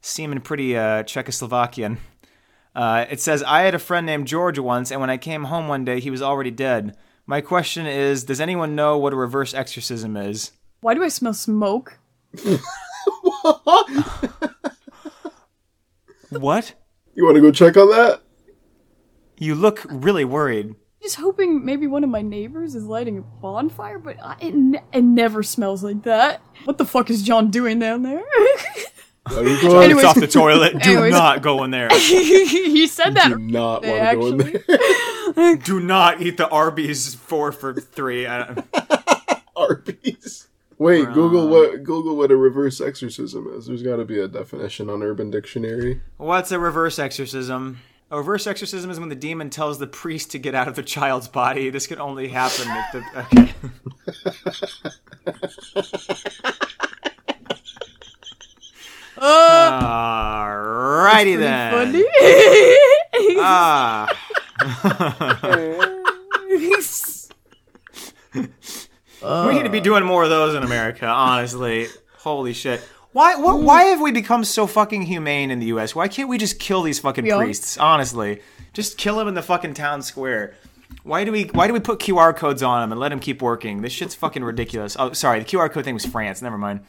[0.00, 1.98] seeming pretty uh, Czechoslovakian.
[2.74, 5.68] Uh, it says, I had a friend named George once, and when I came home
[5.68, 6.96] one day, he was already dead.
[7.28, 10.52] My question is, does anyone know what a reverse exorcism is?
[10.80, 11.98] Why do I smell smoke?
[16.30, 16.74] What?
[17.14, 18.20] You want to go check on that?
[19.38, 20.74] You look really worried.
[21.02, 24.82] Just hoping maybe one of my neighbors is lighting a bonfire, but I, it, ne-
[24.92, 26.42] it never smells like that.
[26.64, 28.22] What the fuck is John doing down there?
[29.36, 29.84] Are you going?
[29.84, 30.80] Anyways- It's off the toilet.
[30.82, 31.12] Do Anyways.
[31.12, 31.88] not go in there.
[31.98, 33.28] he said that.
[33.28, 35.56] do not want to go in there.
[35.64, 38.26] Do not eat the Arby's four for three.
[38.26, 38.62] I-
[39.54, 40.48] Arby's.
[40.78, 43.66] Wait, Google what Google what a reverse exorcism is.
[43.66, 46.00] There's got to be a definition on Urban Dictionary.
[46.16, 47.78] What's a reverse exorcism?
[48.10, 50.82] A reverse exorcism is when the demon tells the priest to get out of the
[50.82, 51.68] child's body.
[51.68, 53.02] This can only happen if the.
[53.36, 53.52] Okay.
[59.20, 61.72] Uh, Alrighty then.
[61.72, 62.04] funny.
[63.40, 64.06] Ah.
[69.46, 71.86] we need to be doing more of those in America, honestly.
[72.18, 72.80] Holy shit.
[73.12, 75.94] Why what, why have we become so fucking humane in the US?
[75.94, 77.78] Why can't we just kill these fucking priests?
[77.78, 78.40] Honestly.
[78.72, 80.54] Just kill them in the fucking town square.
[81.02, 83.42] Why do we why do we put QR codes on them and let them keep
[83.42, 83.82] working?
[83.82, 84.96] This shit's fucking ridiculous.
[84.98, 86.42] Oh, sorry, the QR code thing was France.
[86.42, 86.80] Never mind.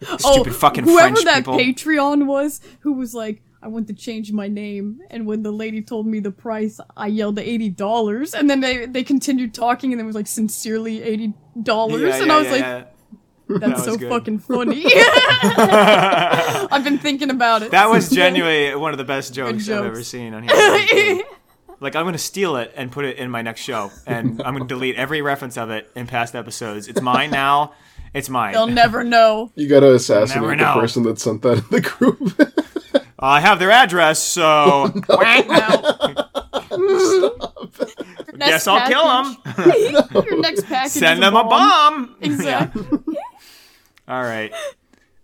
[0.08, 1.58] Oh, stupid fucking Oh, whoever French that people.
[1.58, 5.82] Patreon was, who was like, I want to change my name, and when the lady
[5.82, 10.00] told me the price, I yelled eighty dollars, and then they they continued talking, and
[10.00, 12.74] it was like sincerely eighty dollars, Yeah, and yeah, I was yeah,
[13.48, 14.08] like, that's was so good.
[14.10, 14.84] fucking funny.
[14.94, 17.70] I've been thinking about it.
[17.72, 21.22] That was genuinely one of the best jokes, I've ever seen on here.
[21.80, 24.66] like I'm gonna steal it and put it in my next show, and I'm gonna
[24.66, 26.88] delete every reference of it in past episodes.
[26.88, 27.72] It's mine now.
[28.14, 28.52] It's mine.
[28.52, 29.52] They'll never know.
[29.54, 30.80] You gotta assassinate Never the know.
[30.80, 33.04] person that sent that in the group.
[33.18, 34.88] I have their address, so
[38.38, 39.36] guess I'll kill them.
[40.24, 40.92] Your next package.
[40.92, 42.16] Send is them a bomb.
[42.20, 42.86] Exactly.
[44.06, 44.52] All right.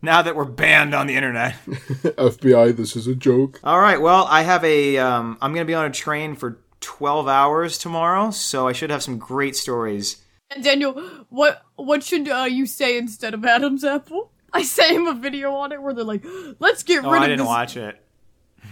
[0.03, 1.55] Now that we're banned on the internet.
[1.65, 3.61] FBI, this is a joke.
[3.65, 4.01] All right.
[4.01, 4.99] Well, I have a.
[4.99, 9.03] Um, I'm gonna be on a train for 12 hours tomorrow, so I should have
[9.03, 10.23] some great stories.
[10.55, 10.93] And Daniel,
[11.31, 14.31] what what should uh, you say instead of Adam's apple?
[14.53, 16.25] I sent him a video on it where they're like,
[16.59, 18.01] "Let's get Oh, rid I of I didn't this." watch it.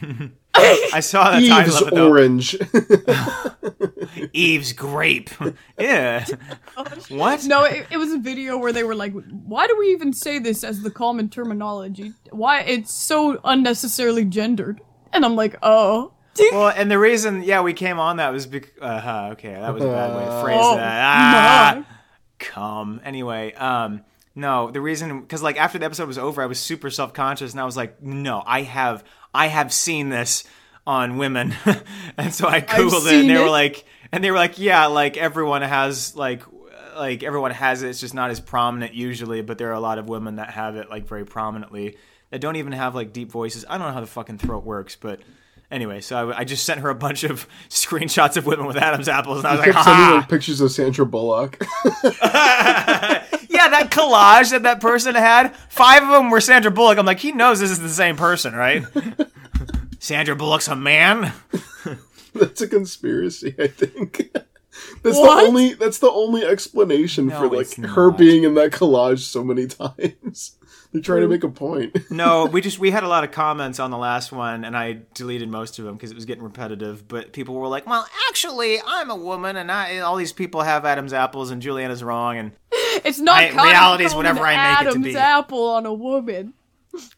[0.55, 2.09] I saw the title Eve's of it though.
[2.09, 2.57] orange.
[4.33, 5.31] Eve's grape.
[5.79, 6.25] yeah.
[7.09, 7.45] What?
[7.45, 10.39] No, it, it was a video where they were like, "Why do we even say
[10.39, 12.13] this as the common terminology?
[12.31, 14.81] Why it's so unnecessarily gendered?"
[15.13, 16.13] And I'm like, "Oh."
[16.53, 18.71] Well, and the reason, yeah, we came on that was because.
[18.81, 21.03] Uh, huh, okay, that was a bad way to phrase Oh, that.
[21.05, 21.85] Ah, my.
[22.39, 23.01] come.
[23.05, 24.03] Anyway, um,
[24.35, 27.53] no, the reason because like after the episode was over, I was super self conscious,
[27.53, 29.05] and I was like, no, I have,
[29.35, 30.45] I have seen this
[30.87, 31.55] on women,
[32.17, 35.17] and so I googled it, and they were like, and they were like, yeah, like
[35.17, 36.43] everyone has like.
[36.95, 39.41] Like everyone has it, it's just not as prominent usually.
[39.41, 41.97] But there are a lot of women that have it like very prominently
[42.29, 43.65] that don't even have like deep voices.
[43.67, 45.21] I don't know how the fucking throat works, but
[45.73, 49.09] anyway, so I, I just sent her a bunch of screenshots of women with Adam's
[49.09, 51.59] apples, and I was like, kept sending like pictures of Sandra Bullock.
[52.23, 56.99] yeah, that collage that that person had, five of them were Sandra Bullock.
[56.99, 58.85] I'm like, he knows this is the same person, right?
[59.99, 61.32] Sandra Bullock's a man.
[62.35, 64.31] That's a conspiracy, I think.
[65.03, 65.43] That's What?
[65.43, 65.74] the only.
[65.74, 68.19] That's the only explanation No, for like her not.
[68.19, 70.57] being in that collage so many times.
[70.93, 71.97] They're trying to make a point.
[72.10, 74.98] no, we just we had a lot of comments on the last one, and I
[75.14, 77.09] deleted most of them because it was getting repetitive.
[77.09, 80.85] But people were like, "Well, actually, I'm a woman, and I, all these people have
[80.85, 82.52] Adam's apples, and Julianna's wrong." And
[83.05, 85.16] It's not I- common reality is whatever I make it to Adam's be.
[85.16, 86.52] apple on a woman.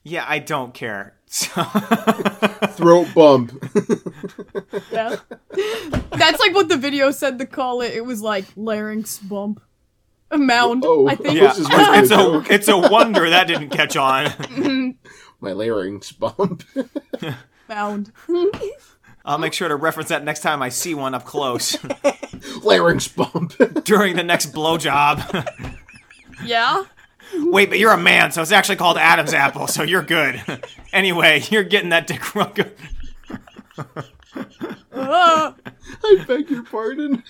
[0.05, 1.14] yeah, I don't care.
[1.26, 1.64] So
[2.68, 3.51] Throat bump.
[4.92, 5.16] Yeah.
[6.12, 7.92] That's like what the video said to call it.
[7.92, 9.60] It was like larynx bump.
[10.30, 11.34] A mound, Oh, I think.
[11.38, 14.96] yeah, This it's a a it's a wonder that didn't catch on.
[15.40, 16.64] My larynx bump.
[17.68, 18.12] Mound.
[19.24, 21.76] I'll make sure to reference that next time I see one up close
[22.62, 23.55] larynx bump.
[23.84, 25.78] during the next blowjob.
[26.44, 26.84] yeah?
[27.34, 30.42] Wait, but you're a man, so it's actually called Adam's apple, so you're good.
[30.92, 32.72] anyway, you're getting that dick real good.
[34.92, 35.52] Uh,
[36.02, 37.22] I beg your pardon.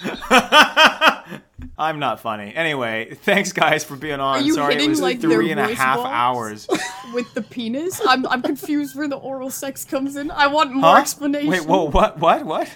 [1.76, 2.54] I'm not funny.
[2.54, 4.38] Anyway, thanks guys for being on.
[4.38, 6.10] Are you Sorry it hitting, was like, three their and a voice half box?
[6.12, 6.68] hours.
[7.14, 8.00] with the penis?
[8.06, 10.30] I'm, I'm confused where the oral sex comes in.
[10.30, 11.00] I want more Huh?
[11.00, 11.50] explanation.
[11.50, 12.70] Wait, whoa, what, what, what?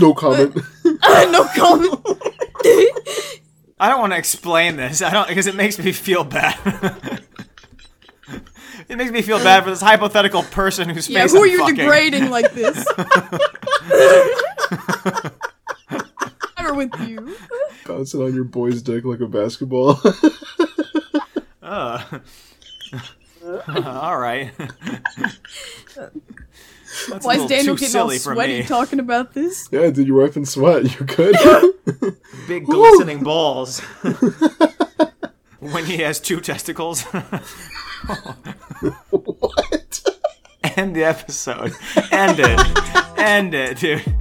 [0.00, 0.54] No comment.
[0.84, 2.00] no comment.
[3.80, 5.02] I don't want to explain this.
[5.02, 6.58] I don't because it makes me feel bad.
[8.88, 11.46] it makes me feel bad for this hypothetical person who's yeah, face who I'm are
[11.46, 11.74] you fucking.
[11.76, 12.86] degrading like this?
[16.70, 17.36] Never with you.
[17.86, 20.00] Bouncing on your boy's dick like a basketball.
[21.62, 22.02] Uh,
[23.84, 24.52] all right.
[27.08, 28.66] That's Why is Daniel too getting all silly for sweaty me.
[28.66, 29.68] talking about this?
[29.70, 30.84] yeah, did your wife in sweat?
[30.84, 31.36] You're good.
[32.46, 33.80] Big glistening balls.
[35.60, 37.02] when he has two testicles.
[39.10, 40.02] what?
[40.76, 41.72] End the episode.
[42.10, 43.18] End it.
[43.18, 44.16] End it, dude.